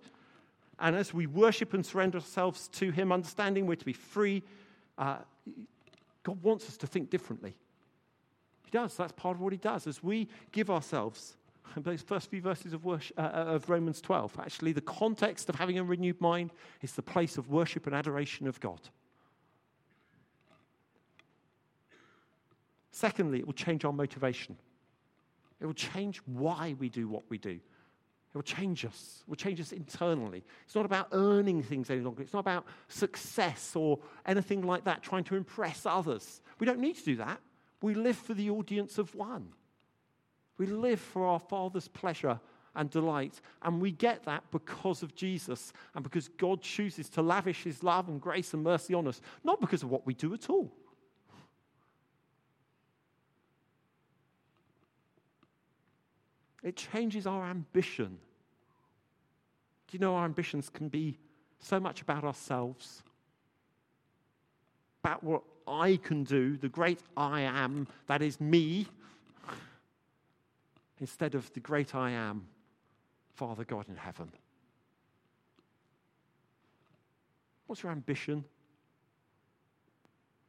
And 0.79 0.95
as 0.95 1.13
we 1.13 1.27
worship 1.27 1.73
and 1.73 1.85
surrender 1.85 2.19
ourselves 2.19 2.69
to 2.69 2.91
Him, 2.91 3.11
understanding 3.11 3.65
we're 3.65 3.75
to 3.75 3.83
be 3.83 3.91
free 3.91 4.43
uh, 4.97 5.17
God 6.23 6.41
wants 6.43 6.67
us 6.67 6.77
to 6.77 6.87
think 6.87 7.09
differently. 7.09 7.55
He 8.63 8.71
does. 8.71 8.95
That's 8.95 9.13
part 9.13 9.35
of 9.35 9.41
what 9.41 9.53
He 9.53 9.57
does. 9.57 9.87
As 9.87 10.03
we 10.03 10.27
give 10.51 10.69
ourselves 10.69 11.35
those 11.77 12.01
first 12.01 12.29
few 12.29 12.41
verses 12.41 12.73
of, 12.73 12.85
worship, 12.85 13.17
uh, 13.17 13.21
uh, 13.21 13.55
of 13.55 13.69
Romans 13.69 14.01
12. 14.01 14.39
Actually, 14.39 14.73
the 14.73 14.81
context 14.81 15.49
of 15.49 15.55
having 15.55 15.77
a 15.77 15.83
renewed 15.83 16.19
mind 16.21 16.51
is 16.81 16.93
the 16.93 17.01
place 17.01 17.37
of 17.37 17.49
worship 17.49 17.87
and 17.87 17.95
adoration 17.95 18.47
of 18.47 18.59
God. 18.59 18.79
Secondly, 22.91 23.39
it 23.39 23.45
will 23.45 23.53
change 23.53 23.85
our 23.85 23.93
motivation. 23.93 24.57
It 25.59 25.65
will 25.65 25.73
change 25.73 26.21
why 26.25 26.75
we 26.77 26.89
do 26.89 27.07
what 27.07 27.23
we 27.29 27.37
do. 27.37 27.59
It 28.33 28.37
will 28.37 28.43
change 28.43 28.85
us. 28.85 29.23
It 29.23 29.29
will 29.29 29.35
change 29.35 29.59
us 29.59 29.73
internally. 29.73 30.43
It's 30.65 30.75
not 30.75 30.85
about 30.85 31.09
earning 31.11 31.61
things 31.63 31.89
any 31.89 31.99
longer. 31.99 32.21
It's 32.21 32.33
not 32.33 32.39
about 32.39 32.65
success 32.87 33.75
or 33.75 33.99
anything 34.25 34.61
like 34.61 34.85
that, 34.85 35.03
trying 35.03 35.25
to 35.25 35.35
impress 35.35 35.85
others. 35.85 36.41
We 36.57 36.65
don't 36.65 36.79
need 36.79 36.95
to 36.95 37.03
do 37.03 37.15
that. 37.17 37.41
We 37.81 37.93
live 37.93 38.15
for 38.15 38.33
the 38.33 38.49
audience 38.49 38.97
of 38.97 39.13
one. 39.15 39.49
We 40.57 40.65
live 40.65 41.01
for 41.01 41.25
our 41.25 41.39
Father's 41.39 41.89
pleasure 41.89 42.39
and 42.75 42.89
delight. 42.89 43.41
And 43.63 43.81
we 43.81 43.91
get 43.91 44.23
that 44.23 44.43
because 44.51 45.03
of 45.03 45.13
Jesus 45.13 45.73
and 45.93 46.03
because 46.03 46.29
God 46.29 46.61
chooses 46.61 47.09
to 47.09 47.21
lavish 47.21 47.63
his 47.63 47.83
love 47.83 48.07
and 48.07 48.21
grace 48.21 48.53
and 48.53 48.63
mercy 48.63 48.93
on 48.93 49.07
us, 49.07 49.19
not 49.43 49.59
because 49.59 49.83
of 49.83 49.89
what 49.89 50.05
we 50.05 50.13
do 50.13 50.33
at 50.33 50.49
all. 50.49 50.71
It 56.63 56.75
changes 56.75 57.25
our 57.25 57.45
ambition. 57.45 58.17
Do 59.87 59.97
you 59.97 59.99
know 59.99 60.15
our 60.15 60.25
ambitions 60.25 60.69
can 60.69 60.89
be 60.89 61.17
so 61.59 61.79
much 61.79 62.01
about 62.01 62.23
ourselves, 62.23 63.03
about 65.03 65.23
what 65.23 65.43
I 65.67 65.97
can 65.97 66.23
do, 66.23 66.57
the 66.57 66.69
great 66.69 66.99
I 67.17 67.41
am, 67.41 67.87
that 68.07 68.21
is 68.21 68.39
me, 68.39 68.87
instead 70.99 71.35
of 71.35 71.51
the 71.53 71.59
great 71.59 71.95
I 71.95 72.11
am, 72.11 72.47
Father 73.33 73.63
God 73.63 73.89
in 73.89 73.95
heaven. 73.95 74.31
What's 77.65 77.83
your 77.83 77.91
ambition? 77.91 78.43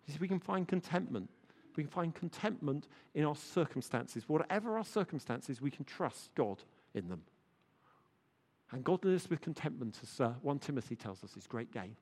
You 0.06 0.14
see, 0.14 0.18
we 0.20 0.28
can 0.28 0.40
find 0.40 0.68
contentment 0.68 1.30
we 1.77 1.85
can 1.85 1.91
find 1.91 2.14
contentment 2.14 2.89
in 3.14 3.25
our 3.25 3.37
circumstances. 3.37 4.29
Whatever 4.29 4.77
our 4.77 4.85
circumstances, 4.85 5.61
we 5.61 5.70
can 5.70 5.85
trust 5.85 6.31
God 6.35 6.62
in 6.95 7.09
them. 7.09 7.23
And 8.70 8.83
godliness 8.83 9.29
with 9.29 9.41
contentment, 9.41 9.99
as 10.03 10.20
uh, 10.20 10.33
1 10.43 10.59
Timothy 10.61 10.97
tells 10.97 11.23
us, 11.23 11.37
is 11.37 11.47
great 11.47 11.73
gain. 11.73 11.95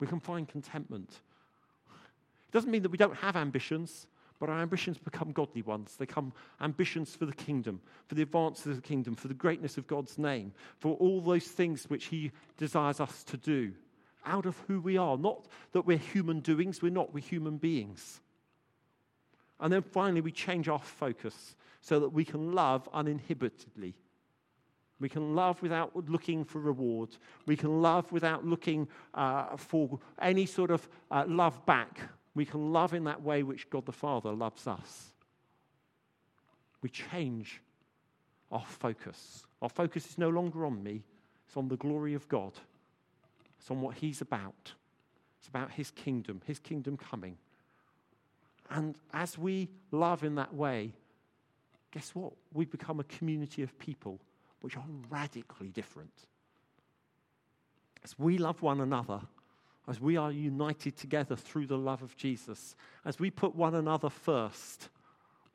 We 0.00 0.06
can 0.06 0.20
find 0.20 0.48
contentment. 0.48 1.10
It 1.90 2.52
doesn't 2.52 2.70
mean 2.70 2.82
that 2.82 2.90
we 2.90 2.98
don't 2.98 3.16
have 3.16 3.36
ambitions, 3.36 4.06
but 4.40 4.48
our 4.48 4.60
ambitions 4.60 4.96
become 4.98 5.32
godly 5.32 5.62
ones. 5.62 5.96
They 5.96 6.06
become 6.06 6.32
ambitions 6.60 7.14
for 7.14 7.26
the 7.26 7.34
kingdom, 7.34 7.80
for 8.06 8.14
the 8.14 8.22
advance 8.22 8.64
of 8.64 8.76
the 8.76 8.82
kingdom, 8.82 9.14
for 9.14 9.28
the 9.28 9.34
greatness 9.34 9.76
of 9.76 9.86
God's 9.86 10.16
name, 10.16 10.52
for 10.78 10.94
all 10.96 11.20
those 11.20 11.46
things 11.46 11.84
which 11.90 12.06
He 12.06 12.30
desires 12.56 13.00
us 13.00 13.24
to 13.24 13.36
do 13.36 13.72
out 14.24 14.46
of 14.46 14.56
who 14.68 14.80
we 14.80 14.96
are. 14.96 15.16
Not 15.16 15.46
that 15.72 15.86
we're 15.86 15.98
human 15.98 16.40
doings, 16.40 16.80
we're 16.82 16.90
not, 16.90 17.12
we're 17.12 17.20
human 17.20 17.56
beings. 17.56 18.20
And 19.60 19.72
then 19.72 19.82
finally, 19.82 20.20
we 20.20 20.32
change 20.32 20.68
our 20.68 20.78
focus 20.78 21.56
so 21.80 22.00
that 22.00 22.10
we 22.10 22.24
can 22.24 22.52
love 22.52 22.88
uninhibitedly. 22.92 23.94
We 25.00 25.08
can 25.08 25.34
love 25.34 25.62
without 25.62 26.08
looking 26.08 26.44
for 26.44 26.60
reward. 26.60 27.10
We 27.46 27.56
can 27.56 27.82
love 27.82 28.10
without 28.10 28.44
looking 28.44 28.88
uh, 29.14 29.56
for 29.56 30.00
any 30.20 30.46
sort 30.46 30.70
of 30.70 30.88
uh, 31.10 31.24
love 31.26 31.64
back. 31.66 32.00
We 32.34 32.44
can 32.44 32.72
love 32.72 32.94
in 32.94 33.04
that 33.04 33.22
way 33.22 33.42
which 33.42 33.70
God 33.70 33.86
the 33.86 33.92
Father 33.92 34.32
loves 34.32 34.66
us. 34.66 35.12
We 36.82 36.88
change 36.88 37.60
our 38.50 38.64
focus. 38.64 39.44
Our 39.62 39.68
focus 39.68 40.08
is 40.08 40.18
no 40.18 40.28
longer 40.28 40.64
on 40.64 40.82
me, 40.82 41.02
it's 41.46 41.56
on 41.56 41.68
the 41.68 41.76
glory 41.76 42.14
of 42.14 42.28
God, 42.28 42.52
it's 43.58 43.70
on 43.70 43.80
what 43.80 43.96
He's 43.96 44.20
about. 44.20 44.72
It's 45.38 45.48
about 45.48 45.70
His 45.70 45.90
kingdom, 45.90 46.42
His 46.46 46.58
kingdom 46.58 46.96
coming. 46.96 47.36
And 48.70 48.96
as 49.12 49.38
we 49.38 49.68
love 49.90 50.24
in 50.24 50.34
that 50.36 50.54
way, 50.54 50.92
guess 51.90 52.14
what? 52.14 52.32
We 52.52 52.64
become 52.64 53.00
a 53.00 53.04
community 53.04 53.62
of 53.62 53.78
people 53.78 54.20
which 54.60 54.76
are 54.76 54.84
radically 55.08 55.68
different. 55.68 56.12
As 58.04 58.18
we 58.18 58.38
love 58.38 58.62
one 58.62 58.80
another, 58.80 59.20
as 59.88 60.00
we 60.00 60.16
are 60.16 60.30
united 60.30 60.96
together 60.96 61.34
through 61.34 61.66
the 61.66 61.78
love 61.78 62.02
of 62.02 62.16
Jesus, 62.16 62.76
as 63.04 63.18
we 63.18 63.30
put 63.30 63.54
one 63.54 63.74
another 63.74 64.10
first, 64.10 64.90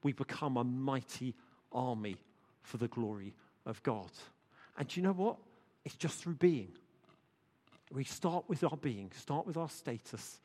we 0.01 0.11
become 0.11 0.57
a 0.57 0.63
mighty 0.63 1.35
army 1.71 2.17
for 2.63 2.77
the 2.77 2.87
glory 2.87 3.33
of 3.65 3.81
God. 3.83 4.09
And 4.77 4.87
do 4.87 4.99
you 4.99 5.05
know 5.05 5.13
what? 5.13 5.37
It's 5.85 5.95
just 5.95 6.21
through 6.21 6.35
being. 6.35 6.71
We 7.91 8.03
start 8.03 8.45
with 8.47 8.63
our 8.63 8.77
being, 8.77 9.11
start 9.15 9.45
with 9.45 9.55
our 9.55 9.69
status, 9.69 10.39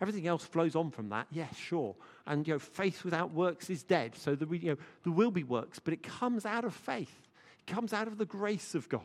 Everything 0.00 0.26
else 0.26 0.44
flows 0.44 0.74
on 0.74 0.90
from 0.90 1.10
that. 1.10 1.26
Yes, 1.30 1.56
sure. 1.56 1.94
And 2.26 2.46
you 2.46 2.54
know, 2.54 2.58
faith 2.58 3.04
without 3.04 3.32
works 3.32 3.70
is 3.70 3.82
dead. 3.82 4.16
So 4.16 4.34
there, 4.34 4.52
you 4.54 4.70
know, 4.70 4.76
there 5.04 5.12
will 5.12 5.30
be 5.30 5.44
works, 5.44 5.78
but 5.78 5.94
it 5.94 6.02
comes 6.02 6.44
out 6.44 6.64
of 6.64 6.74
faith. 6.74 7.28
It 7.66 7.72
comes 7.72 7.92
out 7.92 8.08
of 8.08 8.18
the 8.18 8.24
grace 8.24 8.74
of 8.74 8.88
God. 8.88 9.02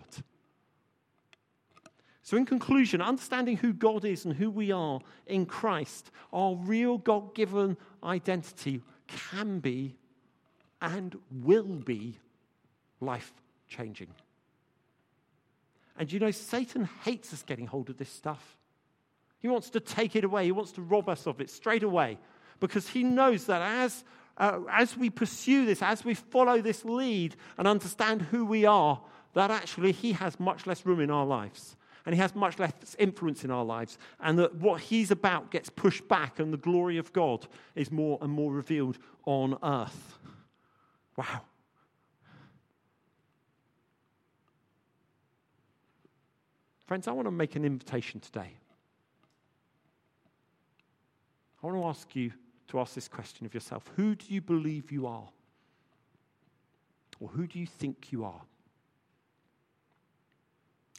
So, 2.24 2.36
in 2.36 2.46
conclusion, 2.46 3.02
understanding 3.02 3.56
who 3.56 3.72
God 3.72 4.04
is 4.04 4.26
and 4.26 4.34
who 4.34 4.52
we 4.52 4.72
are 4.72 5.00
in 5.28 5.46
Christ, 5.46 6.12
our 6.34 6.56
real 6.56 6.98
God 6.98 7.34
given 7.34 7.78
identity 8.04 8.82
can 9.08 9.60
be 9.60 9.96
and 10.82 11.16
will 11.32 11.64
be 11.64 12.18
life 13.00 13.32
changing. 13.70 14.10
And 15.98 16.12
you 16.12 16.20
know, 16.20 16.32
Satan 16.32 16.90
hates 17.04 17.32
us 17.34 17.44
getting 17.44 17.68
hold 17.68 17.90
of 17.90 17.98
this 17.98 18.12
stuff. 18.12 18.58
He 19.40 19.48
wants 19.48 19.70
to 19.72 19.80
take 19.80 20.16
it 20.16 20.24
away. 20.24 20.46
He 20.46 20.52
wants 20.52 20.72
to 20.74 20.82
rob 20.82 21.10
us 21.10 21.28
of 21.28 21.40
it 21.42 21.50
straight 21.50 21.84
away 21.84 22.18
because 22.60 22.90
he 22.90 23.04
knows 23.04 23.46
that 23.46 23.62
as, 23.62 24.04
uh, 24.38 24.62
as 24.72 24.98
we 24.98 25.10
pursue 25.10 25.66
this, 25.66 25.82
as 25.82 26.04
we 26.04 26.14
follow 26.14 26.62
this 26.62 26.84
lead 26.84 27.36
and 27.58 27.68
understand 27.68 28.24
who 28.24 28.46
we 28.46 28.66
are, 28.66 29.00
that 29.34 29.52
actually 29.52 29.92
he 29.92 30.14
has 30.14 30.40
much 30.40 30.66
less 30.66 30.86
room 30.86 31.00
in 31.00 31.12
our 31.12 31.26
lives 31.26 31.76
and 32.08 32.16
he 32.16 32.22
has 32.22 32.34
much 32.34 32.58
less 32.58 32.72
influence 32.98 33.44
in 33.44 33.52
our 33.52 33.66
lives, 33.66 33.98
and 34.22 34.40
that 34.40 34.56
what 34.56 34.80
he's 34.80 35.12
about 35.12 35.52
gets 35.52 35.70
pushed 35.70 36.08
back, 36.08 36.40
and 36.40 36.54
the 36.54 36.58
glory 36.58 36.98
of 36.98 37.12
God 37.12 37.46
is 37.76 37.92
more 37.92 38.18
and 38.22 38.32
more 38.32 38.54
revealed 38.54 38.98
on 39.26 39.58
earth. 39.62 40.18
Wow. 41.18 41.42
Friends, 46.86 47.10
I 47.10 47.12
want 47.12 47.28
to 47.28 47.32
make 47.32 47.58
an 47.58 47.66
invitation 47.66 48.22
today. 48.22 48.54
I 51.68 51.72
want 51.72 51.84
to 51.84 51.90
ask 51.90 52.16
you 52.16 52.32
to 52.70 52.80
ask 52.80 52.94
this 52.94 53.08
question 53.08 53.46
of 53.46 53.54
yourself 53.54 53.90
Who 53.96 54.16
do 54.16 54.26
you 54.34 54.42
believe 54.42 54.92
you 54.92 55.06
are? 55.06 55.28
Or 57.20 57.28
who 57.30 57.48
do 57.48 57.60
you 57.60 57.66
think 57.66 58.12
you 58.12 58.24
are? 58.24 58.42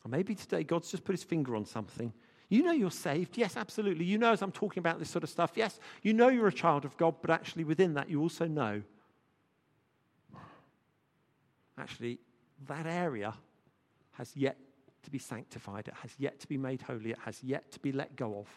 Or 0.05 0.09
maybe 0.09 0.35
today 0.35 0.65
God's 0.65 0.91
just 0.91 1.05
put 1.05 1.13
his 1.13 1.23
finger 1.23 1.57
on 1.57 1.65
something. 1.65 2.13
You 2.51 2.63
know 2.63 2.73
you're 2.73 2.91
saved. 2.91 3.37
Yes, 3.37 3.57
absolutely. 3.57 4.05
You 4.05 4.19
know, 4.19 4.33
as 4.33 4.43
I'm 4.43 4.53
talking 4.53 4.81
about 4.81 4.99
this 4.99 5.11
sort 5.11 5.23
of 5.23 5.31
stuff, 5.31 5.53
yes, 5.55 5.79
you 6.03 6.13
know 6.13 6.29
you're 6.29 6.49
a 6.49 6.53
child 6.53 6.85
of 6.85 6.97
God, 6.97 7.15
but 7.21 7.31
actually 7.31 7.65
within 7.65 7.95
that, 7.95 8.11
you 8.11 8.21
also 8.21 8.47
know 8.47 8.83
actually 11.79 12.19
that 12.67 12.87
area 12.87 13.33
has 14.13 14.37
yet 14.37 14.59
to 15.05 15.11
be 15.11 15.19
sanctified, 15.19 15.89
it 15.89 15.95
has 16.03 16.11
yet 16.19 16.41
to 16.41 16.49
be 16.49 16.59
made 16.59 16.83
holy, 16.83 17.13
it 17.13 17.19
has 17.25 17.43
yet 17.43 17.71
to 17.73 17.79
be 17.79 17.93
let 17.93 18.17
go 18.17 18.39
of. 18.41 18.49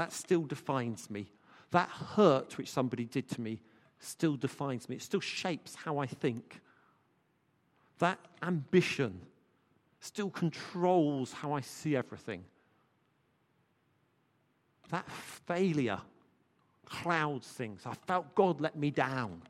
That 0.00 0.14
still 0.14 0.44
defines 0.44 1.10
me. 1.10 1.26
That 1.72 1.90
hurt 1.90 2.56
which 2.56 2.70
somebody 2.70 3.04
did 3.04 3.28
to 3.32 3.40
me 3.42 3.60
still 3.98 4.34
defines 4.34 4.88
me. 4.88 4.96
It 4.96 5.02
still 5.02 5.20
shapes 5.20 5.74
how 5.74 5.98
I 5.98 6.06
think. 6.06 6.62
That 7.98 8.18
ambition 8.42 9.20
still 10.00 10.30
controls 10.30 11.34
how 11.34 11.52
I 11.52 11.60
see 11.60 11.96
everything. 11.96 12.44
That 14.88 15.06
failure 15.46 16.00
clouds 16.86 17.46
things. 17.46 17.82
I 17.84 17.92
felt 17.92 18.34
God 18.34 18.58
let 18.58 18.78
me 18.78 18.90
down. 18.90 19.42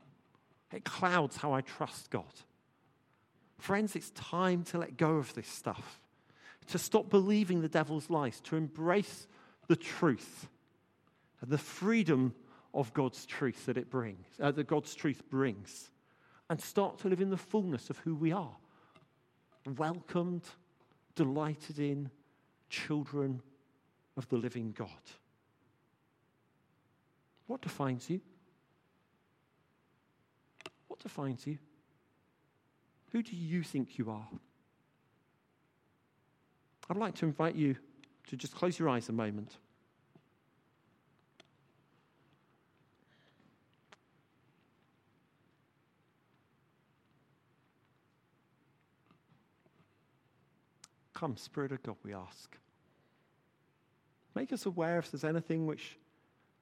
It 0.72 0.84
clouds 0.84 1.36
how 1.36 1.52
I 1.52 1.60
trust 1.60 2.10
God. 2.10 2.24
Friends, 3.60 3.94
it's 3.94 4.10
time 4.10 4.64
to 4.64 4.78
let 4.78 4.96
go 4.96 5.12
of 5.18 5.32
this 5.34 5.46
stuff, 5.46 6.00
to 6.66 6.76
stop 6.76 7.08
believing 7.08 7.60
the 7.60 7.68
devil's 7.68 8.10
lies, 8.10 8.40
to 8.40 8.56
embrace 8.56 9.28
the 9.70 9.76
truth 9.76 10.48
and 11.40 11.48
the 11.48 11.56
freedom 11.56 12.34
of 12.74 12.92
God's 12.92 13.24
truth 13.24 13.66
that 13.66 13.76
it 13.76 13.88
brings, 13.88 14.26
uh, 14.42 14.50
that 14.50 14.66
God's 14.66 14.92
truth 14.96 15.22
brings, 15.30 15.90
and 16.50 16.60
start 16.60 16.98
to 16.98 17.08
live 17.08 17.20
in 17.20 17.30
the 17.30 17.36
fullness 17.36 17.88
of 17.88 17.96
who 17.98 18.16
we 18.16 18.32
are 18.32 18.56
welcomed, 19.76 20.42
delighted 21.14 21.78
in, 21.78 22.10
children 22.68 23.40
of 24.16 24.28
the 24.28 24.36
living 24.36 24.74
God. 24.76 24.88
What 27.46 27.60
defines 27.60 28.10
you? 28.10 28.20
What 30.88 30.98
defines 30.98 31.46
you? 31.46 31.58
Who 33.12 33.22
do 33.22 33.36
you 33.36 33.62
think 33.62 33.98
you 33.98 34.10
are? 34.10 34.26
I'd 36.88 36.96
like 36.96 37.14
to 37.16 37.26
invite 37.26 37.54
you 37.54 37.76
to 38.28 38.36
just 38.36 38.54
close 38.54 38.78
your 38.78 38.88
eyes 38.88 39.08
a 39.08 39.12
moment. 39.12 39.56
Come, 51.20 51.36
Spirit 51.36 51.72
of 51.72 51.82
God, 51.82 51.96
we 52.02 52.14
ask. 52.14 52.56
Make 54.34 54.54
us 54.54 54.64
aware 54.64 54.98
if 54.98 55.10
there's 55.10 55.24
anything 55.24 55.66
which 55.66 55.98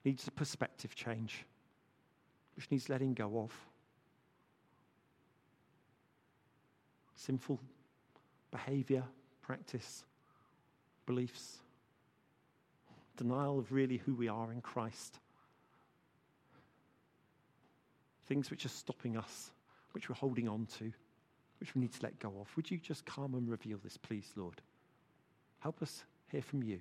needs 0.04 0.26
a 0.26 0.32
perspective 0.32 0.96
change, 0.96 1.44
which 2.56 2.68
needs 2.70 2.88
letting 2.88 3.14
go 3.14 3.38
of. 3.38 3.52
Sinful 7.14 7.60
behavior, 8.50 9.04
practice, 9.42 10.02
beliefs, 11.08 11.56
denial 13.16 13.58
of 13.58 13.72
really 13.72 13.96
who 13.96 14.14
we 14.14 14.28
are 14.28 14.52
in 14.52 14.60
Christ. 14.60 15.18
Things 18.26 18.50
which 18.50 18.66
are 18.66 18.68
stopping 18.70 19.16
us, 19.16 19.50
which 19.92 20.08
we're 20.08 20.14
holding 20.14 20.48
on 20.48 20.66
to 20.78 20.92
which 21.60 21.74
we 21.74 21.80
need 21.80 21.92
to 21.92 22.02
let 22.02 22.18
go 22.18 22.28
of. 22.40 22.54
Would 22.56 22.70
you 22.70 22.78
just 22.78 23.04
come 23.04 23.34
and 23.34 23.48
reveal 23.48 23.78
this, 23.82 23.96
please, 23.96 24.30
Lord? 24.36 24.60
Help 25.60 25.82
us 25.82 26.04
hear 26.30 26.42
from 26.42 26.62
you. 26.62 26.78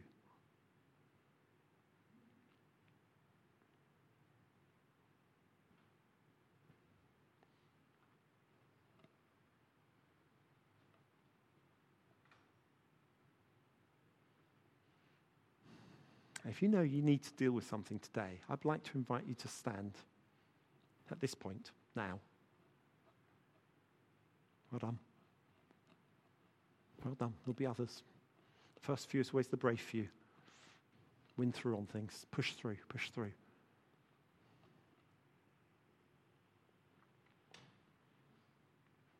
If 16.49 16.61
you 16.61 16.69
know 16.69 16.81
you 16.81 17.01
need 17.01 17.23
to 17.23 17.33
deal 17.33 17.51
with 17.51 17.67
something 17.67 17.99
today, 17.99 18.39
I'd 18.49 18.63
like 18.63 18.83
to 18.83 18.91
invite 18.95 19.25
you 19.27 19.35
to 19.35 19.47
stand 19.47 19.91
at 21.11 21.19
this 21.19 21.35
point 21.35 21.71
now. 21.95 22.19
Well 24.71 24.79
done. 24.79 24.97
Well 27.03 27.15
done. 27.15 27.33
There'll 27.43 27.53
be 27.53 27.65
others. 27.65 28.01
The 28.75 28.81
first 28.81 29.09
few 29.09 29.19
is 29.21 29.29
always 29.29 29.47
the 29.47 29.57
brave 29.57 29.79
few. 29.79 30.07
Win 31.35 31.51
through 31.51 31.77
on 31.77 31.85
things. 31.85 32.25
Push 32.31 32.53
through, 32.53 32.77
push 32.89 33.09
through. 33.09 33.31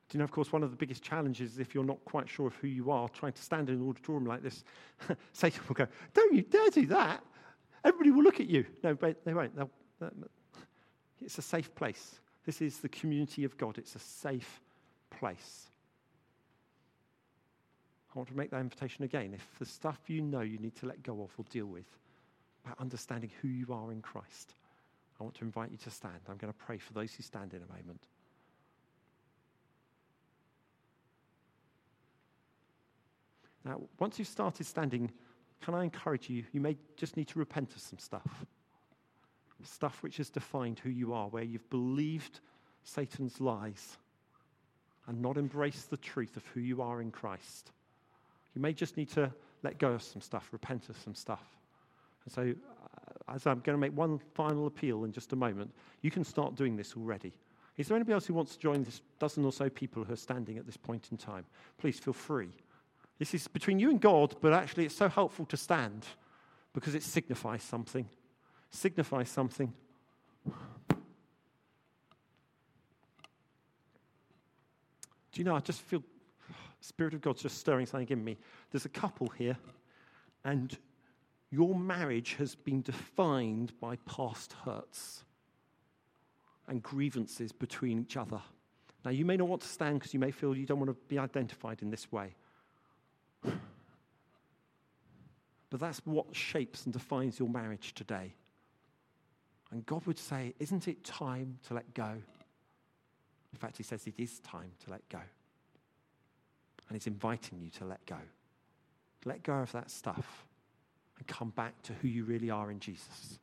Do 0.10 0.18
you 0.18 0.20
know, 0.20 0.24
of 0.24 0.32
course, 0.32 0.54
one 0.54 0.64
of 0.64 0.72
the 0.72 0.78
biggest 0.78 1.04
challenges 1.04 1.54
is 1.54 1.60
if 1.60 1.76
you're 1.76 1.84
not 1.84 2.04
quite 2.06 2.30
sure 2.30 2.48
of 2.48 2.56
who 2.56 2.68
you 2.68 2.92
are, 2.92 3.10
trying 3.10 3.34
to 3.34 3.42
stand 3.42 3.70
in 3.70 3.76
an 3.76 3.90
auditorium 3.90 4.26
like 4.26 4.42
this, 4.42 4.64
Satan 5.34 5.62
will 5.68 5.76
go, 5.76 5.88
Don't 6.14 6.34
you 6.34 6.44
dare 6.44 6.70
do 6.70 6.86
that. 6.88 7.24
Everybody 7.84 8.12
will 8.12 8.24
look 8.24 8.40
at 8.40 8.48
you. 8.48 8.66
No, 8.84 8.94
they 8.94 9.34
won't. 9.34 9.56
They'll, 9.56 9.70
it's 11.22 11.38
a 11.38 11.42
safe 11.42 11.74
place. 11.76 12.20
This 12.46 12.62
is 12.62 12.78
the 12.78 12.90
community 12.90 13.44
of 13.44 13.58
God. 13.58 13.78
It's 13.78 13.96
a 13.96 14.00
safe 14.00 14.62
place. 15.10 15.68
I 18.14 18.20
want 18.20 18.30
to 18.30 18.38
make 18.38 18.52
that 18.52 18.62
invitation 18.62 19.04
again. 19.04 19.34
If 19.34 19.60
the 19.60 19.66
stuff 19.66 20.00
you 20.08 20.22
know 20.22 20.42
you 20.42 20.58
need 20.58 20.76
to 20.78 20.86
let 20.86 21.04
go 21.04 21.22
of 21.22 21.32
or 21.38 21.46
deal 21.50 21.66
with, 21.66 21.86
about 22.66 22.80
understanding 22.80 23.30
who 23.42 23.48
you 23.48 23.68
are 23.72 23.92
in 23.92 24.02
Christ, 24.02 24.54
I 25.20 25.24
want 25.24 25.36
to 25.36 25.46
invite 25.46 25.72
you 25.72 25.78
to 25.78 25.92
stand. 25.92 26.20
I'm 26.30 26.38
going 26.38 26.52
to 26.52 26.58
pray 26.58 26.78
for 26.78 26.94
those 26.94 27.14
who 27.14 27.24
stand 27.24 27.54
in 27.54 27.62
a 27.62 27.68
moment. 27.68 28.08
Now, 33.68 33.82
once 34.00 34.18
you've 34.18 34.30
started 34.30 34.66
standing, 34.66 35.12
can 35.62 35.76
I 35.76 35.84
encourage 35.84 36.30
you? 36.30 36.46
You 36.54 36.62
may 36.62 36.78
just 36.96 37.18
need 37.18 37.28
to 37.30 37.40
repent 37.40 37.76
of 37.76 37.82
some 37.82 38.00
stuff. 38.00 38.46
Stuff 39.64 40.02
which 40.02 40.18
has 40.18 40.30
defined 40.30 40.80
who 40.80 40.90
you 40.90 41.14
are, 41.14 41.28
where 41.28 41.44
you've 41.44 41.70
believed 41.70 42.40
Satan's 42.84 43.42
lies 43.42 43.98
and 45.08 45.22
not 45.22 45.38
embraced 45.38 45.90
the 45.90 45.98
truth 45.98 46.38
of 46.38 46.46
who 46.48 46.62
you 46.62 46.82
are 46.82 47.02
in 47.02 47.12
Christ. 47.12 47.72
You 48.56 48.62
may 48.62 48.72
just 48.72 48.96
need 48.96 49.10
to 49.12 49.32
let 49.64 49.80
go 49.80 49.92
of 49.92 50.02
some 50.02 50.22
stuff, 50.22 50.48
repent 50.52 50.88
of 50.90 50.98
some 50.98 51.16
stuff. 51.16 51.44
And 52.24 52.34
so, 52.34 52.42
uh, 52.42 53.34
as 53.34 53.48
I'm 53.48 53.60
going 53.60 53.76
to 53.76 53.82
make 53.82 53.96
one 53.98 54.20
final 54.36 54.68
appeal 54.68 55.04
in 55.04 55.12
just 55.12 55.34
a 55.34 55.36
moment, 55.36 55.74
you 56.02 56.12
can 56.12 56.24
start 56.24 56.56
doing 56.56 56.78
this 56.78 56.96
already. 56.96 57.34
Is 57.78 57.88
there 57.88 57.96
anybody 57.96 58.14
else 58.14 58.28
who 58.28 58.34
wants 58.34 58.56
to 58.56 58.60
join 58.60 58.84
this 58.84 59.02
dozen 59.20 59.44
or 59.44 59.52
so 59.52 59.70
people 59.70 60.04
who 60.04 60.14
are 60.14 60.18
standing 60.18 60.58
at 60.58 60.66
this 60.66 60.78
point 60.78 61.10
in 61.12 61.18
time? 61.18 61.46
Please 61.78 62.00
feel 62.00 62.14
free. 62.14 62.50
This 63.20 63.34
is 63.34 63.48
between 63.48 63.80
you 63.80 63.90
and 63.90 64.00
God, 64.00 64.36
but 64.42 64.54
actually 64.54 64.86
it's 64.86 64.96
so 64.96 65.10
helpful 65.10 65.46
to 65.48 65.58
stand 65.58 66.06
because 66.74 66.96
it 66.96 67.04
signifies 67.04 67.64
something. 67.64 68.08
Signifies 68.70 69.30
something. 69.30 69.74
Do 75.32 75.42
you 75.42 75.44
know, 75.44 75.56
I 75.56 75.60
just 75.60 75.82
feel 75.82 76.04
Spirit 76.80 77.14
of 77.14 77.22
God's 77.22 77.42
just 77.42 77.58
stirring 77.58 77.86
something 77.86 78.10
in 78.10 78.24
me. 78.24 78.38
There's 78.72 78.86
a 78.86 78.90
couple 78.90 79.28
here, 79.28 79.58
and 80.46 80.78
your 81.50 81.76
marriage 81.76 82.36
has 82.36 82.56
been 82.56 82.82
defined 82.82 83.74
by 83.80 83.98
past 84.06 84.54
hurts 84.66 85.24
and 86.68 86.84
grievances 86.84 87.52
between 87.52 88.00
each 88.00 88.18
other. 88.18 88.42
Now, 89.04 89.12
you 89.12 89.26
may 89.26 89.38
not 89.38 89.48
want 89.48 89.62
to 89.62 89.68
stand 89.68 90.00
because 90.00 90.14
you 90.14 90.20
may 90.20 90.32
feel 90.32 90.56
you 90.56 90.66
don't 90.66 90.80
want 90.80 90.90
to 90.90 90.98
be 91.08 91.18
identified 91.18 91.82
in 91.82 91.90
this 91.90 92.12
way. 92.12 92.36
But 95.70 95.80
that's 95.80 96.00
what 96.06 96.36
shapes 96.36 96.86
and 96.86 96.94
defines 96.94 97.40
your 97.40 97.50
marriage 97.50 97.94
today. 97.94 98.34
And 99.72 99.86
God 99.86 100.06
would 100.06 100.18
say, 100.18 100.54
Isn't 100.60 100.88
it 100.88 101.04
time 101.04 101.60
to 101.68 101.74
let 101.74 101.94
go? 101.94 102.22
In 103.54 103.60
fact, 103.60 103.78
he 103.78 103.84
says 103.84 104.06
it 104.06 104.14
is 104.18 104.40
time 104.40 104.72
to 104.86 104.92
let 104.92 105.08
go. 105.10 105.20
And 106.88 106.96
he's 106.96 107.08
inviting 107.08 107.60
you 107.60 107.70
to 107.72 107.86
let 107.86 108.06
go. 108.06 108.18
Let 109.26 109.44
go 109.44 109.54
of 109.54 109.72
that 109.74 109.90
stuff 109.92 110.46
and 111.18 111.28
come 111.28 111.50
back 111.50 111.82
to 111.84 111.94
who 111.94 112.08
you 112.08 112.24
really 112.24 112.50
are 112.50 112.72
in 112.72 112.80
Jesus. 112.80 113.40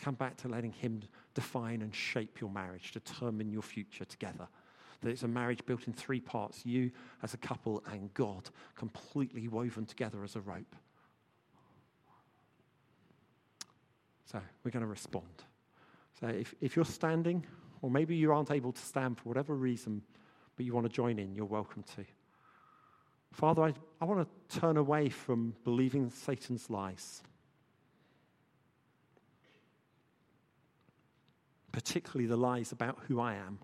Come 0.00 0.14
back 0.14 0.36
to 0.38 0.48
letting 0.48 0.72
him 0.72 1.02
define 1.34 1.82
and 1.82 1.94
shape 1.94 2.40
your 2.40 2.50
marriage, 2.50 2.92
determine 2.92 3.50
your 3.50 3.62
future 3.62 4.04
together. 4.04 4.46
That 5.00 5.10
it's 5.10 5.22
a 5.22 5.28
marriage 5.28 5.64
built 5.66 5.86
in 5.86 5.92
three 5.92 6.20
parts 6.20 6.64
you 6.64 6.90
as 7.22 7.34
a 7.34 7.38
couple 7.38 7.82
and 7.90 8.12
God 8.14 8.48
completely 8.74 9.48
woven 9.48 9.86
together 9.86 10.24
as 10.24 10.36
a 10.36 10.40
rope. 10.40 10.74
So 14.24 14.40
we're 14.64 14.70
going 14.70 14.82
to 14.82 14.88
respond. 14.88 15.44
So 16.20 16.26
if, 16.28 16.54
if 16.60 16.76
you're 16.76 16.84
standing, 16.84 17.44
or 17.82 17.90
maybe 17.90 18.16
you 18.16 18.32
aren't 18.32 18.50
able 18.50 18.72
to 18.72 18.80
stand 18.80 19.18
for 19.18 19.28
whatever 19.28 19.54
reason, 19.54 20.02
but 20.56 20.64
you 20.64 20.74
want 20.74 20.86
to 20.86 20.92
join 20.92 21.18
in, 21.18 21.34
you're 21.34 21.44
welcome 21.44 21.82
to. 21.96 22.04
Father, 23.32 23.64
I, 23.64 23.74
I 24.00 24.04
want 24.04 24.26
to 24.26 24.58
turn 24.58 24.76
away 24.76 25.08
from 25.08 25.54
believing 25.64 26.08
Satan's 26.10 26.70
lies, 26.70 27.22
particularly 31.72 32.26
the 32.26 32.36
lies 32.36 32.70
about 32.70 32.98
who 33.08 33.20
I 33.20 33.34
am. 33.34 33.58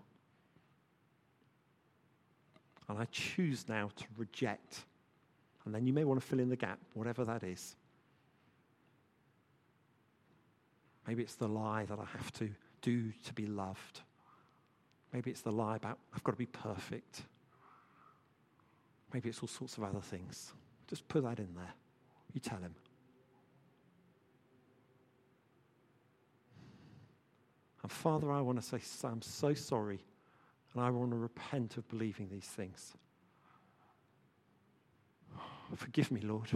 And 2.91 2.99
I 2.99 3.05
choose 3.05 3.69
now 3.69 3.89
to 3.95 4.05
reject. 4.17 4.81
And 5.63 5.73
then 5.73 5.87
you 5.87 5.93
may 5.93 6.03
want 6.03 6.19
to 6.19 6.27
fill 6.27 6.41
in 6.41 6.49
the 6.49 6.57
gap, 6.57 6.77
whatever 6.93 7.23
that 7.23 7.41
is. 7.41 7.77
Maybe 11.07 11.23
it's 11.23 11.35
the 11.35 11.47
lie 11.47 11.85
that 11.85 11.97
I 11.97 12.05
have 12.17 12.33
to 12.33 12.49
do 12.81 13.13
to 13.25 13.33
be 13.33 13.45
loved. 13.45 14.01
Maybe 15.13 15.31
it's 15.31 15.39
the 15.39 15.53
lie 15.53 15.77
about, 15.77 15.99
I've 16.13 16.23
got 16.25 16.33
to 16.33 16.37
be 16.37 16.47
perfect. 16.47 17.21
Maybe 19.13 19.29
it's 19.29 19.39
all 19.39 19.47
sorts 19.47 19.77
of 19.77 19.83
other 19.85 20.01
things. 20.01 20.51
Just 20.89 21.07
put 21.07 21.23
that 21.23 21.39
in 21.39 21.47
there. 21.55 21.73
You 22.33 22.41
tell 22.41 22.59
him. 22.59 22.75
And 27.83 27.91
Father, 27.91 28.29
I 28.29 28.41
want 28.41 28.61
to 28.61 28.67
say, 28.67 28.81
I'm 29.07 29.21
so 29.21 29.53
sorry. 29.53 30.01
And 30.73 30.83
I 30.83 30.89
want 30.89 31.11
to 31.11 31.17
repent 31.17 31.77
of 31.77 31.87
believing 31.89 32.29
these 32.29 32.45
things. 32.45 32.93
Forgive 35.75 36.11
me, 36.11 36.21
Lord. 36.21 36.49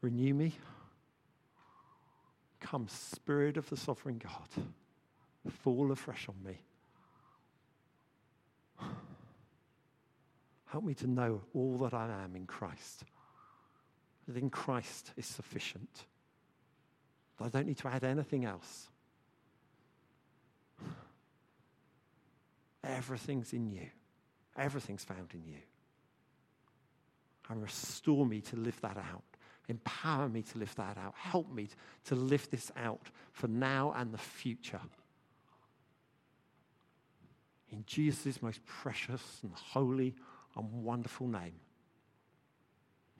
Renew 0.00 0.34
me. 0.34 0.54
Come, 2.60 2.86
Spirit 2.88 3.56
of 3.56 3.68
the 3.70 3.76
Sovereign 3.76 4.18
God 4.18 4.64
fall 5.50 5.90
afresh 5.92 6.28
on 6.28 6.34
me. 6.44 6.58
Help 10.66 10.84
me 10.84 10.94
to 10.94 11.06
know 11.06 11.40
all 11.54 11.78
that 11.78 11.94
I 11.94 12.10
am 12.24 12.36
in 12.36 12.46
Christ. 12.46 13.04
That 14.26 14.36
in 14.36 14.50
Christ 14.50 15.12
is 15.16 15.24
sufficient. 15.24 16.04
That 17.38 17.46
I 17.46 17.48
don't 17.48 17.66
need 17.66 17.78
to 17.78 17.88
add 17.88 18.04
anything 18.04 18.44
else. 18.44 18.88
Everything's 22.84 23.52
in 23.52 23.70
you. 23.70 23.86
Everything's 24.56 25.04
found 25.04 25.30
in 25.34 25.44
you. 25.46 25.58
And 27.48 27.62
restore 27.62 28.26
me 28.26 28.40
to 28.42 28.56
live 28.56 28.80
that 28.82 28.96
out. 28.96 29.22
Empower 29.68 30.28
me 30.28 30.42
to 30.42 30.58
live 30.58 30.74
that 30.76 30.96
out. 30.96 31.14
Help 31.16 31.52
me 31.52 31.68
to 32.06 32.14
live 32.14 32.48
this 32.50 32.72
out 32.76 33.06
for 33.32 33.48
now 33.48 33.94
and 33.96 34.12
the 34.12 34.18
future. 34.18 34.80
In 37.70 37.84
Jesus' 37.86 38.40
most 38.42 38.64
precious 38.64 39.22
and 39.42 39.52
holy 39.52 40.14
and 40.56 40.72
wonderful 40.72 41.28
name. 41.28 41.54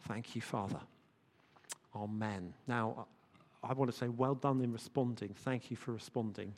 Thank 0.07 0.35
you, 0.35 0.41
Father. 0.41 0.81
Amen. 1.95 2.55
Now, 2.67 3.07
I 3.63 3.75
want 3.75 3.91
to 3.91 3.97
say 3.97 4.09
well 4.09 4.35
done 4.35 4.63
in 4.63 4.73
responding. 4.73 5.35
Thank 5.35 5.71
you 5.71 5.77
for 5.77 5.93
responding. 5.93 6.55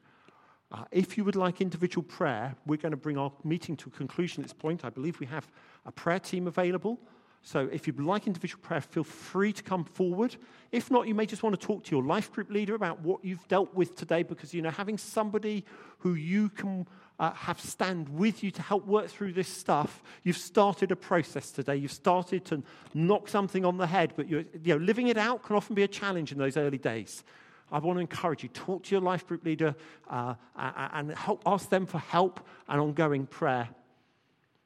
Uh, 0.72 0.84
if 0.92 1.18
you 1.18 1.24
would 1.24 1.36
like 1.36 1.60
individual 1.60 2.04
prayer, 2.04 2.54
we're 2.64 2.76
going 2.76 2.92
to 2.92 2.96
bring 2.96 3.18
our 3.18 3.32
meeting 3.42 3.76
to 3.76 3.90
a 3.92 3.96
conclusion 3.96 4.42
at 4.42 4.48
this 4.48 4.52
point. 4.52 4.84
I 4.84 4.90
believe 4.90 5.18
we 5.18 5.26
have 5.26 5.50
a 5.84 5.90
prayer 5.90 6.20
team 6.20 6.46
available. 6.46 6.98
So 7.42 7.68
if 7.72 7.86
you'd 7.86 7.98
like 7.98 8.26
individual 8.26 8.62
prayer, 8.62 8.82
feel 8.82 9.02
free 9.02 9.52
to 9.54 9.62
come 9.62 9.84
forward. 9.84 10.36
If 10.72 10.90
not, 10.90 11.08
you 11.08 11.14
may 11.14 11.24
just 11.24 11.42
want 11.42 11.58
to 11.58 11.66
talk 11.66 11.84
to 11.84 11.90
your 11.90 12.04
life 12.04 12.30
group 12.30 12.50
leader 12.50 12.74
about 12.74 13.00
what 13.00 13.24
you've 13.24 13.46
dealt 13.48 13.74
with 13.74 13.96
today 13.96 14.22
because, 14.22 14.52
you 14.52 14.60
know, 14.60 14.70
having 14.70 14.98
somebody 14.98 15.64
who 15.98 16.14
you 16.14 16.50
can 16.50 16.86
uh, 17.18 17.32
have 17.32 17.58
stand 17.58 18.08
with 18.10 18.44
you 18.44 18.50
to 18.50 18.62
help 18.62 18.86
work 18.86 19.08
through 19.08 19.32
this 19.32 19.48
stuff, 19.48 20.02
you've 20.22 20.36
started 20.36 20.92
a 20.92 20.96
process 20.96 21.50
today. 21.50 21.76
You've 21.76 21.92
started 21.92 22.44
to 22.46 22.62
knock 22.92 23.28
something 23.28 23.64
on 23.64 23.78
the 23.78 23.86
head, 23.86 24.12
but 24.16 24.28
you 24.28 24.44
know, 24.64 24.76
living 24.76 25.08
it 25.08 25.16
out 25.16 25.42
can 25.42 25.56
often 25.56 25.74
be 25.74 25.82
a 25.82 25.88
challenge 25.88 26.32
in 26.32 26.38
those 26.38 26.58
early 26.58 26.78
days. 26.78 27.24
I 27.72 27.78
want 27.78 27.96
to 27.96 28.00
encourage 28.00 28.42
you, 28.42 28.48
talk 28.48 28.84
to 28.84 28.94
your 28.94 29.02
life 29.02 29.26
group 29.26 29.44
leader 29.44 29.74
uh, 30.08 30.34
and 30.56 31.12
help, 31.12 31.42
ask 31.46 31.68
them 31.68 31.86
for 31.86 31.98
help 31.98 32.40
and 32.68 32.80
ongoing 32.80 33.26
prayer. 33.26 33.68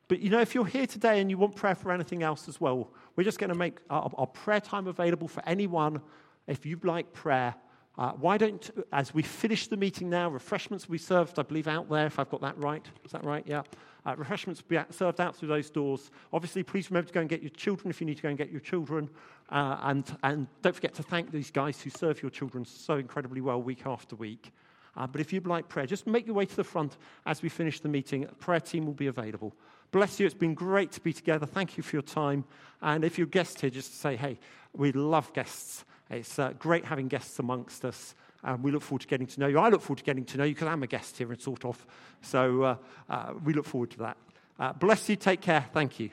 But 0.08 0.20
you 0.20 0.30
know, 0.30 0.40
if 0.40 0.54
you're 0.54 0.66
here 0.66 0.86
today 0.86 1.20
and 1.20 1.30
you 1.30 1.38
want 1.38 1.56
prayer 1.56 1.74
for 1.74 1.90
anything 1.92 2.22
else 2.22 2.48
as 2.48 2.60
well, 2.60 2.90
we're 3.16 3.24
just 3.24 3.38
going 3.38 3.50
to 3.50 3.58
make 3.58 3.78
our, 3.90 4.10
our 4.16 4.26
prayer 4.26 4.60
time 4.60 4.86
available 4.86 5.28
for 5.28 5.42
anyone. 5.46 6.00
If 6.46 6.66
you'd 6.66 6.84
like 6.84 7.12
prayer, 7.12 7.54
uh, 7.96 8.10
why 8.12 8.36
don't, 8.36 8.70
as 8.92 9.14
we 9.14 9.22
finish 9.22 9.68
the 9.68 9.76
meeting 9.76 10.10
now, 10.10 10.28
refreshments 10.28 10.88
will 10.88 10.94
be 10.94 10.98
served, 10.98 11.38
I 11.38 11.42
believe, 11.42 11.68
out 11.68 11.88
there, 11.88 12.06
if 12.06 12.18
I've 12.18 12.30
got 12.30 12.40
that 12.40 12.58
right. 12.58 12.84
Is 13.04 13.12
that 13.12 13.24
right? 13.24 13.44
Yeah. 13.46 13.62
Uh, 14.04 14.14
refreshments 14.16 14.62
will 14.62 14.78
be 14.78 14.92
served 14.92 15.20
out 15.20 15.36
through 15.36 15.48
those 15.48 15.70
doors. 15.70 16.10
Obviously, 16.32 16.62
please 16.62 16.90
remember 16.90 17.08
to 17.08 17.14
go 17.14 17.20
and 17.20 17.28
get 17.28 17.40
your 17.40 17.50
children 17.50 17.90
if 17.90 18.00
you 18.00 18.06
need 18.06 18.16
to 18.16 18.22
go 18.22 18.28
and 18.28 18.36
get 18.36 18.50
your 18.50 18.60
children. 18.60 19.08
Uh, 19.48 19.78
and, 19.82 20.16
and 20.24 20.48
don't 20.62 20.74
forget 20.74 20.94
to 20.94 21.02
thank 21.02 21.30
these 21.30 21.50
guys 21.50 21.80
who 21.80 21.90
serve 21.90 22.20
your 22.20 22.30
children 22.30 22.64
so 22.64 22.96
incredibly 22.96 23.40
well 23.40 23.62
week 23.62 23.86
after 23.86 24.16
week. 24.16 24.52
Uh, 24.96 25.06
but 25.06 25.20
if 25.20 25.32
you'd 25.32 25.46
like 25.46 25.68
prayer, 25.68 25.86
just 25.86 26.06
make 26.06 26.26
your 26.26 26.34
way 26.34 26.46
to 26.46 26.56
the 26.56 26.64
front 26.64 26.96
as 27.26 27.42
we 27.42 27.48
finish 27.48 27.80
the 27.80 27.88
meeting. 27.88 28.24
A 28.24 28.34
prayer 28.34 28.60
team 28.60 28.86
will 28.86 28.92
be 28.92 29.06
available. 29.06 29.54
Bless 29.92 30.18
you. 30.18 30.26
It's 30.26 30.34
been 30.34 30.54
great 30.54 30.90
to 30.92 31.00
be 31.00 31.12
together. 31.12 31.46
Thank 31.46 31.76
you 31.76 31.82
for 31.82 31.94
your 31.94 32.02
time. 32.02 32.44
And 32.82 33.04
if 33.04 33.18
you're 33.18 33.26
a 33.26 33.30
guest 33.30 33.60
here, 33.60 33.70
just 33.70 34.00
say, 34.00 34.16
hey, 34.16 34.38
we 34.72 34.92
love 34.92 35.32
guests. 35.32 35.84
It's 36.10 36.38
uh, 36.38 36.52
great 36.58 36.84
having 36.84 37.08
guests 37.08 37.38
amongst 37.38 37.84
us. 37.84 38.14
And 38.42 38.62
we 38.62 38.70
look 38.70 38.82
forward 38.82 39.00
to 39.02 39.08
getting 39.08 39.26
to 39.26 39.40
know 39.40 39.46
you. 39.46 39.58
I 39.58 39.70
look 39.70 39.80
forward 39.80 39.98
to 39.98 40.04
getting 40.04 40.24
to 40.26 40.38
know 40.38 40.44
you 40.44 40.54
because 40.54 40.68
I'm 40.68 40.82
a 40.82 40.86
guest 40.86 41.16
here 41.16 41.32
and 41.32 41.40
sort 41.40 41.64
of. 41.64 41.84
So 42.20 42.62
uh, 42.62 42.76
uh, 43.08 43.32
we 43.42 43.54
look 43.54 43.64
forward 43.64 43.90
to 43.92 43.98
that. 43.98 44.16
Uh, 44.58 44.72
bless 44.74 45.08
you. 45.08 45.16
Take 45.16 45.40
care. 45.40 45.66
Thank 45.72 45.98
you. 45.98 46.10